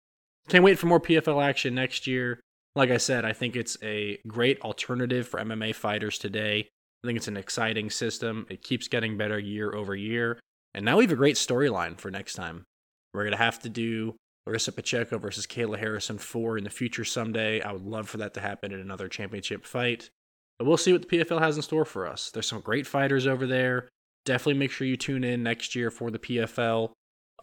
Can't 0.50 0.64
wait 0.64 0.80
for 0.80 0.88
more 0.88 1.00
PFL 1.00 1.44
action 1.44 1.76
next 1.76 2.08
year. 2.08 2.40
Like 2.76 2.90
I 2.90 2.98
said, 2.98 3.26
I 3.26 3.34
think 3.34 3.56
it's 3.56 3.78
a 3.84 4.20
great 4.28 4.60
alternative 4.62 5.28
for 5.28 5.40
MMA 5.40 5.76
fighters 5.76 6.18
today. 6.18 6.68
I 7.04 7.08
think 7.08 7.18
it's 7.18 7.28
an 7.28 7.38
exciting 7.38 7.90
system. 7.90 8.48
It 8.50 8.64
keeps 8.64 8.88
getting 8.88 9.18
better 9.18 9.38
year 9.38 9.74
over 9.74 9.96
year. 9.96 10.40
And 10.74 10.86
now 10.86 10.98
we 10.98 11.04
have 11.04 11.12
a 11.12 11.16
great 11.16 11.36
storyline 11.36 11.98
for 12.00 12.12
next 12.12 12.34
time. 12.34 12.66
We're 13.14 13.24
going 13.24 13.32
to 13.32 13.38
have 13.38 13.60
to 13.60 13.70
do 13.70 14.16
Larissa 14.46 14.72
Pacheco 14.72 15.18
versus 15.18 15.48
Kayla 15.48 15.78
Harrison 15.78 16.18
4 16.18 16.58
in 16.58 16.64
the 16.64 16.70
future 16.70 17.04
someday. 17.04 17.62
I 17.62 17.72
would 17.72 17.86
love 17.86 18.08
for 18.08 18.18
that 18.18 18.34
to 18.36 18.42
happen 18.42 18.72
in 18.72 18.80
another 18.80 19.08
championship 19.08 19.66
fight. 19.66 20.10
But 20.58 20.66
we'll 20.66 20.78
see 20.78 20.94
what 20.94 21.08
the 21.08 21.18
PFL 21.18 21.40
has 21.40 21.56
in 21.56 21.62
store 21.62 21.86
for 21.86 22.08
us. 22.08 22.32
There's 22.32 22.48
some 22.48 22.62
great 22.62 22.88
fighters 22.88 23.28
over 23.28 23.46
there. 23.46 23.90
Definitely 24.26 24.60
make 24.60 24.72
sure 24.72 24.88
you 24.88 24.98
tune 24.98 25.24
in 25.24 25.44
next 25.44 25.76
year 25.76 25.92
for 25.92 26.12
the 26.12 26.20
PFL. 26.20 26.92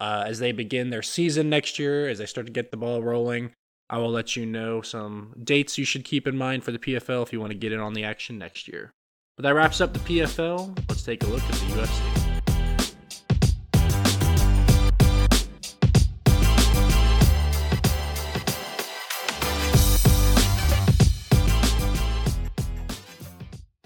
Uh, 0.01 0.25
as 0.27 0.39
they 0.39 0.51
begin 0.51 0.89
their 0.89 1.01
season 1.01 1.49
next 1.49 1.79
year, 1.79 2.09
as 2.09 2.17
they 2.17 2.25
start 2.25 2.47
to 2.47 2.53
get 2.53 2.71
the 2.71 2.77
ball 2.77 3.01
rolling, 3.01 3.51
I 3.89 3.99
will 3.99 4.11
let 4.11 4.35
you 4.35 4.45
know 4.45 4.81
some 4.81 5.33
dates 5.41 5.77
you 5.77 5.85
should 5.85 6.03
keep 6.03 6.27
in 6.27 6.35
mind 6.35 6.63
for 6.63 6.71
the 6.71 6.79
PFL 6.79 7.23
if 7.23 7.31
you 7.31 7.39
want 7.39 7.51
to 7.51 7.57
get 7.57 7.71
in 7.71 7.79
on 7.79 7.93
the 7.93 8.03
action 8.03 8.37
next 8.37 8.67
year. 8.67 8.91
But 9.37 9.43
that 9.43 9.55
wraps 9.55 9.79
up 9.79 9.93
the 9.93 9.99
PFL. 9.99 10.77
Let's 10.89 11.03
take 11.03 11.23
a 11.23 11.27
look 11.27 11.43
at 11.43 11.51
the 11.51 11.65
UFC. 11.65 12.24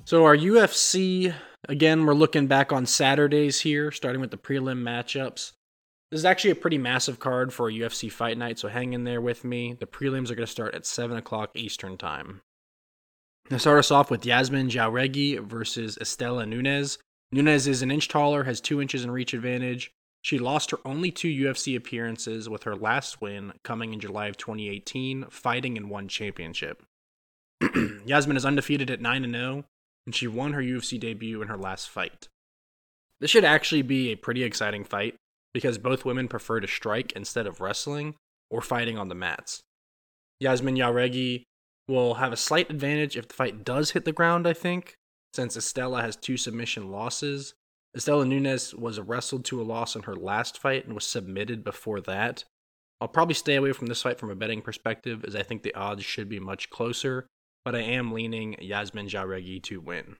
So, 0.09 0.25
our 0.25 0.35
UFC, 0.35 1.35
again, 1.67 2.03
we're 2.03 2.15
looking 2.15 2.47
back 2.47 2.73
on 2.73 2.87
Saturdays 2.87 3.59
here, 3.59 3.91
starting 3.91 4.19
with 4.19 4.31
the 4.31 4.37
prelim 4.37 4.81
matchups. 4.81 5.51
This 6.09 6.21
is 6.21 6.25
actually 6.25 6.49
a 6.49 6.55
pretty 6.55 6.79
massive 6.79 7.19
card 7.19 7.53
for 7.53 7.69
a 7.69 7.71
UFC 7.71 8.11
fight 8.11 8.35
night, 8.35 8.57
so 8.57 8.69
hang 8.69 8.93
in 8.93 9.03
there 9.03 9.21
with 9.21 9.43
me. 9.43 9.73
The 9.79 9.85
prelims 9.85 10.31
are 10.31 10.35
going 10.35 10.47
to 10.47 10.51
start 10.51 10.73
at 10.73 10.87
7 10.87 11.15
o'clock 11.15 11.51
Eastern 11.53 11.95
Time. 11.95 12.41
To 13.51 13.59
start 13.59 13.77
us 13.77 13.91
off 13.91 14.09
with 14.09 14.25
Yasmin 14.25 14.69
Jauregui 14.69 15.41
versus 15.41 15.95
Istela 16.01 16.47
Nunes. 16.47 16.97
Nunes 17.31 17.67
is 17.67 17.83
an 17.83 17.91
inch 17.91 18.07
taller, 18.07 18.45
has 18.45 18.59
two 18.59 18.81
inches 18.81 19.03
in 19.03 19.11
reach 19.11 19.35
advantage. 19.35 19.91
She 20.23 20.39
lost 20.39 20.71
her 20.71 20.79
only 20.85 21.11
two 21.11 21.27
UFC 21.27 21.75
appearances, 21.75 22.49
with 22.49 22.63
her 22.63 22.75
last 22.75 23.21
win 23.21 23.53
coming 23.63 23.93
in 23.93 23.99
July 23.99 24.25
of 24.25 24.37
2018, 24.37 25.25
fighting 25.29 25.77
in 25.77 25.87
one 25.87 26.07
championship. 26.07 26.81
Yasmin 28.07 28.37
is 28.37 28.45
undefeated 28.45 28.89
at 28.89 29.01
9 29.01 29.31
0, 29.31 29.65
and 30.09 30.15
she 30.15 30.25
won 30.25 30.53
her 30.53 30.61
UFC 30.63 30.99
debut 30.99 31.39
in 31.39 31.49
her 31.49 31.55
last 31.55 31.87
fight. 31.87 32.29
This 33.19 33.29
should 33.29 33.45
actually 33.45 33.83
be 33.83 34.09
a 34.09 34.17
pretty 34.17 34.41
exciting 34.41 34.83
fight 34.83 35.13
because 35.53 35.77
both 35.77 36.03
women 36.03 36.27
prefer 36.27 36.59
to 36.59 36.67
strike 36.67 37.11
instead 37.11 37.45
of 37.45 37.61
wrestling 37.61 38.15
or 38.49 38.59
fighting 38.59 38.97
on 38.97 39.07
the 39.07 39.13
mats. 39.13 39.61
Yasmin 40.39 40.73
Jauregui 40.73 41.43
will 41.87 42.15
have 42.15 42.33
a 42.33 42.37
slight 42.37 42.71
advantage 42.71 43.17
if 43.17 43.27
the 43.27 43.35
fight 43.35 43.63
does 43.63 43.91
hit 43.91 44.03
the 44.03 44.11
ground, 44.11 44.47
I 44.47 44.53
think, 44.53 44.95
since 45.35 45.55
Istela 45.55 46.01
has 46.01 46.15
two 46.15 46.37
submission 46.37 46.89
losses. 46.89 47.53
Istela 47.95 48.27
Nunes 48.27 48.73
was 48.73 48.99
wrestled 48.99 49.45
to 49.45 49.61
a 49.61 49.63
loss 49.63 49.95
in 49.95 50.01
her 50.01 50.15
last 50.15 50.57
fight 50.57 50.85
and 50.85 50.95
was 50.95 51.05
submitted 51.05 51.63
before 51.63 52.01
that. 52.01 52.45
I'll 52.99 53.07
probably 53.07 53.35
stay 53.35 53.57
away 53.57 53.73
from 53.73 53.85
this 53.85 54.01
fight 54.01 54.17
from 54.17 54.31
a 54.31 54.35
betting 54.35 54.63
perspective, 54.63 55.23
as 55.23 55.35
I 55.35 55.43
think 55.43 55.61
the 55.61 55.75
odds 55.75 56.03
should 56.03 56.29
be 56.29 56.39
much 56.39 56.71
closer, 56.71 57.27
but 57.69 57.75
I 57.75 57.83
am 57.83 58.13
leaning 58.13 58.55
Yasmin 58.59 59.09
Jauregui 59.09 59.61
to 59.65 59.79
win. 59.79 60.15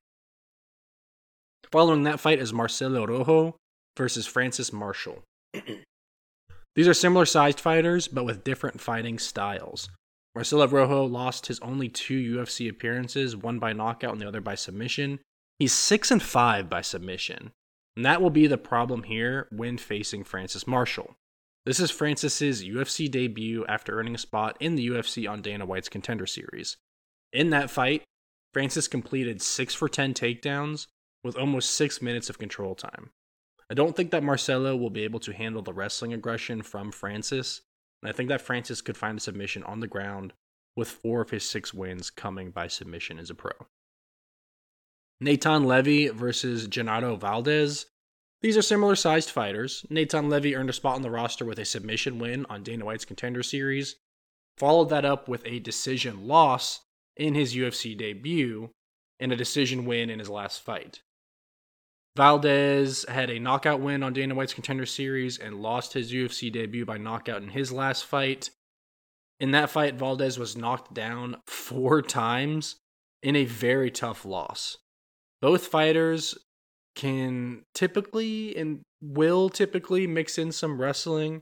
Following 1.72 2.04
that 2.04 2.20
fight 2.20 2.38
is 2.38 2.54
Marcelo 2.54 3.08
Rojo 3.08 3.56
versus 3.98 4.28
Francis 4.28 4.72
Marshall. 4.72 5.24
These 6.76 6.88
are 6.88 6.94
similar 6.94 7.26
sized 7.26 7.60
fighters, 7.60 8.08
but 8.08 8.24
with 8.24 8.44
different 8.44 8.80
fighting 8.80 9.18
styles. 9.18 9.90
Marcelo 10.36 10.68
Rojo 10.68 11.06
lost 11.06 11.48
his 11.48 11.60
only 11.62 11.90
two 11.90 12.38
UFC 12.38 12.70
appearances, 12.70 13.36
one 13.36 13.58
by 13.58 13.74
knockout 13.74 14.12
and 14.12 14.22
the 14.22 14.28
other 14.28 14.42
by 14.42 14.54
submission. 14.54 15.20
He's 15.58 15.74
6 15.74 16.12
and 16.12 16.22
5 16.22 16.70
by 16.70 16.82
submission. 16.82 17.50
And 17.96 18.06
that 18.06 18.22
will 18.22 18.30
be 18.30 18.46
the 18.46 18.60
problem 18.60 19.02
here 19.02 19.48
when 19.52 19.80
facing 19.80 20.24
Francis 20.24 20.68
Marshall. 20.68 21.16
This 21.66 21.80
is 21.80 21.90
Francis's 21.90 22.64
UFC 22.64 23.10
debut 23.10 23.66
after 23.66 24.00
earning 24.00 24.14
a 24.14 24.20
spot 24.20 24.56
in 24.60 24.76
the 24.76 24.88
UFC 24.88 25.28
on 25.28 25.42
Dana 25.42 25.66
White's 25.66 25.90
Contender 25.90 26.28
Series. 26.28 26.78
In 27.32 27.52
that 27.52 27.70
fight, 27.70 28.04
Francis 28.54 28.88
completed 28.88 29.42
6 29.42 29.76
for 29.76 29.88
10 29.88 30.14
takedowns 30.14 30.88
with 31.24 31.38
almost 31.38 31.72
6 31.72 32.02
minutes 32.02 32.30
of 32.30 32.40
control 32.40 32.76
time. 32.76 33.12
I 33.70 33.76
don't 33.76 33.96
think 33.96 34.10
that 34.12 34.24
Marcelo 34.24 34.76
will 34.76 34.90
be 34.90 35.04
able 35.04 35.20
to 35.20 35.34
handle 35.34 35.62
the 35.62 35.74
wrestling 35.74 36.14
aggression 36.14 36.64
from 36.64 36.92
Francis, 36.92 37.62
and 38.02 38.10
I 38.10 38.14
think 38.14 38.30
that 38.30 38.42
Francis 38.42 38.82
could 38.82 38.98
find 38.98 39.20
a 39.20 39.22
submission 39.22 39.64
on 39.64 39.80
the 39.80 39.88
ground 39.88 40.34
with 40.76 40.90
four 40.90 41.22
of 41.22 41.30
his 41.30 41.48
six 41.48 41.74
wins 41.74 42.10
coming 42.10 42.50
by 42.50 42.68
submission 42.68 43.20
as 43.20 43.30
a 43.30 43.36
pro. 43.36 43.52
Nathan 45.22 45.66
Levy 45.66 46.08
versus 46.08 46.68
Genaro 46.68 47.20
Valdez. 47.20 47.88
These 48.42 48.58
are 48.58 48.62
similar 48.62 48.96
sized 48.96 49.30
fighters. 49.30 49.86
Nathan 49.90 50.30
Levy 50.30 50.56
earned 50.56 50.70
a 50.70 50.74
spot 50.74 50.96
on 50.96 51.02
the 51.02 51.12
roster 51.12 51.46
with 51.46 51.60
a 51.60 51.66
submission 51.66 52.18
win 52.18 52.46
on 52.50 52.64
Dana 52.64 52.86
White's 52.86 53.06
Contender 53.06 53.44
Series, 53.44 53.98
followed 54.58 54.90
that 54.90 55.06
up 55.06 55.28
with 55.28 55.46
a 55.46 55.60
decision 55.60 56.26
loss 56.26 56.82
in 57.20 57.36
his 57.36 57.54
UFC 57.54 57.96
debut 57.96 58.72
and 59.20 59.32
a 59.32 59.36
decision 59.36 59.86
win 59.86 60.10
in 60.10 60.18
his 60.18 60.30
last 60.30 60.62
fight. 60.62 61.02
Valdez 62.16 63.06
had 63.08 63.30
a 63.30 63.40
knockout 63.40 63.82
win 63.82 64.02
on 64.02 64.14
Dana 64.14 64.34
White's 64.34 64.54
Contender 64.54 64.86
Series 64.86 65.38
and 65.38 65.62
lost 65.62 65.94
his 65.94 66.12
UFC 66.12 66.52
debut 66.52 66.86
by 66.86 66.98
knockout 66.98 67.44
in 67.44 67.50
his 67.50 67.72
last 67.72 68.06
fight. 68.06 68.50
In 69.40 69.52
that 69.52 69.70
fight, 69.70 69.96
Valdez 69.96 70.40
was 70.40 70.58
knocked 70.58 70.94
down 70.94 71.38
four 71.46 72.02
times 72.02 72.78
in 73.22 73.36
a 73.36 73.46
very 73.46 73.92
tough 73.92 74.26
loss. 74.26 74.78
Both 75.42 75.68
fighters 75.68 76.38
can 76.96 77.64
typically 77.74 78.56
and 78.58 78.82
will 79.02 79.50
typically 79.50 80.08
mix 80.08 80.38
in 80.38 80.52
some 80.52 80.82
wrestling. 80.82 81.42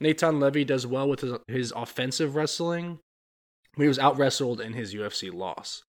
Nathan 0.00 0.40
Levy 0.40 0.64
does 0.64 0.86
well 0.86 1.08
with 1.08 1.20
his, 1.20 1.32
his 1.48 1.72
offensive 1.76 2.36
wrestling. 2.36 2.98
He 3.76 3.88
was 3.88 3.98
out 3.98 4.18
wrestled 4.18 4.60
in 4.60 4.72
his 4.72 4.94
UFC 4.94 5.32
loss. 5.32 5.82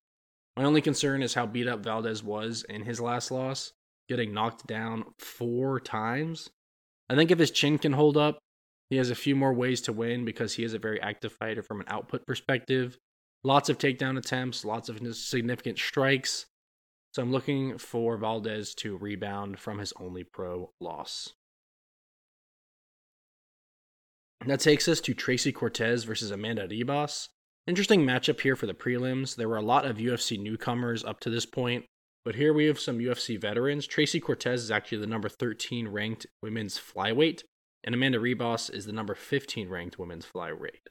My 0.58 0.64
only 0.64 0.82
concern 0.82 1.22
is 1.22 1.34
how 1.34 1.46
beat 1.46 1.68
up 1.68 1.84
Valdez 1.84 2.24
was 2.24 2.66
in 2.68 2.84
his 2.84 3.00
last 3.00 3.32
loss 3.32 3.74
getting 4.08 4.34
knocked 4.34 4.68
down 4.68 5.04
four 5.18 5.80
times. 5.80 6.50
I 7.10 7.16
think 7.16 7.32
if 7.32 7.40
his 7.40 7.52
chin 7.52 7.78
can 7.78 7.94
hold 7.94 8.18
up, 8.18 8.40
he 8.90 8.98
has 8.98 9.10
a 9.10 9.16
few 9.16 9.36
more 9.36 9.54
ways 9.54 9.82
to 9.82 9.94
win 9.94 10.26
because 10.26 10.54
he 10.54 10.64
is 10.64 10.74
a 10.74 10.80
very 10.80 11.02
active 11.02 11.34
fighter 11.34 11.64
from 11.64 11.82
an 11.82 11.88
output 11.90 12.26
perspective. 12.26 12.98
Lots 13.44 13.70
of 13.70 13.78
takedown 13.78 14.18
attempts, 14.18 14.66
lots 14.66 14.90
of 14.90 15.00
significant 15.16 15.78
strikes. 15.78 16.46
So 17.14 17.22
I'm 17.22 17.32
looking 17.32 17.78
for 17.78 18.18
Valdez 18.18 18.76
to 18.76 18.98
rebound 18.98 19.60
from 19.60 19.80
his 19.80 19.94
only 20.00 20.24
pro 20.24 20.72
loss. 20.80 21.34
That 24.46 24.60
takes 24.60 24.88
us 24.88 25.00
to 25.02 25.14
Tracy 25.14 25.52
Cortez 25.52 26.04
versus 26.04 26.30
Amanda 26.30 26.68
Ribas. 26.68 27.30
Interesting 27.68 28.06
matchup 28.06 28.42
here 28.42 28.56
for 28.56 28.68
the 28.68 28.74
prelims. 28.74 29.36
There 29.36 29.50
were 29.50 29.58
a 29.58 29.62
lot 29.62 29.86
of 29.86 29.98
UFC 29.98 30.40
newcomers 30.40 31.04
up 31.04 31.20
to 31.22 31.30
this 31.30 31.46
point. 31.46 31.86
But 32.24 32.36
here 32.36 32.54
we 32.54 32.66
have 32.66 32.80
some 32.80 32.98
UFC 32.98 33.40
veterans. 33.40 33.86
Tracy 33.86 34.20
Cortez 34.20 34.64
is 34.64 34.72
actually 34.72 34.98
the 34.98 35.08
number 35.08 35.30
13 35.30 35.88
ranked 35.88 36.26
women's 36.42 36.80
flyweight, 36.80 37.44
and 37.84 37.94
Amanda 37.94 38.18
Ribas 38.18 38.74
is 38.74 38.86
the 38.86 38.92
number 38.92 39.14
15 39.14 39.70
ranked 39.70 40.00
women's 40.00 40.26
flyweight. 40.26 40.88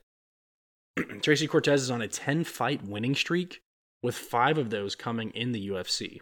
Tracy 1.22 1.48
Cortez 1.48 1.82
is 1.82 1.90
on 1.90 2.02
a 2.02 2.08
10 2.08 2.44
fight 2.44 2.84
winning 2.84 3.16
streak, 3.16 3.60
with 4.00 4.14
five 4.14 4.58
of 4.58 4.70
those 4.70 4.94
coming 4.94 5.30
in 5.30 5.50
the 5.50 5.68
UFC. 5.68 6.20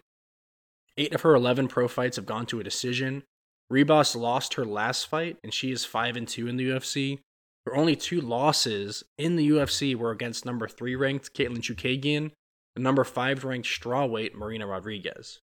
Eight 0.97 1.15
of 1.15 1.23
her 1.23 1.35
11 1.35 1.69
pro 1.69 1.89
fights 1.89 2.17
have 2.17 2.27
gone 2.27 2.47
to 2.47 2.61
a 2.61 2.65
decision. 2.65 3.23
Ribas 3.71 4.17
lost 4.17 4.55
her 4.55 4.65
last 4.65 5.09
fight, 5.09 5.37
and 5.43 5.53
she 5.53 5.73
is 5.73 5.85
5 5.85 6.17
and 6.17 6.29
2 6.29 6.47
in 6.47 6.57
the 6.57 6.71
UFC. 6.71 7.19
Her 7.67 7.77
only 7.77 7.95
two 7.95 8.21
losses 8.21 9.05
in 9.19 9.37
the 9.37 9.51
UFC 9.51 9.95
were 9.95 10.11
against 10.11 10.45
number 10.45 10.67
3 10.67 10.97
ranked 10.97 11.33
Katlyn 11.35 11.59
Chookagian 11.59 12.33
and 12.75 12.85
number 12.85 13.05
5 13.05 13.45
ranked 13.45 13.69
strawweight 13.69 14.35
Marina 14.35 14.67
Rodriguez. 14.67 15.41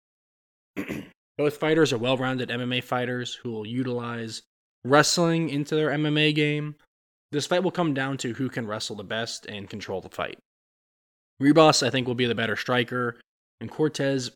Both 1.38 1.58
fighters 1.58 1.92
are 1.92 1.98
well 1.98 2.16
rounded 2.16 2.48
MMA 2.48 2.82
fighters 2.82 3.34
who 3.34 3.52
will 3.52 3.66
utilize 3.66 4.42
wrestling 4.84 5.48
into 5.48 5.76
their 5.76 5.90
MMA 5.90 6.34
game. 6.34 6.74
This 7.30 7.46
fight 7.46 7.62
will 7.62 7.70
come 7.70 7.94
down 7.94 8.16
to 8.18 8.34
who 8.34 8.48
can 8.48 8.66
wrestle 8.66 8.96
the 8.96 9.04
best 9.04 9.46
and 9.46 9.70
control 9.70 10.00
the 10.00 10.08
fight. 10.08 10.38
Ribas, 11.40 11.86
I 11.86 11.90
think, 11.90 12.08
will 12.08 12.16
be 12.16 12.26
the 12.26 12.34
better 12.34 12.56
striker, 12.56 13.20
and 13.60 13.70
Cortez 13.70 14.32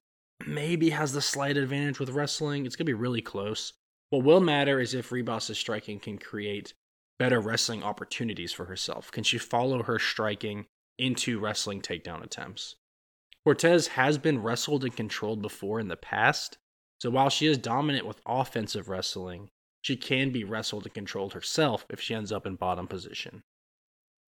maybe 0.46 0.90
has 0.90 1.12
the 1.12 1.22
slight 1.22 1.56
advantage 1.56 1.98
with 1.98 2.10
wrestling. 2.10 2.66
It's 2.66 2.76
going 2.76 2.86
to 2.86 2.90
be 2.90 2.94
really 2.94 3.22
close. 3.22 3.72
What 4.10 4.24
will 4.24 4.40
matter 4.40 4.78
is 4.78 4.94
if 4.94 5.10
Ribas's 5.10 5.58
striking 5.58 5.98
can 5.98 6.18
create 6.18 6.74
better 7.18 7.40
wrestling 7.40 7.82
opportunities 7.82 8.52
for 8.52 8.66
herself. 8.66 9.10
Can 9.10 9.24
she 9.24 9.38
follow 9.38 9.82
her 9.82 9.98
striking 9.98 10.66
into 10.98 11.38
wrestling 11.38 11.80
takedown 11.80 12.22
attempts? 12.22 12.76
Cortez 13.44 13.88
has 13.88 14.18
been 14.18 14.42
wrestled 14.42 14.84
and 14.84 14.96
controlled 14.96 15.42
before 15.42 15.80
in 15.80 15.88
the 15.88 15.96
past, 15.96 16.58
so 17.00 17.10
while 17.10 17.30
she 17.30 17.46
is 17.46 17.58
dominant 17.58 18.06
with 18.06 18.20
offensive 18.24 18.88
wrestling, 18.88 19.50
she 19.80 19.96
can 19.96 20.30
be 20.30 20.44
wrestled 20.44 20.84
and 20.84 20.94
controlled 20.94 21.32
herself 21.32 21.84
if 21.90 22.00
she 22.00 22.14
ends 22.14 22.30
up 22.30 22.46
in 22.46 22.54
bottom 22.54 22.86
position. 22.86 23.42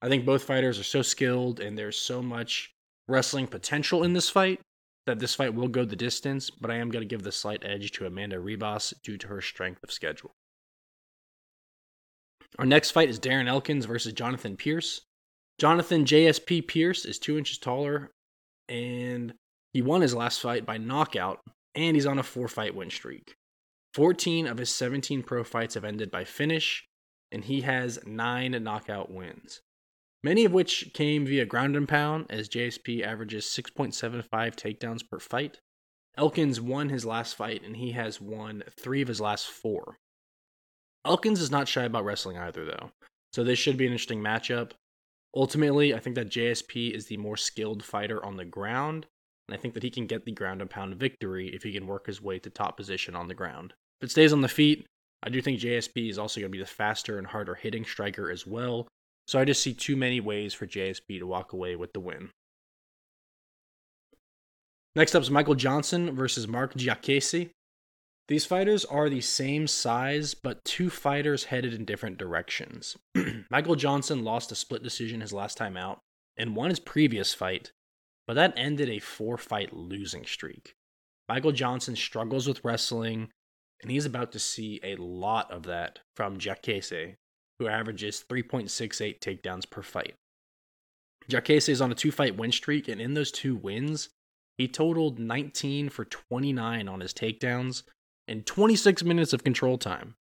I 0.00 0.08
think 0.08 0.24
both 0.24 0.44
fighters 0.44 0.78
are 0.78 0.84
so 0.84 1.02
skilled 1.02 1.60
and 1.60 1.76
there's 1.76 1.98
so 1.98 2.22
much 2.22 2.72
wrestling 3.08 3.48
potential 3.48 4.04
in 4.04 4.12
this 4.12 4.30
fight 4.30 4.60
that 5.06 5.18
this 5.18 5.34
fight 5.34 5.54
will 5.54 5.68
go 5.68 5.84
the 5.84 5.96
distance, 5.96 6.50
but 6.50 6.70
I 6.70 6.76
am 6.76 6.90
going 6.90 7.02
to 7.02 7.08
give 7.08 7.22
the 7.22 7.32
slight 7.32 7.64
edge 7.64 7.90
to 7.92 8.06
Amanda 8.06 8.38
Ribas 8.38 8.94
due 9.02 9.18
to 9.18 9.26
her 9.26 9.40
strength 9.40 9.82
of 9.82 9.90
schedule. 9.90 10.30
Our 12.58 12.66
next 12.66 12.90
fight 12.90 13.08
is 13.08 13.20
Darren 13.20 13.48
Elkins 13.48 13.86
versus 13.86 14.12
Jonathan 14.12 14.56
Pearce. 14.56 15.02
Jonathan 15.58 16.04
JSP 16.04 16.66
Pearce 16.66 17.04
is 17.04 17.18
two 17.18 17.38
inches 17.38 17.58
taller, 17.58 18.10
and 18.68 19.34
he 19.72 19.82
won 19.82 20.00
his 20.00 20.14
last 20.14 20.40
fight 20.40 20.66
by 20.66 20.78
knockout, 20.78 21.40
and 21.74 21.96
he's 21.96 22.06
on 22.06 22.18
a 22.18 22.22
four 22.22 22.48
fight 22.48 22.74
win 22.74 22.90
streak. 22.90 23.34
14 23.94 24.46
of 24.46 24.58
his 24.58 24.74
17 24.74 25.22
pro 25.22 25.44
fights 25.44 25.74
have 25.74 25.84
ended 25.84 26.10
by 26.10 26.24
finish, 26.24 26.86
and 27.32 27.44
he 27.44 27.62
has 27.62 27.98
nine 28.06 28.52
knockout 28.62 29.10
wins, 29.10 29.60
many 30.22 30.44
of 30.44 30.52
which 30.52 30.90
came 30.94 31.26
via 31.26 31.44
ground 31.44 31.76
and 31.76 31.88
pound, 31.88 32.26
as 32.30 32.48
JSP 32.48 33.02
averages 33.02 33.44
6.75 33.46 34.28
takedowns 34.30 35.08
per 35.08 35.18
fight. 35.18 35.60
Elkins 36.16 36.60
won 36.60 36.88
his 36.88 37.04
last 37.04 37.36
fight, 37.36 37.62
and 37.62 37.76
he 37.76 37.92
has 37.92 38.20
won 38.20 38.62
three 38.78 39.02
of 39.02 39.08
his 39.08 39.20
last 39.20 39.46
four. 39.46 39.98
Elkins 41.04 41.40
is 41.40 41.50
not 41.50 41.68
shy 41.68 41.84
about 41.84 42.04
wrestling 42.04 42.38
either, 42.38 42.64
though, 42.64 42.90
so 43.32 43.42
this 43.42 43.58
should 43.58 43.76
be 43.76 43.86
an 43.86 43.92
interesting 43.92 44.20
matchup. 44.20 44.72
Ultimately, 45.34 45.94
I 45.94 45.98
think 45.98 46.16
that 46.16 46.30
JSP 46.30 46.90
is 46.90 47.06
the 47.06 47.16
more 47.16 47.36
skilled 47.36 47.84
fighter 47.84 48.24
on 48.24 48.36
the 48.36 48.44
ground, 48.44 49.06
and 49.48 49.56
I 49.56 49.60
think 49.60 49.74
that 49.74 49.82
he 49.82 49.90
can 49.90 50.06
get 50.06 50.24
the 50.24 50.32
ground 50.32 50.60
and 50.60 50.68
pound 50.68 50.96
victory 50.96 51.48
if 51.54 51.62
he 51.62 51.72
can 51.72 51.86
work 51.86 52.06
his 52.06 52.20
way 52.20 52.38
to 52.40 52.50
top 52.50 52.76
position 52.76 53.14
on 53.14 53.28
the 53.28 53.34
ground. 53.34 53.74
If 54.00 54.06
it 54.06 54.10
stays 54.10 54.32
on 54.32 54.40
the 54.40 54.48
feet, 54.48 54.86
I 55.22 55.28
do 55.28 55.40
think 55.40 55.60
JSP 55.60 56.10
is 56.10 56.18
also 56.18 56.40
going 56.40 56.50
to 56.50 56.56
be 56.56 56.62
the 56.62 56.66
faster 56.66 57.18
and 57.18 57.26
harder 57.26 57.54
hitting 57.54 57.84
striker 57.84 58.30
as 58.30 58.46
well, 58.46 58.88
so 59.26 59.38
I 59.38 59.44
just 59.44 59.62
see 59.62 59.74
too 59.74 59.96
many 59.96 60.20
ways 60.20 60.54
for 60.54 60.66
JSP 60.66 61.18
to 61.18 61.26
walk 61.26 61.52
away 61.52 61.76
with 61.76 61.92
the 61.92 62.00
win. 62.00 62.30
Next 64.96 65.14
up 65.14 65.22
is 65.22 65.30
Michael 65.30 65.54
Johnson 65.54 66.14
versus 66.16 66.48
Marc 66.48 66.74
Diakiese. 66.74 67.50
These 68.30 68.46
fighters 68.46 68.84
are 68.84 69.10
the 69.10 69.20
same 69.20 69.66
size, 69.66 70.34
but 70.34 70.64
two 70.64 70.88
fighters 70.88 71.46
headed 71.46 71.74
in 71.74 71.84
different 71.84 72.16
directions. 72.16 72.96
Michael 73.50 73.74
Johnson 73.74 74.22
lost 74.22 74.52
a 74.52 74.54
split 74.54 74.84
decision 74.84 75.20
his 75.20 75.32
last 75.32 75.56
time 75.56 75.76
out 75.76 75.98
and 76.36 76.54
won 76.54 76.70
his 76.70 76.78
previous 76.78 77.34
fight, 77.34 77.72
but 78.28 78.34
that 78.34 78.54
ended 78.56 78.88
a 78.88 79.00
four 79.00 79.36
fight 79.36 79.72
losing 79.72 80.24
streak. 80.24 80.74
Michael 81.28 81.50
Johnson 81.50 81.96
struggles 81.96 82.46
with 82.46 82.64
wrestling, 82.64 83.30
and 83.82 83.90
he's 83.90 84.06
about 84.06 84.30
to 84.30 84.38
see 84.38 84.78
a 84.84 84.94
lot 84.94 85.50
of 85.50 85.64
that 85.64 85.98
from 86.14 86.38
Diakiese, 86.38 87.16
who 87.58 87.66
averages 87.66 88.24
3.68 88.30 89.18
takedowns 89.18 89.68
per 89.68 89.82
fight. 89.82 90.14
Diakiese 91.28 91.68
is 91.68 91.80
on 91.80 91.90
a 91.90 91.96
two 91.96 92.12
fight 92.12 92.36
win 92.36 92.52
streak, 92.52 92.86
and 92.86 93.00
in 93.00 93.14
those 93.14 93.32
two 93.32 93.56
wins, 93.56 94.08
he 94.56 94.68
totaled 94.68 95.18
19 95.18 95.88
for 95.88 96.04
29 96.04 96.86
on 96.86 97.00
his 97.00 97.12
takedowns 97.12 97.82
and 98.30 98.46
26 98.46 99.02
minutes 99.02 99.32
of 99.32 99.44
control 99.44 99.76
time. 99.76 100.14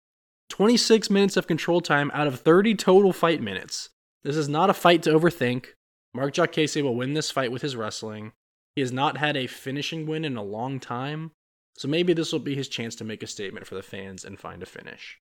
26 0.48 1.10
minutes 1.10 1.36
of 1.36 1.48
control 1.48 1.80
time 1.80 2.10
out 2.14 2.28
of 2.28 2.40
30 2.40 2.76
total 2.76 3.12
fight 3.12 3.42
minutes. 3.42 3.90
This 4.22 4.36
is 4.36 4.48
not 4.48 4.70
a 4.70 4.74
fight 4.74 5.02
to 5.02 5.10
overthink. 5.10 5.66
Marc 6.14 6.34
Diakiese 6.34 6.82
will 6.82 6.94
win 6.94 7.14
this 7.14 7.32
fight 7.32 7.50
with 7.50 7.62
his 7.62 7.74
wrestling. 7.74 8.32
He 8.76 8.80
has 8.80 8.92
not 8.92 9.16
had 9.16 9.36
a 9.36 9.48
finishing 9.48 10.06
win 10.06 10.24
in 10.24 10.36
a 10.36 10.42
long 10.42 10.78
time, 10.78 11.32
so 11.76 11.88
maybe 11.88 12.12
this 12.12 12.32
will 12.32 12.40
be 12.40 12.54
his 12.54 12.68
chance 12.68 12.94
to 12.96 13.04
make 13.04 13.22
a 13.22 13.26
statement 13.26 13.66
for 13.66 13.74
the 13.74 13.82
fans 13.82 14.24
and 14.24 14.38
find 14.38 14.62
a 14.62 14.66
finish. 14.66 15.18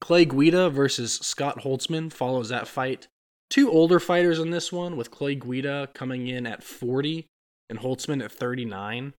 Clay 0.00 0.24
Guida 0.24 0.70
versus 0.70 1.14
Scott 1.14 1.60
Holtzman 1.60 2.12
follows 2.12 2.48
that 2.48 2.68
fight. 2.68 3.08
Two 3.50 3.70
older 3.70 3.98
fighters 3.98 4.38
in 4.38 4.50
this 4.50 4.72
one, 4.72 4.96
with 4.96 5.10
Clay 5.10 5.34
Guida 5.34 5.88
coming 5.94 6.28
in 6.28 6.46
at 6.46 6.62
40 6.62 7.26
and 7.68 7.80
Holtzman 7.80 8.24
at 8.24 8.32
39. 8.32 9.14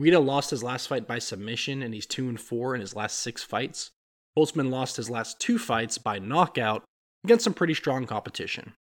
Guida 0.00 0.20
lost 0.20 0.50
his 0.50 0.62
last 0.62 0.86
fight 0.86 1.06
by 1.06 1.18
submission, 1.18 1.82
and 1.82 1.92
he's 1.92 2.06
2 2.06 2.28
and 2.28 2.40
4 2.40 2.74
in 2.74 2.80
his 2.80 2.94
last 2.94 3.18
six 3.18 3.42
fights. 3.42 3.90
Holtzman 4.38 4.70
lost 4.70 4.96
his 4.96 5.10
last 5.10 5.40
two 5.40 5.58
fights 5.58 5.98
by 5.98 6.20
knockout 6.20 6.84
against 7.24 7.44
some 7.44 7.54
pretty 7.54 7.74
strong 7.74 8.06
competition. 8.06 8.74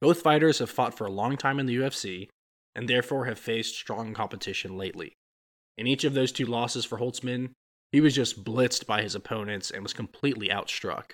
Both 0.00 0.22
fighters 0.22 0.58
have 0.58 0.70
fought 0.70 0.96
for 0.96 1.06
a 1.06 1.12
long 1.12 1.36
time 1.36 1.60
in 1.60 1.66
the 1.66 1.76
UFC 1.76 2.28
and 2.74 2.88
therefore 2.88 3.26
have 3.26 3.38
faced 3.38 3.76
strong 3.76 4.14
competition 4.14 4.76
lately. 4.76 5.14
In 5.76 5.86
each 5.86 6.02
of 6.02 6.14
those 6.14 6.32
two 6.32 6.46
losses 6.46 6.84
for 6.84 6.98
Holtzman, 6.98 7.50
he 7.92 8.00
was 8.00 8.14
just 8.14 8.44
blitzed 8.44 8.86
by 8.86 9.02
his 9.02 9.14
opponents 9.14 9.70
and 9.70 9.82
was 9.82 9.92
completely 9.92 10.48
outstruck. 10.48 11.12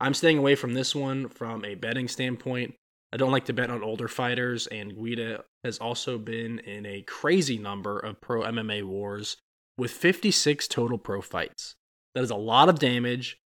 I'm 0.00 0.14
staying 0.14 0.38
away 0.38 0.54
from 0.54 0.74
this 0.74 0.94
one 0.94 1.28
from 1.28 1.64
a 1.64 1.74
betting 1.74 2.06
standpoint 2.06 2.74
I 3.12 3.16
don't 3.16 3.32
like 3.32 3.44
to 3.46 3.52
bet 3.52 3.70
on 3.70 3.82
older 3.82 4.08
fighters, 4.08 4.66
and 4.66 4.96
Guida 4.96 5.44
has 5.64 5.78
also 5.78 6.18
been 6.18 6.58
in 6.60 6.84
a 6.86 7.02
crazy 7.02 7.58
number 7.58 7.98
of 7.98 8.20
pro 8.20 8.42
MMA 8.42 8.84
wars 8.84 9.36
with 9.78 9.90
56 9.90 10.66
total 10.68 10.98
pro 10.98 11.20
fights. 11.20 11.76
That 12.14 12.24
is 12.24 12.30
a 12.30 12.36
lot 12.36 12.68
of 12.68 12.78
damage, 12.78 13.38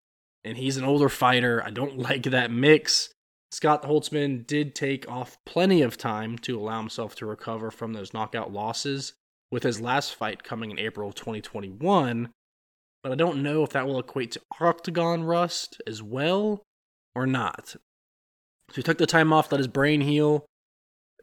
and 0.44 0.58
he's 0.58 0.78
an 0.78 0.86
older 0.86 1.10
fighter. 1.10 1.64
I 1.64 1.72
don't 1.72 1.98
like 2.10 2.24
that 2.24 2.52
mix. 2.52 3.14
Scott 3.52 3.84
Holtzman 3.84 4.46
did 4.46 4.76
take 4.76 5.10
off 5.10 5.38
plenty 5.46 5.82
of 5.82 5.98
time 5.98 6.38
to 6.40 6.58
allow 6.58 6.80
himself 6.80 7.16
to 7.16 7.26
recover 7.26 7.72
from 7.72 7.94
those 7.94 8.14
knockout 8.14 8.54
losses, 8.54 9.14
with 9.52 9.64
his 9.64 9.82
last 9.82 10.16
fight 10.16 10.44
coming 10.44 10.72
in 10.72 10.80
April 10.80 11.10
of 11.10 11.16
2021. 11.16 12.30
But 13.02 13.12
I 13.12 13.16
don't 13.16 13.42
know 13.42 13.64
if 13.64 13.72
that 13.72 13.88
will 13.88 14.00
equate 14.00 14.32
to 14.32 14.42
octagon 14.60 15.24
rust 15.24 15.82
as 15.88 16.04
well 16.04 16.64
or 17.16 17.26
not. 17.26 17.76
So 18.70 18.76
he 18.76 18.84
took 18.84 18.98
the 18.98 19.08
time 19.08 19.34
off, 19.34 19.52
let 19.52 19.60
his 19.60 19.68
brain 19.68 20.02
heal. 20.02 20.46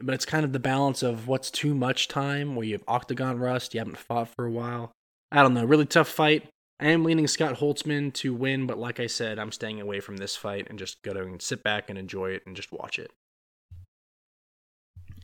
But 0.00 0.14
it's 0.14 0.26
kind 0.26 0.44
of 0.44 0.52
the 0.52 0.58
balance 0.58 1.02
of 1.02 1.26
what's 1.26 1.50
too 1.50 1.74
much 1.74 2.08
time, 2.08 2.54
where 2.54 2.66
you 2.66 2.74
have 2.74 2.84
octagon 2.86 3.38
rust, 3.38 3.72
you 3.72 3.80
haven't 3.80 3.98
fought 3.98 4.28
for 4.28 4.44
a 4.44 4.50
while. 4.50 4.92
I 5.32 5.42
don't 5.42 5.54
know, 5.54 5.64
really 5.64 5.86
tough 5.86 6.08
fight. 6.08 6.48
I 6.78 6.88
am 6.88 7.04
leaning 7.04 7.26
Scott 7.26 7.56
Holtzman 7.56 8.12
to 8.14 8.34
win, 8.34 8.66
but 8.66 8.78
like 8.78 9.00
I 9.00 9.06
said, 9.06 9.38
I'm 9.38 9.52
staying 9.52 9.80
away 9.80 10.00
from 10.00 10.18
this 10.18 10.36
fight 10.36 10.66
and 10.68 10.78
just 10.78 11.02
going 11.02 11.38
to 11.38 11.44
sit 11.44 11.62
back 11.62 11.88
and 11.88 11.98
enjoy 11.98 12.32
it 12.32 12.42
and 12.46 12.54
just 12.54 12.70
watch 12.70 12.98
it. 12.98 13.10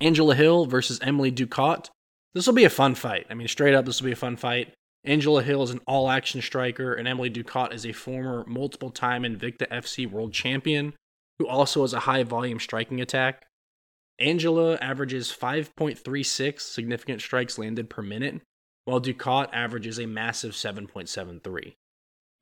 Angela 0.01 0.35
Hill 0.35 0.65
versus 0.65 0.99
Emily 1.03 1.31
Ducote. 1.31 1.91
This 2.33 2.47
will 2.47 2.55
be 2.55 2.65
a 2.65 2.71
fun 2.71 2.95
fight. 2.95 3.27
I 3.29 3.35
mean, 3.35 3.49
straight 3.49 3.75
up, 3.75 3.85
this 3.85 4.01
will 4.01 4.07
be 4.07 4.13
a 4.13 4.17
fun 4.17 4.37
fight. 4.37 4.73
Angela 5.05 5.43
Hill 5.43 5.63
is 5.63 5.71
an 5.71 5.81
all 5.87 6.09
action 6.09 6.41
striker, 6.41 6.95
and 6.95 7.07
Emily 7.07 7.29
Ducote 7.29 7.75
is 7.75 7.85
a 7.85 7.93
former 7.93 8.45
multiple 8.47 8.91
time 8.91 9.23
Invicta 9.23 9.69
FC 9.69 10.11
world 10.11 10.33
champion 10.33 10.95
who 11.39 11.47
also 11.47 11.83
has 11.83 11.93
a 11.93 12.01
high 12.01 12.23
volume 12.23 12.61
striking 12.61 13.01
attack. 13.01 13.47
Angela 14.19 14.77
averages 14.77 15.35
5.36 15.37 16.61
significant 16.61 17.21
strikes 17.21 17.59
landed 17.59 17.91
per 17.91 18.03
minute, 18.03 18.41
while 18.85 19.01
Ducote 19.01 19.51
averages 19.53 19.99
a 19.99 20.07
massive 20.07 20.53
7.73. 20.53 21.75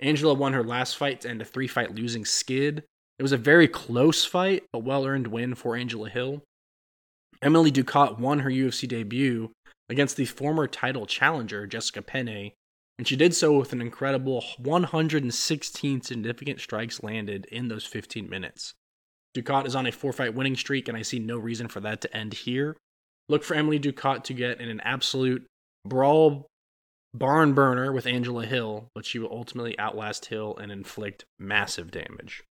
Angela 0.01 0.35
won 0.35 0.53
her 0.53 0.65
last 0.65 0.97
fight 0.97 1.25
and 1.25 1.41
a 1.41 1.45
three 1.45 1.69
fight 1.69 1.95
losing 1.95 2.25
skid. 2.25 2.85
It 3.19 3.23
was 3.23 3.33
a 3.33 3.37
very 3.37 3.69
close 3.69 4.25
fight, 4.25 4.65
a 4.73 4.79
well 4.79 5.07
earned 5.07 5.27
win 5.27 5.55
for 5.55 5.77
Angela 5.77 6.09
Hill. 6.09 6.43
Emily 7.43 7.71
Ducote 7.71 8.19
won 8.19 8.41
her 8.41 8.51
UFC 8.51 8.89
debut 8.89 9.53
against 9.89 10.17
the 10.17 10.25
former 10.25 10.67
title 10.67 11.07
challenger, 11.07 11.67
Jessica 11.67 12.03
Penne, 12.03 12.53
and 12.99 13.09
she 13.09 13.17
did 13.17 13.35
so 13.35 13.59
with 13.59 13.73
an 13.73 13.81
incredible 13.81 14.45
116 14.59 16.03
significant 16.03 16.61
strikes 16.61 17.03
landed 17.03 17.47
in 17.47 17.69
those 17.69 17.85
15 17.85 18.29
minutes. 18.29 18.75
Ducote 19.37 19.67
is 19.67 19.77
on 19.77 19.87
a 19.87 19.93
four 19.93 20.13
fight 20.13 20.35
winning 20.35 20.57
streak, 20.57 20.89
and 20.89 20.97
I 20.97 21.03
see 21.03 21.19
no 21.19 21.39
reason 21.39 21.69
for 21.69 21.81
that 21.81 22.01
to 22.03 22.17
end 22.17 22.35
here. 22.35 22.77
Look 23.29 23.45
for 23.45 23.55
Emily 23.55 23.79
Ducote 23.79 24.25
to 24.25 24.35
get 24.35 24.61
in 24.61 24.69
an 24.69 24.81
absolute 24.81 25.47
brawl 25.85 26.47
barn 27.15 27.55
burner 27.55 27.93
with 27.93 28.07
Angela 28.07 28.45
Hill, 28.45 28.89
but 28.95 29.05
she 29.05 29.19
will 29.19 29.31
ultimately 29.31 29.79
outlast 29.79 30.27
Hill 30.27 30.57
and 30.57 30.73
inflict 30.73 31.25
massive 31.39 31.91
damage. 31.91 32.43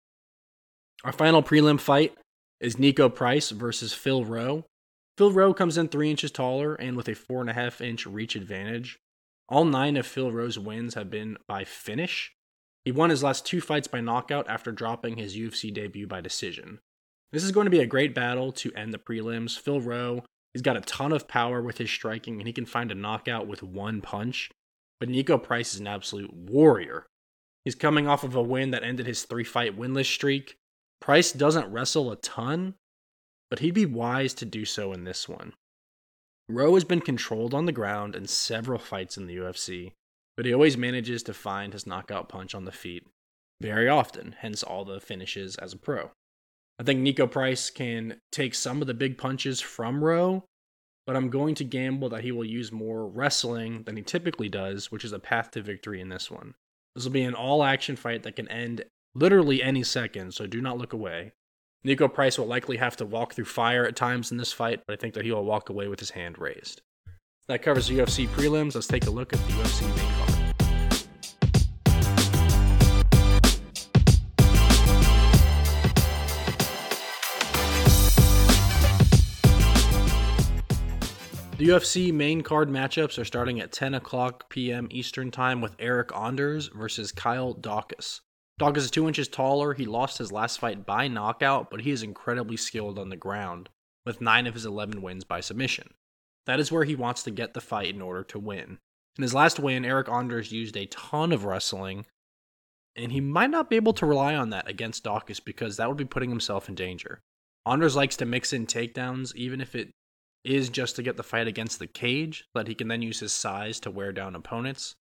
Our 1.04 1.12
final 1.12 1.42
prelim 1.42 1.80
fight 1.80 2.14
is 2.60 2.76
Niko 2.76 3.12
Price 3.12 3.50
versus 3.50 3.92
Phil 3.92 4.24
Rowe. 4.24 4.64
Phil 5.16 5.32
Rowe 5.32 5.54
comes 5.54 5.78
in 5.78 5.88
three 5.88 6.10
inches 6.10 6.30
taller 6.30 6.74
and 6.74 6.96
with 6.96 7.08
a 7.08 7.14
four 7.14 7.40
and 7.40 7.50
a 7.50 7.54
half 7.54 7.80
inch 7.80 8.06
reach 8.06 8.36
advantage. 8.36 8.98
All 9.48 9.64
nine 9.64 9.96
of 9.96 10.06
Phil 10.06 10.30
Rowe's 10.30 10.58
wins 10.58 10.94
have 10.94 11.10
been 11.10 11.38
by 11.46 11.64
finish. 11.64 12.32
He 12.88 12.92
won 12.92 13.10
his 13.10 13.22
last 13.22 13.44
two 13.44 13.60
fights 13.60 13.86
by 13.86 14.00
knockout 14.00 14.48
after 14.48 14.72
dropping 14.72 15.18
his 15.18 15.36
UFC 15.36 15.70
debut 15.70 16.06
by 16.06 16.22
decision. 16.22 16.80
This 17.32 17.44
is 17.44 17.52
going 17.52 17.66
to 17.66 17.70
be 17.70 17.80
a 17.80 17.86
great 17.86 18.14
battle 18.14 18.50
to 18.52 18.72
end 18.72 18.94
the 18.94 18.98
prelims. 18.98 19.58
Phil 19.58 19.78
Rowe, 19.78 20.24
he's 20.54 20.62
got 20.62 20.78
a 20.78 20.80
ton 20.80 21.12
of 21.12 21.28
power 21.28 21.60
with 21.60 21.76
his 21.76 21.90
striking, 21.90 22.38
and 22.38 22.46
he 22.46 22.52
can 22.54 22.64
find 22.64 22.90
a 22.90 22.94
knockout 22.94 23.46
with 23.46 23.62
one 23.62 24.00
punch. 24.00 24.50
But 25.00 25.10
Niko 25.10 25.36
Price 25.36 25.74
is 25.74 25.80
an 25.80 25.86
absolute 25.86 26.32
warrior. 26.32 27.04
He's 27.62 27.74
coming 27.74 28.08
off 28.08 28.24
of 28.24 28.34
a 28.34 28.42
win 28.42 28.70
that 28.70 28.82
ended 28.82 29.06
his 29.06 29.24
three 29.24 29.44
fight 29.44 29.78
winless 29.78 30.06
streak. 30.06 30.56
Price 30.98 31.30
doesn't 31.30 31.70
wrestle 31.70 32.10
a 32.10 32.16
ton, 32.16 32.74
but 33.50 33.58
he'd 33.58 33.74
be 33.74 33.84
wise 33.84 34.32
to 34.32 34.46
do 34.46 34.64
so 34.64 34.94
in 34.94 35.04
this 35.04 35.28
one. 35.28 35.52
Rowe 36.48 36.72
has 36.72 36.84
been 36.84 37.02
controlled 37.02 37.52
on 37.52 37.66
the 37.66 37.70
ground 37.70 38.16
in 38.16 38.26
several 38.26 38.78
fights 38.78 39.18
in 39.18 39.26
the 39.26 39.36
UFC, 39.36 39.92
but 40.38 40.46
he 40.46 40.54
always 40.54 40.76
manages 40.76 41.24
to 41.24 41.34
find 41.34 41.72
his 41.72 41.84
knockout 41.84 42.28
punch 42.28 42.54
on 42.54 42.64
the 42.64 42.70
feet 42.70 43.04
very 43.60 43.88
often, 43.88 44.36
hence 44.38 44.62
all 44.62 44.84
the 44.84 45.00
finishes 45.00 45.56
as 45.56 45.72
a 45.72 45.76
pro. 45.76 46.12
I 46.78 46.84
think 46.84 47.00
Niko 47.00 47.28
Price 47.28 47.70
can 47.70 48.20
take 48.30 48.54
some 48.54 48.80
of 48.80 48.86
the 48.86 48.94
big 48.94 49.18
punches 49.18 49.60
from 49.60 50.04
Rowe, 50.04 50.44
but 51.08 51.16
I'm 51.16 51.28
going 51.28 51.56
to 51.56 51.64
gamble 51.64 52.08
that 52.10 52.22
he 52.22 52.30
will 52.30 52.44
use 52.44 52.70
more 52.70 53.08
wrestling 53.08 53.82
than 53.82 53.96
he 53.96 54.02
typically 54.02 54.48
does, 54.48 54.92
which 54.92 55.04
is 55.04 55.12
a 55.12 55.18
path 55.18 55.50
to 55.50 55.60
victory 55.60 56.00
in 56.00 56.08
this 56.08 56.30
one. 56.30 56.54
This 56.94 57.02
will 57.02 57.10
be 57.10 57.22
an 57.22 57.34
all 57.34 57.64
action 57.64 57.96
fight 57.96 58.22
that 58.22 58.36
can 58.36 58.46
end 58.46 58.84
literally 59.16 59.60
any 59.60 59.82
second, 59.82 60.34
so 60.34 60.46
do 60.46 60.60
not 60.60 60.78
look 60.78 60.92
away. 60.92 61.32
Niko 61.84 62.14
Price 62.14 62.38
will 62.38 62.46
likely 62.46 62.76
have 62.76 62.96
to 62.98 63.04
walk 63.04 63.34
through 63.34 63.46
fire 63.46 63.84
at 63.84 63.96
times 63.96 64.30
in 64.30 64.36
this 64.36 64.52
fight, 64.52 64.82
but 64.86 64.92
I 64.94 65.00
think 65.00 65.14
that 65.14 65.24
he 65.24 65.32
will 65.32 65.44
walk 65.44 65.68
away 65.68 65.88
with 65.88 65.98
his 65.98 66.10
hand 66.10 66.38
raised. 66.38 66.80
That 67.48 67.62
covers 67.62 67.88
the 67.88 67.98
UFC 67.98 68.28
prelims. 68.28 68.76
Let's 68.76 68.86
take 68.86 69.08
a 69.08 69.10
look 69.10 69.32
at 69.32 69.40
the 69.40 69.54
UFC 69.54 69.96
main 69.96 70.17
The 81.58 81.70
UFC 81.70 82.12
main 82.12 82.42
card 82.42 82.68
matchups 82.68 83.18
are 83.18 83.24
starting 83.24 83.58
at 83.58 83.72
10 83.72 83.92
o'clock 83.94 84.48
p.m. 84.48 84.86
Eastern 84.92 85.32
Time 85.32 85.60
with 85.60 85.74
Eric 85.80 86.10
Anders 86.16 86.68
versus 86.68 87.10
Kyle 87.10 87.52
Daukaus. 87.52 88.20
Daukaus 88.60 88.76
is 88.76 88.92
two 88.92 89.08
inches 89.08 89.26
taller. 89.26 89.74
He 89.74 89.84
lost 89.84 90.18
his 90.18 90.30
last 90.30 90.60
fight 90.60 90.86
by 90.86 91.08
knockout, 91.08 91.68
but 91.68 91.80
he 91.80 91.90
is 91.90 92.04
incredibly 92.04 92.56
skilled 92.56 92.96
on 92.96 93.08
the 93.08 93.16
ground, 93.16 93.70
with 94.06 94.20
nine 94.20 94.46
of 94.46 94.54
his 94.54 94.66
11 94.66 95.02
wins 95.02 95.24
by 95.24 95.40
submission. 95.40 95.94
That 96.46 96.60
is 96.60 96.70
where 96.70 96.84
he 96.84 96.94
wants 96.94 97.24
to 97.24 97.32
get 97.32 97.54
the 97.54 97.60
fight 97.60 97.92
in 97.92 98.02
order 98.02 98.22
to 98.22 98.38
win. 98.38 98.78
In 99.16 99.22
his 99.22 99.34
last 99.34 99.58
win, 99.58 99.84
Eric 99.84 100.08
Anders 100.08 100.52
used 100.52 100.76
a 100.76 100.86
ton 100.86 101.32
of 101.32 101.44
wrestling, 101.44 102.06
and 102.94 103.10
he 103.10 103.20
might 103.20 103.50
not 103.50 103.68
be 103.68 103.74
able 103.74 103.94
to 103.94 104.06
rely 104.06 104.36
on 104.36 104.50
that 104.50 104.70
against 104.70 105.02
Daukaus 105.02 105.44
because 105.44 105.76
that 105.76 105.88
would 105.88 105.98
be 105.98 106.04
putting 106.04 106.30
himself 106.30 106.68
in 106.68 106.76
danger. 106.76 107.20
Anders 107.66 107.96
likes 107.96 108.16
to 108.18 108.24
mix 108.24 108.52
in 108.52 108.64
takedowns, 108.64 109.34
even 109.34 109.60
if 109.60 109.74
it 109.74 109.90
is 110.48 110.68
just 110.68 110.96
to 110.96 111.02
get 111.02 111.16
the 111.16 111.22
fight 111.22 111.46
against 111.46 111.78
the 111.78 111.86
cage, 111.86 112.44
that 112.54 112.68
he 112.68 112.74
can 112.74 112.88
then 112.88 113.02
use 113.02 113.20
his 113.20 113.32
size 113.32 113.78
to 113.80 113.90
wear 113.90 114.12
down 114.12 114.34
opponents. 114.34 114.94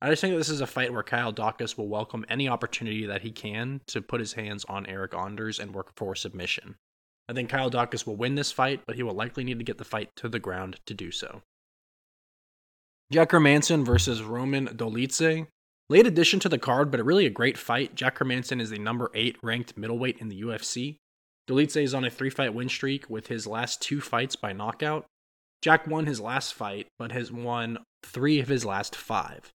I 0.00 0.10
just 0.10 0.20
think 0.20 0.34
that 0.34 0.38
this 0.38 0.50
is 0.50 0.60
a 0.60 0.66
fight 0.66 0.92
where 0.92 1.02
Kyle 1.02 1.32
Daukaus 1.32 1.76
will 1.76 1.88
welcome 1.88 2.26
any 2.28 2.48
opportunity 2.48 3.06
that 3.06 3.22
he 3.22 3.30
can 3.30 3.80
to 3.86 4.02
put 4.02 4.20
his 4.20 4.34
hands 4.34 4.64
on 4.66 4.86
Eric 4.86 5.14
Anders 5.14 5.58
and 5.58 5.74
work 5.74 5.92
for 5.96 6.14
submission. 6.14 6.76
I 7.28 7.32
think 7.32 7.48
Kyle 7.48 7.70
Daukaus 7.70 8.06
will 8.06 8.16
win 8.16 8.34
this 8.34 8.52
fight, 8.52 8.82
but 8.86 8.96
he 8.96 9.02
will 9.02 9.14
likely 9.14 9.44
need 9.44 9.58
to 9.58 9.64
get 9.64 9.78
the 9.78 9.84
fight 9.84 10.10
to 10.16 10.28
the 10.28 10.38
ground 10.38 10.78
to 10.86 10.94
do 10.94 11.10
so. 11.10 11.42
Jack 13.10 13.30
Hermansson 13.30 13.84
versus 13.84 14.22
Roman 14.22 14.68
Dolidze. 14.68 15.46
Late 15.88 16.06
addition 16.06 16.40
to 16.40 16.48
the 16.48 16.58
card, 16.58 16.90
but 16.90 17.04
really 17.04 17.26
a 17.26 17.30
great 17.30 17.58
fight. 17.58 17.94
Jack 17.94 18.18
Hermansson 18.18 18.60
is 18.60 18.70
the 18.70 18.78
number 18.78 19.10
8 19.14 19.38
ranked 19.42 19.76
middleweight 19.76 20.18
in 20.18 20.28
the 20.28 20.42
UFC. 20.42 20.98
Dolidze 21.48 21.82
is 21.82 21.94
on 21.94 22.04
a 22.04 22.10
three 22.10 22.30
fight 22.30 22.54
win 22.54 22.68
streak 22.68 23.08
with 23.10 23.26
his 23.26 23.46
last 23.46 23.82
two 23.82 24.00
fights 24.00 24.36
by 24.36 24.52
knockout. 24.52 25.06
Jack 25.62 25.86
won 25.86 26.06
his 26.06 26.20
last 26.20 26.54
fight, 26.54 26.88
but 26.98 27.12
has 27.12 27.32
won 27.32 27.78
three 28.04 28.40
of 28.40 28.48
his 28.48 28.64
last 28.64 28.94
five. 28.94 29.50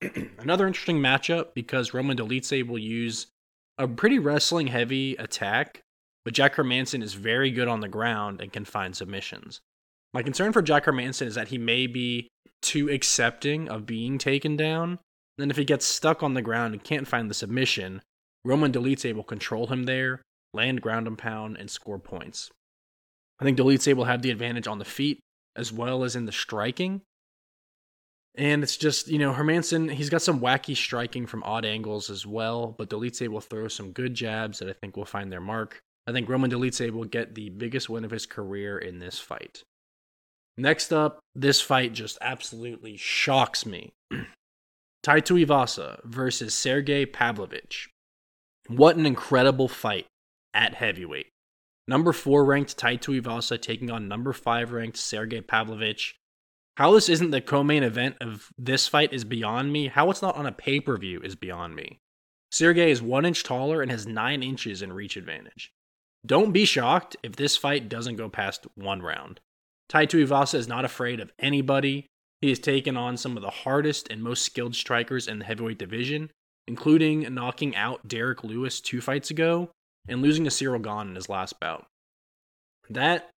Another 0.38 0.66
interesting 0.66 0.98
matchup 0.98 1.54
because 1.54 1.94
Roman 1.94 2.16
Dolidze 2.16 2.66
will 2.66 2.78
use 2.78 3.26
a 3.78 3.88
pretty 3.88 4.18
wrestling 4.18 4.68
heavy 4.68 5.16
attack, 5.16 5.82
but 6.24 6.34
Jack 6.34 6.54
Hermansson 6.54 7.02
is 7.02 7.14
very 7.14 7.50
good 7.50 7.68
on 7.68 7.80
the 7.80 7.88
ground 7.88 8.40
and 8.40 8.52
can 8.52 8.64
find 8.64 8.96
submissions. 8.96 9.60
My 10.12 10.22
concern 10.22 10.52
for 10.52 10.62
Jack 10.62 10.84
Hermansson 10.84 11.26
is 11.26 11.34
that 11.34 11.48
he 11.48 11.58
may 11.58 11.86
be 11.86 12.28
too 12.62 12.88
accepting 12.88 13.68
of 13.68 13.86
being 13.86 14.18
taken 14.18 14.56
down. 14.56 15.00
Then, 15.38 15.50
if 15.50 15.56
he 15.56 15.64
gets 15.64 15.84
stuck 15.84 16.22
on 16.22 16.34
the 16.34 16.42
ground 16.42 16.74
and 16.74 16.84
can't 16.84 17.08
find 17.08 17.28
the 17.28 17.34
submission, 17.34 18.02
Roman 18.44 18.70
Dolidze 18.70 19.12
will 19.12 19.24
control 19.24 19.66
him 19.66 19.84
there 19.84 20.22
land, 20.54 20.80
ground 20.80 21.06
and 21.06 21.18
pound, 21.18 21.56
and 21.56 21.70
score 21.70 21.98
points. 21.98 22.50
I 23.40 23.44
think 23.44 23.58
Dolidze 23.58 23.94
will 23.94 24.04
have 24.04 24.22
the 24.22 24.30
advantage 24.30 24.66
on 24.66 24.78
the 24.78 24.84
feet 24.84 25.20
as 25.56 25.72
well 25.72 26.04
as 26.04 26.16
in 26.16 26.26
the 26.26 26.32
striking. 26.32 27.02
And 28.36 28.62
it's 28.62 28.76
just, 28.76 29.08
you 29.08 29.18
know, 29.18 29.32
Hermansson, 29.32 29.92
he's 29.92 30.10
got 30.10 30.22
some 30.22 30.40
wacky 30.40 30.76
striking 30.76 31.26
from 31.26 31.44
odd 31.44 31.64
angles 31.64 32.10
as 32.10 32.26
well, 32.26 32.74
but 32.76 32.90
Dolidze 32.90 33.28
will 33.28 33.40
throw 33.40 33.68
some 33.68 33.92
good 33.92 34.14
jabs 34.14 34.58
that 34.58 34.68
I 34.68 34.72
think 34.72 34.96
will 34.96 35.04
find 35.04 35.30
their 35.30 35.40
mark. 35.40 35.80
I 36.06 36.12
think 36.12 36.28
Roman 36.28 36.50
Dolidze 36.50 36.90
will 36.90 37.04
get 37.04 37.34
the 37.34 37.50
biggest 37.50 37.88
win 37.88 38.04
of 38.04 38.10
his 38.10 38.26
career 38.26 38.78
in 38.78 38.98
this 38.98 39.18
fight. 39.18 39.62
Next 40.56 40.92
up, 40.92 41.20
this 41.34 41.60
fight 41.60 41.92
just 41.92 42.18
absolutely 42.20 42.96
shocks 42.96 43.64
me. 43.64 43.92
Tai 45.02 45.20
Tuivasa 45.20 46.00
versus 46.04 46.54
Sergey 46.54 47.06
Pavlovich. 47.06 47.88
What 48.68 48.96
an 48.96 49.06
incredible 49.06 49.68
fight 49.68 50.06
at 50.54 50.74
heavyweight. 50.74 51.26
Number 51.86 52.12
four 52.12 52.44
ranked 52.44 52.78
Tai 52.78 52.96
Tuivasa 52.96 53.60
taking 53.60 53.90
on 53.90 54.08
number 54.08 54.32
five 54.32 54.72
ranked 54.72 54.96
Sergey 54.96 55.42
Pavlovich. 55.42 56.14
How 56.76 56.92
this 56.92 57.08
isn't 57.08 57.30
the 57.30 57.40
co-main 57.40 57.82
event 57.82 58.16
of 58.20 58.48
this 58.56 58.88
fight 58.88 59.12
is 59.12 59.24
beyond 59.24 59.72
me. 59.72 59.88
How 59.88 60.10
it's 60.10 60.22
not 60.22 60.36
on 60.36 60.46
a 60.46 60.52
pay-per-view 60.52 61.20
is 61.20 61.36
beyond 61.36 61.76
me. 61.76 62.00
Sergey 62.50 62.90
is 62.90 63.02
one 63.02 63.26
inch 63.26 63.42
taller 63.42 63.82
and 63.82 63.90
has 63.90 64.06
nine 64.06 64.42
inches 64.42 64.80
in 64.80 64.92
reach 64.92 65.16
advantage. 65.16 65.72
Don't 66.26 66.52
be 66.52 66.64
shocked 66.64 67.16
if 67.22 67.36
this 67.36 67.56
fight 67.56 67.88
doesn't 67.88 68.16
go 68.16 68.28
past 68.28 68.66
one 68.74 69.02
round. 69.02 69.40
Tai 69.88 70.06
Tuivasa 70.06 70.54
is 70.54 70.66
not 70.66 70.84
afraid 70.84 71.20
of 71.20 71.32
anybody. 71.38 72.06
He 72.40 72.48
has 72.48 72.58
taken 72.58 72.96
on 72.96 73.16
some 73.16 73.36
of 73.36 73.42
the 73.42 73.50
hardest 73.50 74.08
and 74.10 74.22
most 74.22 74.42
skilled 74.42 74.74
strikers 74.74 75.28
in 75.28 75.38
the 75.38 75.44
heavyweight 75.44 75.78
division, 75.78 76.30
including 76.66 77.32
knocking 77.34 77.76
out 77.76 78.08
Derrick 78.08 78.42
Lewis 78.42 78.80
two 78.80 79.00
fights 79.00 79.30
ago 79.30 79.70
and 80.08 80.22
losing 80.22 80.44
to 80.44 80.50
Ciryl 80.50 80.82
Gane 80.82 81.08
in 81.08 81.14
his 81.14 81.28
last 81.28 81.58
bout. 81.60 81.86
That 82.88 83.30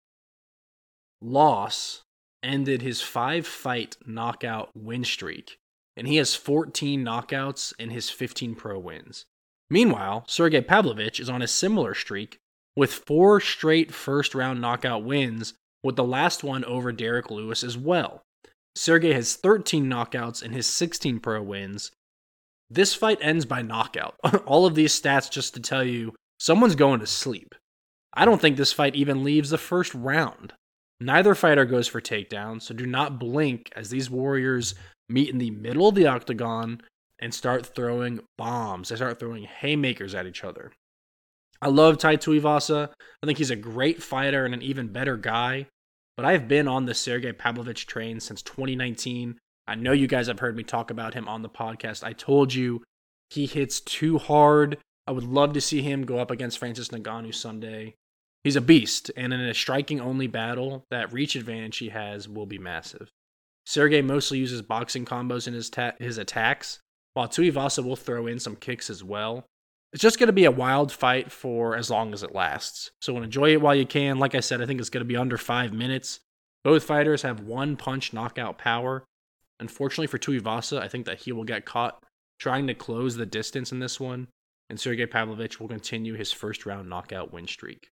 loss 1.21 2.03
ended 2.43 2.81
his 2.81 3.01
five 3.01 3.47
fight 3.47 3.97
knockout 4.05 4.69
win 4.75 5.03
streak, 5.03 5.57
and 5.95 6.07
he 6.07 6.17
has 6.17 6.35
14 6.35 7.03
knockouts 7.03 7.73
in 7.79 7.89
his 7.89 8.09
15 8.09 8.55
pro 8.55 8.77
wins. 8.77 9.25
Meanwhile, 9.69 10.25
Sergey 10.27 10.61
Pavlovich 10.61 11.19
is 11.19 11.29
on 11.29 11.41
a 11.41 11.47
similar 11.47 11.93
streak 11.93 12.37
with 12.75 12.93
four 12.93 13.41
straight 13.41 13.93
first 13.93 14.35
round 14.35 14.61
knockout 14.61 15.03
wins, 15.03 15.53
with 15.83 15.95
the 15.95 16.03
last 16.03 16.43
one 16.43 16.63
over 16.65 16.91
Derrick 16.91 17.31
Lewis 17.31 17.63
as 17.63 17.77
well. 17.77 18.21
Sergey 18.75 19.13
has 19.13 19.35
13 19.35 19.85
knockouts 19.85 20.43
in 20.43 20.51
his 20.51 20.67
16 20.67 21.19
pro 21.19 21.41
wins. 21.41 21.91
This 22.69 22.93
fight 22.93 23.17
ends 23.21 23.45
by 23.45 23.61
knockout. 23.61 24.15
All 24.45 24.65
of 24.65 24.75
these 24.75 24.99
stats 24.99 25.31
just 25.31 25.53
to 25.55 25.59
tell 25.59 25.83
you 25.83 26.13
Someone's 26.39 26.75
going 26.75 26.99
to 26.99 27.07
sleep. 27.07 27.55
I 28.13 28.25
don't 28.25 28.41
think 28.41 28.57
this 28.57 28.73
fight 28.73 28.95
even 28.95 29.23
leaves 29.23 29.49
the 29.49 29.57
first 29.57 29.93
round. 29.93 30.53
Neither 30.99 31.35
fighter 31.35 31.65
goes 31.65 31.87
for 31.87 32.01
takedowns, 32.01 32.63
so 32.63 32.73
do 32.73 32.85
not 32.85 33.19
blink 33.19 33.71
as 33.75 33.89
these 33.89 34.09
warriors 34.09 34.73
meet 35.09 35.29
in 35.29 35.37
the 35.37 35.51
middle 35.51 35.87
of 35.87 35.95
the 35.95 36.07
octagon 36.07 36.81
and 37.19 37.33
start 37.33 37.65
throwing 37.65 38.19
bombs. 38.37 38.89
They 38.89 38.95
start 38.95 39.19
throwing 39.19 39.43
haymakers 39.43 40.15
at 40.15 40.25
each 40.25 40.43
other. 40.43 40.71
I 41.61 41.69
love 41.69 41.97
Tai 41.97 42.17
Tuivasa. 42.17 42.89
I 42.89 43.25
think 43.25 43.37
he's 43.37 43.51
a 43.51 43.55
great 43.55 44.01
fighter 44.01 44.45
and 44.45 44.53
an 44.53 44.61
even 44.61 44.87
better 44.91 45.17
guy. 45.17 45.67
But 46.15 46.25
I've 46.25 46.47
been 46.47 46.67
on 46.67 46.85
the 46.85 46.93
Sergey 46.93 47.31
Pavlovich 47.31 47.85
train 47.85 48.19
since 48.19 48.41
2019. 48.41 49.37
I 49.67 49.75
know 49.75 49.91
you 49.91 50.07
guys 50.07 50.27
have 50.27 50.39
heard 50.39 50.55
me 50.55 50.63
talk 50.63 50.89
about 50.89 51.13
him 51.13 51.27
on 51.27 51.41
the 51.41 51.49
podcast. 51.49 52.03
I 52.03 52.13
told 52.13 52.53
you 52.53 52.83
he 53.29 53.45
hits 53.45 53.79
too 53.79 54.17
hard. 54.17 54.77
I 55.07 55.11
would 55.11 55.23
love 55.23 55.53
to 55.53 55.61
see 55.61 55.81
him 55.81 56.05
go 56.05 56.19
up 56.19 56.29
against 56.29 56.59
Francis 56.59 56.89
Ngannou 56.89 57.33
Sunday. 57.33 57.95
He's 58.43 58.55
a 58.55 58.61
beast, 58.61 59.09
and 59.15 59.33
in 59.33 59.39
a 59.39 59.53
striking 59.53 60.01
only 60.01 60.27
battle, 60.27 60.85
that 60.91 61.13
reach 61.13 61.35
advantage 61.35 61.77
he 61.77 61.89
has 61.89 62.27
will 62.27 62.45
be 62.45 62.57
massive. 62.57 63.09
Sergey 63.65 64.01
mostly 64.01 64.37
uses 64.37 64.61
boxing 64.61 65.05
combos 65.05 65.47
in 65.47 65.53
his 65.53 65.69
ta- 65.69 65.93
his 65.99 66.17
attacks, 66.17 66.79
while 67.13 67.27
Tuivasa 67.27 67.83
will 67.83 67.95
throw 67.95 68.27
in 68.27 68.39
some 68.39 68.55
kicks 68.55 68.89
as 68.89 69.03
well. 69.03 69.45
It's 69.93 70.01
just 70.01 70.19
going 70.19 70.27
to 70.27 70.33
be 70.33 70.45
a 70.45 70.51
wild 70.51 70.91
fight 70.91 71.31
for 71.31 71.75
as 71.75 71.89
long 71.89 72.13
as 72.13 72.21
it 72.21 72.35
lasts. 72.35 72.91
So 73.01 73.17
enjoy 73.17 73.53
it 73.53 73.61
while 73.61 73.75
you 73.75 73.85
can. 73.85 74.19
Like 74.19 74.35
I 74.35 74.41
said, 74.41 74.61
I 74.61 74.65
think 74.65 74.79
it's 74.79 74.89
going 74.89 75.01
to 75.01 75.05
be 75.05 75.17
under 75.17 75.37
five 75.37 75.73
minutes. 75.73 76.19
Both 76.63 76.83
fighters 76.83 77.21
have 77.21 77.39
one 77.39 77.77
punch 77.77 78.13
knockout 78.13 78.57
power. 78.57 79.05
Unfortunately 79.59 80.07
for 80.07 80.17
Tuivasa, 80.17 80.79
I 80.79 80.87
think 80.87 81.05
that 81.05 81.21
he 81.21 81.31
will 81.31 81.45
get 81.45 81.65
caught 81.65 82.03
trying 82.39 82.67
to 82.67 82.73
close 82.73 83.15
the 83.15 83.25
distance 83.25 83.71
in 83.71 83.79
this 83.79 83.99
one, 83.99 84.27
and 84.69 84.79
Sergey 84.79 85.05
Pavlovich 85.05 85.59
will 85.59 85.67
continue 85.67 86.13
his 86.15 86.31
first 86.31 86.65
round 86.65 86.89
knockout 86.89 87.31
win 87.31 87.47
streak. 87.47 87.89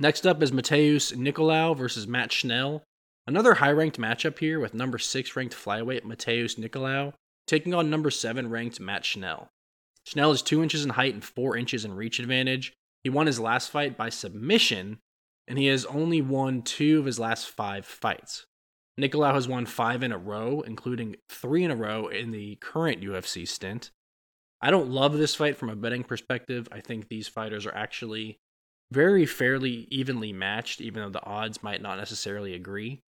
Next 0.00 0.26
up 0.26 0.42
is 0.42 0.52
Matheus 0.52 1.12
Nicolau 1.12 1.76
versus 1.76 2.06
Matt 2.06 2.32
Schnell. 2.32 2.84
Another 3.26 3.54
high 3.54 3.72
ranked 3.72 3.98
matchup 3.98 4.38
here 4.38 4.60
with 4.60 4.72
number 4.74 4.98
6 4.98 5.36
ranked 5.36 5.54
flyweight 5.54 6.04
Matheus 6.04 6.58
Nicolau 6.58 7.12
taking 7.48 7.74
on 7.74 7.90
number 7.90 8.10
7 8.10 8.48
ranked 8.48 8.78
Matt 8.78 9.04
Schnell. 9.04 9.50
Schnell 10.04 10.30
is 10.30 10.42
2 10.42 10.62
inches 10.62 10.84
in 10.84 10.90
height 10.90 11.14
and 11.14 11.24
4 11.24 11.56
inches 11.56 11.84
in 11.84 11.94
reach 11.94 12.20
advantage. 12.20 12.74
He 13.02 13.10
won 13.10 13.26
his 13.26 13.40
last 13.40 13.70
fight 13.70 13.96
by 13.96 14.10
submission, 14.10 14.98
and 15.46 15.58
he 15.58 15.66
has 15.66 15.84
only 15.86 16.20
won 16.20 16.62
two 16.62 16.98
of 16.98 17.06
his 17.06 17.18
last 17.18 17.48
five 17.48 17.86
fights. 17.86 18.46
Nicolau 19.00 19.32
has 19.32 19.48
won 19.48 19.64
five 19.64 20.02
in 20.02 20.12
a 20.12 20.18
row, 20.18 20.60
including 20.60 21.16
three 21.28 21.64
in 21.64 21.70
a 21.70 21.76
row 21.76 22.08
in 22.08 22.32
the 22.32 22.56
current 22.56 23.00
UFC 23.00 23.46
stint. 23.46 23.90
I 24.60 24.70
don't 24.70 24.90
love 24.90 25.16
this 25.16 25.34
fight 25.34 25.56
from 25.56 25.70
a 25.70 25.76
betting 25.76 26.04
perspective. 26.04 26.68
I 26.72 26.80
think 26.80 27.08
these 27.08 27.28
fighters 27.28 27.66
are 27.66 27.74
actually 27.74 28.38
very 28.90 29.26
fairly 29.26 29.86
evenly 29.90 30.32
matched, 30.32 30.80
even 30.80 31.02
though 31.02 31.10
the 31.10 31.24
odds 31.24 31.62
might 31.62 31.82
not 31.82 31.98
necessarily 31.98 32.54
agree. 32.54 33.00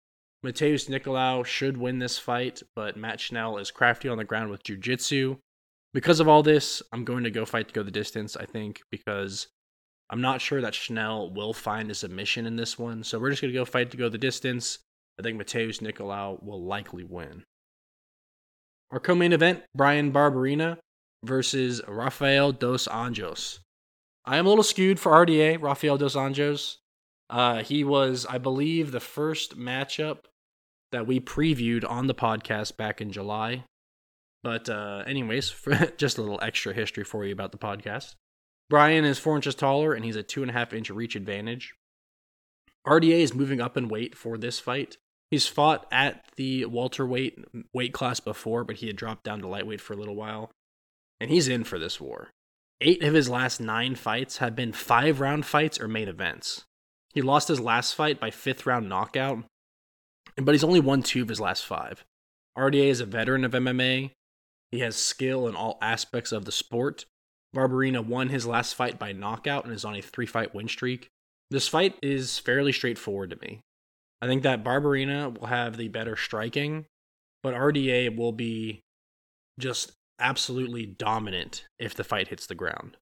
Matheus 0.45 0.89
Nicolau 0.89 1.45
should 1.45 1.77
win 1.77 1.99
this 1.99 2.19
fight, 2.19 2.63
but 2.75 2.97
Matt 2.97 3.21
Schnell 3.21 3.59
is 3.59 3.71
crafty 3.71 4.09
on 4.09 4.17
the 4.19 4.25
ground 4.25 4.51
with 4.51 4.63
jiu-jitsu. 4.63 5.37
Because 5.93 6.21
of 6.21 6.29
all 6.29 6.43
this, 6.43 6.83
I'm 6.93 7.05
going 7.05 7.25
to 7.25 7.31
go 7.31 7.45
fight 7.45 7.69
to 7.69 7.75
go 7.75 7.83
the 7.83 7.91
distance, 7.91 8.37
I 8.37 8.47
think, 8.47 8.81
because 8.91 9.49
I'm 10.09 10.21
not 10.21 10.41
sure 10.41 10.61
that 10.61 10.75
Schnell 10.75 11.33
will 11.33 11.53
find 11.53 11.91
a 11.91 11.95
submission 11.95 12.47
in 12.47 12.57
this 12.57 12.79
one. 12.79 13.03
So 13.03 13.19
we're 13.19 13.31
just 13.31 13.43
going 13.43 13.53
to 13.53 13.59
go 13.59 13.65
fight 13.65 13.91
to 13.91 13.97
go 13.97 14.09
the 14.09 14.19
distance. 14.19 14.79
I 15.19 15.23
think 15.23 15.41
Matheus 15.41 15.81
Nicolau 15.81 16.43
will 16.43 16.65
likely 16.65 17.05
win. 17.05 17.45
Our 18.93 19.01
co 19.01 19.15
main 19.15 19.33
event 19.33 19.63
Bryan 19.75 20.13
Barberena 20.13 20.79
versus 21.25 21.81
Rafael 21.87 22.53
Dos 22.53 22.89
Anjos. 22.89 23.59
I 24.25 24.37
am 24.37 24.47
a 24.47 24.49
little 24.49 24.65
skewed 24.65 25.01
for 25.01 25.13
RDA, 25.13 25.61
Rafael 25.61 25.99
Dos 25.99 26.15
Anjos. 26.15 26.77
Uh, 27.29 27.63
he 27.63 27.85
was, 27.85 28.27
I 28.29 28.39
believe, 28.39 28.93
the 28.93 29.01
first 29.01 29.59
matchup 29.59 30.25
that 30.93 31.07
we 31.07 31.21
previewed 31.21 31.89
on 31.89 32.07
the 32.07 32.15
podcast 32.15 32.77
back 32.77 33.01
in 33.01 33.13
July. 33.13 33.65
But, 34.43 34.69
uh, 34.69 35.05
anyways, 35.07 35.55
just 35.97 36.19
a 36.19 36.23
little 36.23 36.41
extra 36.43 36.75
history 36.75 37.05
for 37.05 37.25
you 37.25 37.33
about 37.33 37.53
the 37.53 37.59
podcast. 37.59 38.15
Bryan 38.69 39.05
is 39.05 39.19
four 39.19 39.37
inches 39.37 39.55
taller 39.55 39.93
and 39.93 40.05
he's 40.05 40.17
a 40.17 40.23
two 40.23 40.43
and 40.43 40.51
a 40.51 40.55
half 40.55 40.73
inch 40.73 40.91
reach 40.91 41.17
advantage. 41.17 41.75
RDA 42.87 43.21
is 43.21 43.35
moving 43.35 43.61
up 43.61 43.77
in 43.77 43.89
weight 43.89 44.17
for 44.17 44.39
this 44.39 44.59
fight. 44.59 44.97
He's 45.31 45.47
fought 45.47 45.87
at 45.93 46.25
the 46.37 46.65
welterweight 46.65 47.45
weight 47.75 47.93
class 47.93 48.21
before, 48.21 48.65
but 48.65 48.77
he 48.77 48.87
had 48.87 48.97
dropped 48.97 49.25
down 49.25 49.41
to 49.41 49.49
lightweight 49.49 49.81
for 49.81 49.93
a 49.93 49.97
little 49.97 50.17
while. 50.17 50.51
And 51.21 51.31
he's 51.31 51.49
in 51.49 51.65
for 51.65 51.79
this 51.79 52.01
war. 52.01 52.31
Eight 52.81 53.03
of 53.03 53.13
his 53.13 53.29
last 53.29 53.61
nine 53.61 53.95
fights 53.95 54.39
have 54.39 54.57
been 54.57 54.73
five 54.73 55.21
round 55.21 55.45
fights 55.45 55.79
or 55.79 55.87
main 55.87 56.09
events. 56.09 56.65
He 57.13 57.21
lost 57.21 57.49
his 57.49 57.61
last 57.61 57.95
fight 57.95 58.19
by 58.19 58.31
fifth 58.31 58.65
round 58.65 58.89
knockout, 58.89 59.45
but 60.37 60.55
he's 60.55 60.65
only 60.65 60.81
won 60.81 61.03
two 61.03 61.23
of 61.23 61.29
his 61.29 61.41
last 61.41 61.67
five. 61.67 62.05
RDA 62.57 62.87
is 62.87 63.01
a 63.01 63.07
veteran 63.07 63.45
of 63.45 63.53
MMA. 63.53 64.13
He 64.71 64.81
has 64.81 64.97
skill 64.97 65.47
in 65.47 65.57
all 65.57 65.79
aspects 65.83 66.33
of 66.33 66.45
the 66.45 66.53
sport. 66.53 67.05
Barberena 67.55 68.05
won 68.05 68.29
his 68.29 68.47
last 68.47 68.75
fight 68.75 68.99
by 68.99 69.13
knockout 69.13 69.65
and 69.65 69.75
is 69.75 69.85
on 69.85 69.97
a 69.97 70.01
three 70.01 70.27
fight 70.27 70.55
win 70.55 70.69
streak. 70.69 71.09
This 71.51 71.67
fight 71.67 71.97
is 72.01 72.39
fairly 72.39 72.73
straightforward 72.73 73.31
to 73.31 73.37
me. 73.37 73.61
I 74.23 74.27
think 74.27 74.43
that 74.45 74.63
Barberena 74.63 75.39
will 75.39 75.49
have 75.49 75.77
the 75.77 75.89
better 75.89 76.17
striking, 76.17 76.87
but 77.43 77.55
RDA 77.55 78.17
will 78.17 78.33
be 78.33 78.81
just 79.59 79.93
absolutely 80.21 80.87
dominant 80.87 81.65
if 81.79 81.95
the 81.95 82.05
fight 82.05 82.29
hits 82.29 82.47
the 82.47 82.55
ground. 82.55 82.97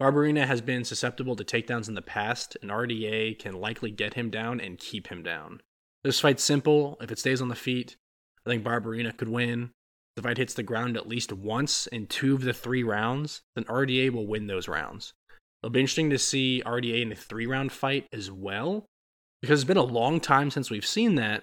Barberena 0.00 0.46
has 0.46 0.60
been 0.60 0.84
susceptible 0.84 1.34
to 1.34 1.44
takedowns 1.44 1.88
in 1.88 1.94
the 1.94 2.02
past, 2.02 2.56
and 2.62 2.70
RDA 2.70 3.38
can 3.38 3.60
likely 3.60 3.90
get 3.90 4.14
him 4.14 4.30
down 4.30 4.60
and 4.60 4.78
keep 4.78 5.08
him 5.08 5.22
down. 5.22 5.60
This 6.04 6.20
fight's 6.20 6.44
simple. 6.44 6.96
If 7.00 7.10
it 7.10 7.18
stays 7.18 7.42
on 7.42 7.48
the 7.48 7.56
feet, 7.56 7.96
I 8.46 8.50
think 8.50 8.64
Barberena 8.64 9.16
could 9.16 9.28
win. 9.28 9.64
If 9.64 10.16
the 10.16 10.22
fight 10.22 10.38
hits 10.38 10.54
the 10.54 10.62
ground 10.62 10.96
at 10.96 11.08
least 11.08 11.32
once 11.32 11.88
in 11.88 12.06
two 12.06 12.34
of 12.34 12.42
the 12.42 12.52
three 12.52 12.84
rounds, 12.84 13.42
then 13.56 13.64
RDA 13.64 14.12
will 14.12 14.26
win 14.26 14.46
those 14.46 14.68
rounds. 14.68 15.14
It'll 15.62 15.72
be 15.72 15.80
interesting 15.80 16.10
to 16.10 16.18
see 16.18 16.62
RDA 16.64 17.02
in 17.02 17.12
a 17.12 17.16
three 17.16 17.46
round 17.46 17.72
fight 17.72 18.06
as 18.12 18.30
well, 18.30 18.86
because 19.42 19.60
it's 19.60 19.68
been 19.68 19.76
a 19.76 19.82
long 19.82 20.20
time 20.20 20.52
since 20.52 20.70
we've 20.70 20.86
seen 20.86 21.16
that. 21.16 21.42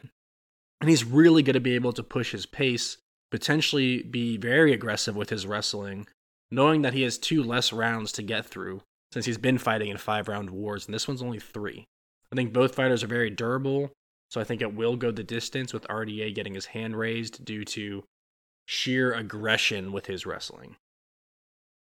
And 0.79 0.89
he's 0.89 1.03
really 1.03 1.43
going 1.43 1.55
to 1.55 1.59
be 1.59 1.75
able 1.75 1.93
to 1.93 2.03
push 2.03 2.31
his 2.31 2.45
pace, 2.45 2.97
potentially 3.35 4.01
be 4.01 4.37
very 4.37 4.71
aggressive 4.71 5.13
with 5.13 5.29
his 5.29 5.45
wrestling, 5.45 6.07
knowing 6.51 6.83
that 6.83 6.93
he 6.93 7.01
has 7.01 7.17
two 7.17 7.43
less 7.43 7.73
rounds 7.73 8.13
to 8.13 8.23
get 8.23 8.45
through 8.45 8.81
since 9.11 9.25
he's 9.25 9.37
been 9.37 9.57
fighting 9.57 9.89
in 9.89 9.97
five 9.97 10.29
round 10.29 10.49
wars, 10.49 10.85
and 10.85 10.95
this 10.95 11.05
one's 11.05 11.21
only 11.21 11.39
three. 11.39 11.83
I 12.31 12.35
think 12.37 12.53
both 12.53 12.75
fighters 12.75 13.03
are 13.03 13.07
very 13.07 13.29
durable, 13.29 13.91
so 14.31 14.39
I 14.39 14.45
think 14.45 14.61
it 14.61 14.73
will 14.73 14.95
go 14.95 15.11
the 15.11 15.21
distance 15.21 15.73
with 15.73 15.85
RDA 15.89 16.33
getting 16.33 16.53
his 16.53 16.67
hand 16.67 16.95
raised 16.95 17.43
due 17.43 17.65
to 17.65 18.05
sheer 18.65 19.11
aggression 19.11 19.91
with 19.91 20.05
his 20.05 20.25
wrestling. 20.25 20.77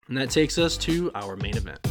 And 0.08 0.16
that 0.16 0.30
takes 0.30 0.56
us 0.56 0.78
to 0.78 1.10
our 1.14 1.36
main 1.36 1.58
event. 1.58 1.86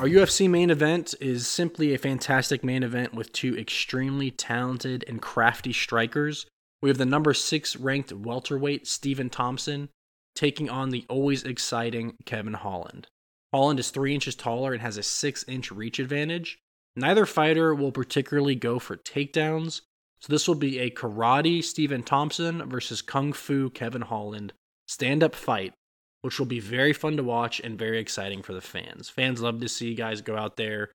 Our 0.00 0.08
UFC 0.08 0.48
main 0.48 0.70
event 0.70 1.14
is 1.20 1.46
simply 1.46 1.92
a 1.92 1.98
fantastic 1.98 2.64
main 2.64 2.82
event 2.82 3.12
with 3.12 3.34
two 3.34 3.54
extremely 3.58 4.30
talented 4.30 5.04
and 5.06 5.20
crafty 5.20 5.74
strikers. 5.74 6.46
We 6.80 6.88
have 6.88 6.96
the 6.96 7.04
number 7.04 7.34
six 7.34 7.76
ranked 7.76 8.10
welterweight 8.10 8.86
Stephen 8.86 9.28
Thompson 9.28 9.90
taking 10.34 10.70
on 10.70 10.88
the 10.88 11.04
always 11.10 11.44
exciting 11.44 12.16
Kevin 12.24 12.54
Holland. 12.54 13.08
Holland 13.52 13.78
is 13.78 13.90
three 13.90 14.14
inches 14.14 14.34
taller 14.34 14.72
and 14.72 14.80
has 14.80 14.96
a 14.96 15.02
six 15.02 15.44
inch 15.46 15.70
reach 15.70 15.98
advantage. 15.98 16.56
Neither 16.96 17.26
fighter 17.26 17.74
will 17.74 17.92
particularly 17.92 18.54
go 18.54 18.78
for 18.78 18.96
takedowns, 18.96 19.82
so 20.22 20.32
this 20.32 20.48
will 20.48 20.54
be 20.54 20.78
a 20.78 20.90
karate 20.90 21.62
Stephen 21.62 22.02
Thompson 22.02 22.66
versus 22.70 23.02
kung 23.02 23.34
fu 23.34 23.68
Kevin 23.68 24.00
Holland 24.00 24.54
stand 24.88 25.22
up 25.22 25.34
fight 25.34 25.74
which 26.22 26.38
will 26.38 26.46
be 26.46 26.60
very 26.60 26.92
fun 26.92 27.16
to 27.16 27.22
watch 27.22 27.60
and 27.60 27.78
very 27.78 27.98
exciting 27.98 28.42
for 28.42 28.52
the 28.52 28.60
fans. 28.60 29.08
Fans 29.08 29.40
love 29.40 29.60
to 29.60 29.68
see 29.68 29.94
guys 29.94 30.20
go 30.20 30.36
out 30.36 30.56
there, 30.56 30.90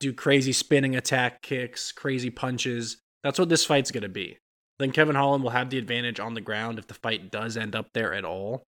do 0.00 0.12
crazy 0.12 0.52
spinning 0.52 0.96
attack 0.96 1.42
kicks, 1.42 1.92
crazy 1.92 2.30
punches. 2.30 2.98
That's 3.22 3.38
what 3.38 3.48
this 3.48 3.64
fight's 3.64 3.90
going 3.90 4.02
to 4.02 4.08
be. 4.08 4.38
Then 4.78 4.90
Kevin 4.90 5.16
Holland 5.16 5.44
will 5.44 5.50
have 5.50 5.70
the 5.70 5.78
advantage 5.78 6.18
on 6.18 6.34
the 6.34 6.40
ground 6.40 6.78
if 6.78 6.86
the 6.86 6.94
fight 6.94 7.30
does 7.30 7.56
end 7.56 7.76
up 7.76 7.88
there 7.94 8.12
at 8.12 8.24
all. 8.24 8.64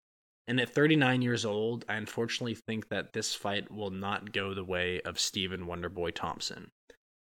And 0.48 0.60
at 0.60 0.70
39 0.70 1.22
years 1.22 1.44
old, 1.44 1.84
I 1.88 1.94
unfortunately 1.94 2.54
think 2.54 2.88
that 2.88 3.12
this 3.12 3.34
fight 3.34 3.70
will 3.70 3.90
not 3.90 4.32
go 4.32 4.54
the 4.54 4.64
way 4.64 5.00
of 5.00 5.18
Stephen 5.18 5.66
Wonderboy 5.66 6.14
Thompson. 6.14 6.70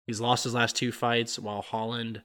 He's 0.07 0.19
lost 0.19 0.43
his 0.43 0.55
last 0.55 0.75
two 0.75 0.91
fights, 0.91 1.37
while 1.37 1.61
Holland 1.61 2.23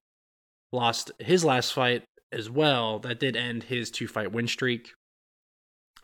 lost 0.72 1.12
his 1.18 1.44
last 1.44 1.72
fight 1.72 2.04
as 2.32 2.48
well. 2.48 2.98
That 2.98 3.20
did 3.20 3.36
end 3.36 3.64
his 3.64 3.90
two 3.90 4.08
fight 4.08 4.32
win 4.32 4.48
streak. 4.48 4.92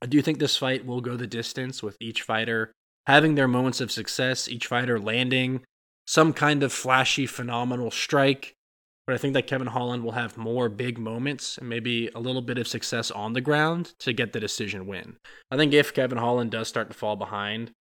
Do 0.07 0.21
think 0.23 0.39
this 0.39 0.57
fight 0.57 0.85
will 0.85 1.01
go 1.01 1.17
the 1.17 1.27
distance 1.27 1.83
with 1.83 1.97
each 2.01 2.23
fighter 2.23 2.73
having 3.07 3.35
their 3.35 3.49
moments 3.49 3.81
of 3.81 3.91
success, 3.91 4.49
each 4.49 4.67
fighter 4.67 4.99
landing 4.99 5.63
some 6.07 6.33
kind 6.33 6.63
of 6.63 6.73
flashy, 6.73 7.27
phenomenal 7.27 7.91
strike. 7.91 8.55
But 9.07 9.15
I 9.15 9.19
think 9.19 9.35
that 9.35 9.47
Kevin 9.47 9.69
Holland 9.69 10.05
will 10.05 10.13
have 10.13 10.37
more 10.37 10.69
big 10.69 10.99
moments 10.99 11.59
and 11.59 11.69
maybe 11.69 12.09
a 12.15 12.21
little 12.21 12.43
bit 12.43 12.59
of 12.59 12.69
success 12.69 13.11
on 13.11 13.33
the 13.33 13.41
ground 13.41 13.95
to 14.01 14.13
get 14.13 14.33
the 14.33 14.41
decision 14.41 14.87
win. 14.87 15.17
I 15.51 15.57
think 15.57 15.73
if 15.73 15.93
Kevin 15.93 16.19
Holland 16.19 16.53
does 16.53 16.69
start 16.69 16.89
to 16.89 16.97
fall 16.97 17.17
behind, 17.17 17.73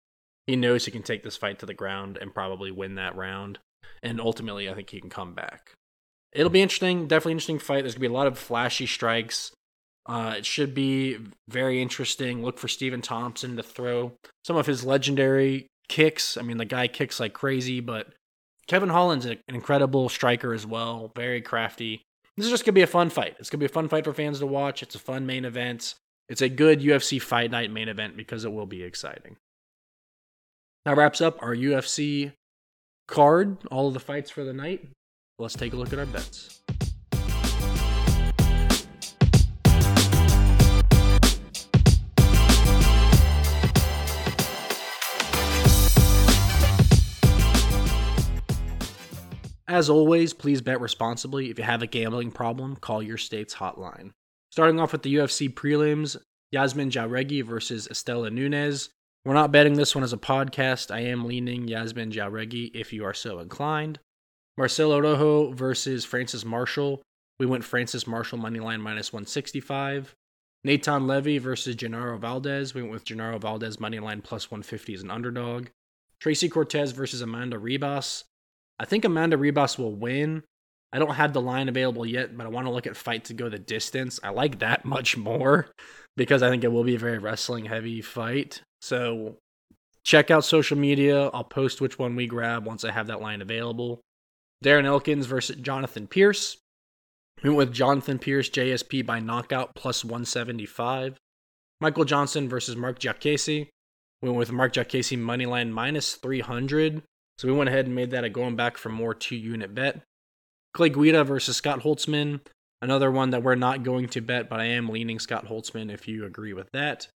he 0.47 0.55
knows 0.55 0.85
he 0.85 0.91
can 0.91 1.03
take 1.03 1.23
this 1.23 1.37
fight 1.37 1.59
to 1.59 1.65
the 1.65 1.75
ground 1.75 2.17
and 2.19 2.33
probably 2.33 2.71
win 2.71 2.95
that 2.95 3.15
round. 3.15 3.59
And 4.01 4.19
ultimately, 4.19 4.67
I 4.67 4.73
think 4.73 4.89
he 4.89 4.99
can 4.99 5.11
come 5.11 5.35
back. 5.35 5.75
It'll 6.33 6.49
be 6.49 6.61
interesting, 6.61 7.07
definitely 7.07 7.33
interesting 7.33 7.59
fight. 7.59 7.81
There's 7.81 7.93
gonna 7.93 8.01
be 8.01 8.07
a 8.07 8.17
lot 8.17 8.27
of 8.27 8.39
flashy 8.39 8.87
strikes. 8.87 9.51
Uh, 10.05 10.35
it 10.37 10.45
should 10.45 10.73
be 10.73 11.17
very 11.47 11.81
interesting. 11.81 12.43
Look 12.43 12.57
for 12.57 12.67
Stephen 12.67 13.01
Thompson 13.01 13.55
to 13.57 13.63
throw 13.63 14.13
some 14.45 14.57
of 14.57 14.65
his 14.65 14.83
legendary 14.83 15.67
kicks. 15.89 16.37
I 16.37 16.41
mean, 16.41 16.57
the 16.57 16.65
guy 16.65 16.87
kicks 16.87 17.19
like 17.19 17.33
crazy, 17.33 17.79
but 17.79 18.13
Kevin 18.67 18.89
Holland's 18.89 19.25
an 19.25 19.37
incredible 19.47 20.09
striker 20.09 20.53
as 20.53 20.65
well, 20.65 21.11
very 21.15 21.41
crafty. 21.41 22.01
This 22.37 22.45
is 22.45 22.51
just 22.51 22.63
going 22.63 22.73
to 22.73 22.79
be 22.79 22.83
a 22.83 22.87
fun 22.87 23.09
fight. 23.09 23.35
It's 23.39 23.49
going 23.49 23.59
to 23.59 23.67
be 23.67 23.71
a 23.71 23.73
fun 23.73 23.89
fight 23.89 24.05
for 24.05 24.13
fans 24.13 24.39
to 24.39 24.47
watch. 24.47 24.81
It's 24.81 24.95
a 24.95 24.99
fun 24.99 25.25
main 25.25 25.45
event. 25.45 25.95
it's 26.29 26.41
a 26.41 26.49
good 26.49 26.79
UFC 26.79 27.21
fight 27.21 27.51
night 27.51 27.71
main 27.71 27.89
event 27.89 28.15
because 28.15 28.45
it 28.45 28.53
will 28.53 28.65
be 28.65 28.83
exciting. 28.83 29.35
That 30.85 30.97
wraps 30.97 31.21
up 31.21 31.37
our 31.43 31.55
UFC 31.55 32.31
card, 33.07 33.57
all 33.69 33.89
of 33.89 33.93
the 33.93 33.99
fights 33.99 34.31
for 34.31 34.43
the 34.43 34.53
night. 34.53 34.89
Let's 35.37 35.55
take 35.55 35.73
a 35.73 35.75
look 35.75 35.91
at 35.93 35.99
our 35.99 36.05
bets. 36.05 36.61
As 49.71 49.89
always, 49.89 50.33
please 50.33 50.61
bet 50.61 50.81
responsibly. 50.81 51.49
If 51.49 51.57
you 51.57 51.63
have 51.63 51.81
a 51.81 51.87
gambling 51.87 52.31
problem, 52.31 52.75
call 52.75 53.01
your 53.01 53.17
state's 53.17 53.55
hotline. 53.55 54.11
Starting 54.49 54.81
off 54.81 54.91
with 54.91 55.01
the 55.01 55.15
UFC 55.15 55.47
prelims, 55.49 56.17
Yasmin 56.51 56.89
Jauregui 56.89 57.41
versus 57.41 57.87
Istela 57.89 58.33
Nunes. 58.33 58.89
We're 59.23 59.33
not 59.33 59.53
betting 59.53 59.75
this 59.75 59.95
one 59.95 60.03
as 60.03 60.11
a 60.11 60.17
podcast. 60.17 60.93
I 60.93 60.99
am 60.99 61.23
leaning 61.23 61.69
Yasmin 61.69 62.11
Jauregui 62.11 62.71
if 62.75 62.91
you 62.91 63.05
are 63.05 63.13
so 63.13 63.39
inclined. 63.39 63.99
Marcelo 64.57 64.99
Rojo 64.99 65.53
versus 65.53 66.03
Francis 66.03 66.43
Marshall. 66.43 67.01
We 67.39 67.45
went 67.45 67.63
Francis 67.63 68.05
Marshall 68.05 68.39
money 68.39 68.59
line 68.59 68.81
minus 68.81 69.13
165. 69.13 70.13
Nathan 70.65 71.07
Levy 71.07 71.37
versus 71.37 71.77
Genaro 71.77 72.19
Valdez. 72.19 72.73
We 72.73 72.81
went 72.81 72.91
with 72.91 73.05
Genaro 73.05 73.39
Valdez 73.39 73.79
money 73.79 73.99
line 73.99 74.21
plus 74.21 74.51
150 74.51 74.95
as 74.95 75.01
an 75.01 75.09
underdog. 75.09 75.67
Tracy 76.19 76.49
Cortez 76.49 76.91
versus 76.91 77.21
Amanda 77.21 77.57
Ribas. 77.57 78.25
I 78.81 78.85
think 78.85 79.05
Amanda 79.05 79.37
Ribas 79.37 79.77
will 79.77 79.93
win. 79.93 80.41
I 80.91 80.97
don't 80.97 81.13
have 81.13 81.33
the 81.33 81.41
line 81.41 81.69
available 81.69 82.03
yet, 82.03 82.35
but 82.35 82.47
I 82.47 82.49
want 82.49 82.65
to 82.65 82.71
look 82.71 82.87
at 82.87 82.97
fight 82.97 83.25
to 83.25 83.35
go 83.35 83.47
the 83.47 83.59
distance. 83.59 84.19
I 84.23 84.29
like 84.29 84.57
that 84.59 84.85
much 84.95 85.15
more 85.15 85.67
because 86.17 86.41
I 86.41 86.49
think 86.49 86.63
it 86.63 86.71
will 86.71 86.83
be 86.83 86.95
a 86.95 86.99
very 86.99 87.19
wrestling 87.19 87.65
heavy 87.65 88.01
fight. 88.01 88.63
So 88.81 89.37
check 90.03 90.31
out 90.31 90.45
social 90.45 90.79
media. 90.79 91.27
I'll 91.27 91.43
post 91.43 91.79
which 91.79 91.99
one 91.99 92.15
we 92.15 92.25
grab 92.25 92.65
once 92.65 92.83
I 92.83 92.91
have 92.91 93.05
that 93.07 93.21
line 93.21 93.43
available. 93.43 94.01
Darren 94.65 94.85
Elkins 94.85 95.27
versus 95.27 95.57
Jonathan 95.57 96.07
Pearce. 96.07 96.57
We 97.43 97.51
went 97.51 97.57
with 97.57 97.73
Jonathan 97.73 98.17
Pearce 98.17 98.49
JSP 98.49 99.05
by 99.05 99.19
knockout 99.19 99.75
plus 99.75 100.03
175. 100.03 101.19
Michael 101.79 102.05
Johnson 102.05 102.49
versus 102.49 102.75
Marc 102.75 102.97
Diakiese. 102.97 103.69
We 104.23 104.29
went 104.29 104.39
with 104.39 104.51
Marc 104.51 104.73
Diakiese 104.73 105.19
moneyline 105.19 105.69
minus 105.69 106.15
300. 106.15 107.03
So 107.41 107.47
we 107.47 107.55
went 107.55 107.71
ahead 107.71 107.87
and 107.87 107.95
made 107.95 108.11
that 108.11 108.23
a 108.23 108.29
going 108.29 108.55
back 108.55 108.77
for 108.77 108.89
more 108.89 109.15
two 109.15 109.35
unit 109.35 109.73
bet. 109.73 110.03
Clay 110.75 110.89
Guida 110.89 111.23
versus 111.23 111.57
Scott 111.57 111.79
Holtzman. 111.79 112.39
Another 112.83 113.09
one 113.09 113.31
that 113.31 113.41
we're 113.41 113.55
not 113.55 113.81
going 113.81 114.07
to 114.09 114.21
bet, 114.21 114.47
but 114.47 114.59
I 114.59 114.65
am 114.65 114.89
leaning 114.89 115.17
Scott 115.17 115.47
Holtzman 115.47 115.91
if 115.91 116.07
you 116.07 116.23
agree 116.23 116.53
with 116.53 116.69
that. 116.73 117.07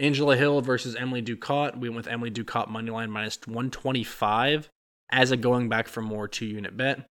Angela 0.00 0.36
Hill 0.36 0.62
versus 0.62 0.96
Emily 0.96 1.22
Ducote. 1.22 1.78
We 1.78 1.90
went 1.90 2.06
with 2.06 2.08
Emily 2.08 2.32
Ducote 2.32 2.68
moneyline 2.68 3.08
minus 3.10 3.38
125 3.46 4.68
as 5.10 5.30
a 5.30 5.36
going 5.36 5.68
back 5.68 5.86
for 5.86 6.02
more 6.02 6.26
two 6.26 6.46
unit 6.46 6.76
bet. 6.76 7.06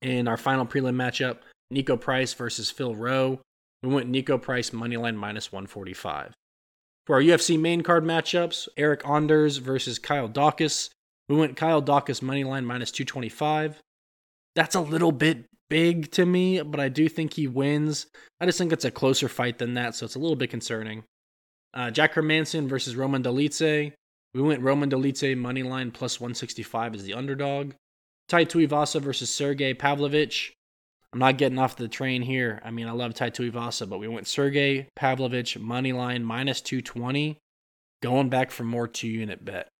In 0.00 0.26
our 0.26 0.36
final 0.36 0.66
prelim 0.66 0.96
matchup, 0.96 1.38
Niko 1.72 2.00
Price 2.00 2.34
versus 2.34 2.72
Phil 2.72 2.96
Rowe. 2.96 3.38
We 3.84 3.88
went 3.88 4.10
Niko 4.10 4.42
Price 4.42 4.70
moneyline 4.70 5.14
minus 5.14 5.52
145. 5.52 6.34
For 7.06 7.14
our 7.14 7.22
UFC 7.22 7.56
main 7.56 7.82
card 7.82 8.02
matchups, 8.02 8.66
Eric 8.76 9.08
Anders 9.08 9.58
versus 9.58 10.00
Kyle 10.00 10.28
Daukaus. 10.28 10.88
We 11.32 11.38
went 11.38 11.56
Kyle 11.56 11.80
Daukaus 11.80 12.20
moneyline 12.20 12.66
minus 12.66 12.90
225. 12.90 13.80
That's 14.54 14.74
a 14.74 14.82
little 14.82 15.12
bit 15.12 15.46
big 15.70 16.12
to 16.12 16.26
me, 16.26 16.60
but 16.60 16.78
I 16.78 16.90
do 16.90 17.08
think 17.08 17.32
he 17.32 17.48
wins. 17.48 18.04
I 18.38 18.44
just 18.44 18.58
think 18.58 18.70
it's 18.70 18.84
a 18.84 18.90
closer 18.90 19.30
fight 19.30 19.56
than 19.56 19.72
that, 19.72 19.94
so 19.94 20.04
it's 20.04 20.14
a 20.14 20.18
little 20.18 20.36
bit 20.36 20.50
concerning. 20.50 21.04
Uh, 21.72 21.90
Jack 21.90 22.12
Hermansson 22.12 22.68
versus 22.68 22.96
Roman 22.96 23.22
Dolidze. 23.22 23.94
We 24.34 24.42
went 24.42 24.60
Roman 24.60 24.90
Dolidze 24.90 25.34
money 25.34 25.62
line 25.62 25.90
plus 25.90 26.20
165 26.20 26.96
as 26.96 27.04
the 27.04 27.14
underdog. 27.14 27.72
Tai 28.28 28.44
Tuivasa 28.44 29.00
versus 29.00 29.30
Sergey 29.34 29.72
Pavlovich. 29.72 30.52
I'm 31.14 31.18
not 31.18 31.38
getting 31.38 31.58
off 31.58 31.76
the 31.76 31.88
train 31.88 32.20
here. 32.20 32.60
I 32.62 32.70
mean, 32.70 32.86
I 32.86 32.92
love 32.92 33.14
Tai 33.14 33.30
Tuivasa, 33.30 33.88
but 33.88 34.00
we 34.00 34.06
went 34.06 34.26
Sergey 34.26 34.86
Pavlovich 34.96 35.58
money 35.58 35.94
line 35.94 36.24
minus 36.24 36.60
220, 36.60 37.38
going 38.02 38.28
back 38.28 38.50
for 38.50 38.64
more 38.64 38.86
two 38.86 39.08
unit 39.08 39.42
bet. 39.42 39.71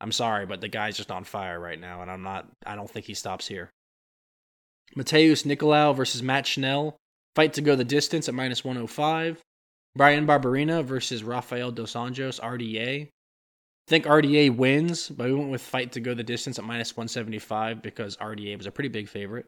I'm 0.00 0.12
sorry, 0.12 0.46
but 0.46 0.60
the 0.60 0.68
guy's 0.68 0.96
just 0.96 1.10
on 1.10 1.24
fire 1.24 1.60
right 1.60 1.78
now, 1.78 2.02
and 2.02 2.10
I'm 2.10 2.22
not. 2.22 2.48
I 2.64 2.74
don't 2.74 2.90
think 2.90 3.06
he 3.06 3.14
stops 3.14 3.46
here. 3.46 3.70
Matheus 4.96 5.44
Nicolau 5.44 5.94
versus 5.94 6.22
Matt 6.22 6.46
Schnell. 6.46 6.96
Fight 7.36 7.52
to 7.54 7.60
go 7.60 7.76
the 7.76 7.84
distance 7.84 8.28
at 8.28 8.34
minus 8.34 8.64
105. 8.64 9.40
Bryan 9.96 10.26
Barberena 10.26 10.84
versus 10.84 11.22
Rafael 11.22 11.70
Dos 11.70 11.94
Anjos, 11.94 12.40
RDA. 12.40 13.06
I 13.06 13.90
think 13.90 14.04
RDA 14.04 14.56
wins, 14.56 15.08
but 15.08 15.26
we 15.26 15.34
went 15.34 15.50
with 15.50 15.62
fight 15.62 15.92
to 15.92 16.00
go 16.00 16.14
the 16.14 16.22
distance 16.22 16.58
at 16.58 16.64
minus 16.64 16.96
175 16.96 17.82
because 17.82 18.16
RDA 18.16 18.56
was 18.56 18.66
a 18.66 18.72
pretty 18.72 18.88
big 18.88 19.08
favorite. 19.08 19.46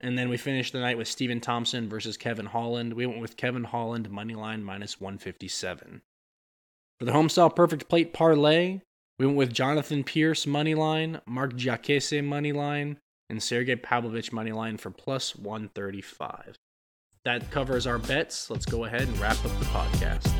And 0.00 0.18
then 0.18 0.28
we 0.28 0.36
finished 0.36 0.72
the 0.72 0.80
night 0.80 0.98
with 0.98 1.06
Stephen 1.06 1.40
Thompson 1.40 1.88
versus 1.88 2.16
Kevin 2.16 2.46
Holland. 2.46 2.92
We 2.92 3.06
went 3.06 3.20
with 3.20 3.36
Kevin 3.36 3.62
Holland 3.62 4.10
money 4.10 4.34
line 4.34 4.64
minus 4.64 5.00
157. 5.00 6.02
For 6.98 7.04
the 7.04 7.12
homestyle 7.12 7.54
perfect 7.54 7.88
plate 7.88 8.12
parlay, 8.12 8.80
we 9.18 9.26
went 9.26 9.38
with 9.38 9.52
Jonathan 9.52 10.04
Pearce 10.04 10.46
money 10.46 10.74
line, 10.74 11.20
Marc 11.26 11.54
Diakiese 11.54 12.24
money 12.24 12.52
line, 12.52 12.98
and 13.28 13.42
Sergey 13.42 13.76
Pavlovich 13.76 14.32
money 14.32 14.52
line 14.52 14.76
for 14.76 14.90
plus 14.90 15.36
135 15.36 16.56
that 17.24 17.50
covers 17.50 17.86
our 17.86 17.98
bets. 17.98 18.50
Let's 18.50 18.66
go 18.66 18.84
ahead 18.84 19.02
and 19.02 19.18
wrap 19.18 19.36
up 19.44 19.58
the 19.58 19.64
podcast. 19.66 20.32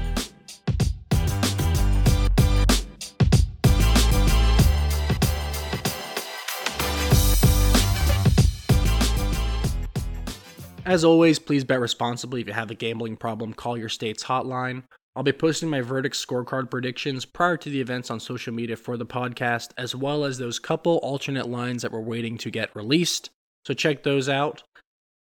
As 10.84 11.04
always, 11.04 11.38
please 11.38 11.62
bet 11.62 11.78
responsibly. 11.78 12.40
If 12.40 12.48
you 12.48 12.52
have 12.52 12.72
a 12.72 12.74
gambling 12.74 13.16
problem, 13.16 13.54
call 13.54 13.78
your 13.78 13.88
state's 13.88 14.24
hotline. 14.24 14.82
I'll 15.14 15.22
be 15.22 15.32
posting 15.32 15.68
my 15.68 15.82
verdict 15.82 16.16
scorecard 16.16 16.70
predictions 16.70 17.26
prior 17.26 17.58
to 17.58 17.68
the 17.68 17.82
events 17.82 18.10
on 18.10 18.18
social 18.18 18.54
media 18.54 18.76
for 18.76 18.96
the 18.96 19.04
podcast, 19.04 19.72
as 19.76 19.94
well 19.94 20.24
as 20.24 20.38
those 20.38 20.58
couple 20.58 20.96
alternate 20.98 21.48
lines 21.48 21.82
that 21.82 21.92
we're 21.92 22.00
waiting 22.00 22.38
to 22.38 22.50
get 22.50 22.74
released. 22.74 23.28
So 23.66 23.74
check 23.74 24.04
those 24.04 24.26
out. 24.28 24.62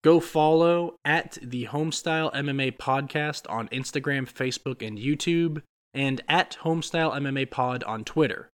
Go 0.03 0.21
follow 0.21 0.97
at 1.05 1.37
the 1.43 1.67
Homestyle 1.67 2.33
MMA 2.33 2.79
Podcast 2.79 3.43
on 3.51 3.69
Instagram, 3.69 4.27
Facebook, 4.31 4.87
and 4.87 4.99
YouTube, 4.99 5.63
and 5.93 6.23
at 6.29 6.57
Homestyle 6.63 7.13
MMA 7.15 7.51
Pod 7.51 7.85
on 7.85 8.05
Twitter. 8.05 8.49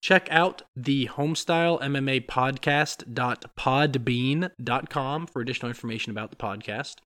Check 0.00 0.28
out 0.30 0.62
the 0.76 1.08
Homestyle 1.08 1.80
MMA 1.80 2.26
Podcast.podbean.com 2.26 5.26
for 5.26 5.42
additional 5.42 5.70
information 5.70 6.12
about 6.12 6.30
the 6.30 6.36
podcast. 6.36 6.98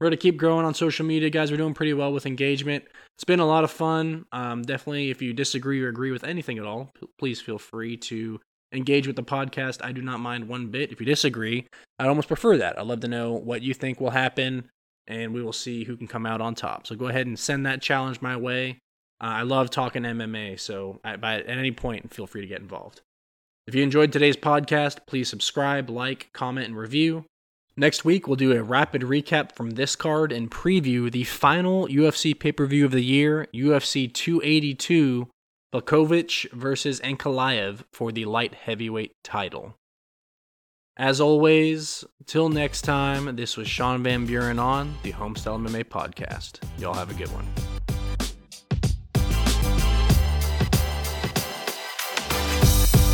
We're 0.00 0.06
going 0.06 0.12
to 0.12 0.22
keep 0.22 0.38
growing 0.38 0.64
on 0.64 0.72
social 0.72 1.04
media, 1.04 1.28
guys. 1.28 1.50
We're 1.50 1.58
doing 1.58 1.74
pretty 1.74 1.92
well 1.92 2.10
with 2.10 2.24
engagement. 2.24 2.84
It's 3.16 3.24
been 3.24 3.38
a 3.38 3.46
lot 3.46 3.64
of 3.64 3.70
fun. 3.70 4.24
Um, 4.32 4.62
definitely, 4.62 5.10
if 5.10 5.20
you 5.20 5.34
disagree 5.34 5.82
or 5.82 5.88
agree 5.88 6.10
with 6.10 6.24
anything 6.24 6.58
at 6.58 6.64
all, 6.64 6.94
please 7.18 7.38
feel 7.38 7.58
free 7.58 7.98
to 7.98 8.40
engage 8.72 9.06
with 9.06 9.16
the 9.16 9.22
podcast. 9.22 9.84
I 9.84 9.92
do 9.92 10.00
not 10.00 10.20
mind 10.20 10.48
one 10.48 10.68
bit. 10.68 10.90
If 10.90 11.00
you 11.00 11.06
disagree, 11.06 11.66
I'd 11.98 12.08
almost 12.08 12.28
prefer 12.28 12.56
that. 12.56 12.78
I'd 12.78 12.86
love 12.86 13.00
to 13.00 13.08
know 13.08 13.32
what 13.32 13.60
you 13.60 13.74
think 13.74 14.00
will 14.00 14.10
happen, 14.10 14.70
and 15.06 15.34
we 15.34 15.42
will 15.42 15.52
see 15.52 15.84
who 15.84 15.98
can 15.98 16.06
come 16.06 16.24
out 16.24 16.40
on 16.40 16.54
top. 16.54 16.86
So 16.86 16.94
go 16.94 17.08
ahead 17.08 17.26
and 17.26 17.38
send 17.38 17.66
that 17.66 17.82
challenge 17.82 18.22
my 18.22 18.38
way. 18.38 18.78
Uh, 19.20 19.26
I 19.26 19.42
love 19.42 19.68
talking 19.68 20.04
MMA, 20.04 20.58
so 20.58 20.98
at, 21.04 21.22
at 21.22 21.46
any 21.46 21.72
point, 21.72 22.14
feel 22.14 22.26
free 22.26 22.40
to 22.40 22.46
get 22.46 22.62
involved. 22.62 23.02
If 23.66 23.74
you 23.74 23.82
enjoyed 23.82 24.12
today's 24.12 24.36
podcast, 24.38 25.00
please 25.06 25.28
subscribe, 25.28 25.90
like, 25.90 26.30
comment, 26.32 26.68
and 26.68 26.76
review. 26.76 27.26
Next 27.80 28.04
week, 28.04 28.26
we'll 28.26 28.36
do 28.36 28.52
a 28.52 28.62
rapid 28.62 29.00
recap 29.00 29.52
from 29.52 29.70
this 29.70 29.96
card 29.96 30.32
and 30.32 30.50
preview 30.50 31.10
the 31.10 31.24
final 31.24 31.86
UFC 31.88 32.38
pay 32.38 32.52
per 32.52 32.66
view 32.66 32.84
of 32.84 32.90
the 32.90 33.00
year, 33.00 33.48
UFC 33.54 34.12
282 34.12 35.28
Blachowicz 35.72 36.50
versus 36.52 37.00
Ankalaev 37.00 37.84
for 37.90 38.12
the 38.12 38.26
light 38.26 38.52
heavyweight 38.52 39.14
title. 39.24 39.76
As 40.98 41.22
always, 41.22 42.04
till 42.26 42.50
next 42.50 42.82
time, 42.82 43.36
this 43.36 43.56
was 43.56 43.66
Sean 43.66 44.02
Van 44.02 44.26
Buren 44.26 44.58
on 44.58 44.94
the 45.02 45.14
Homestyle 45.14 45.66
MMA 45.66 45.84
podcast. 45.84 46.58
Y'all 46.78 46.92
have 46.92 47.10
a 47.10 47.14
good 47.14 47.32
one. 47.32 47.46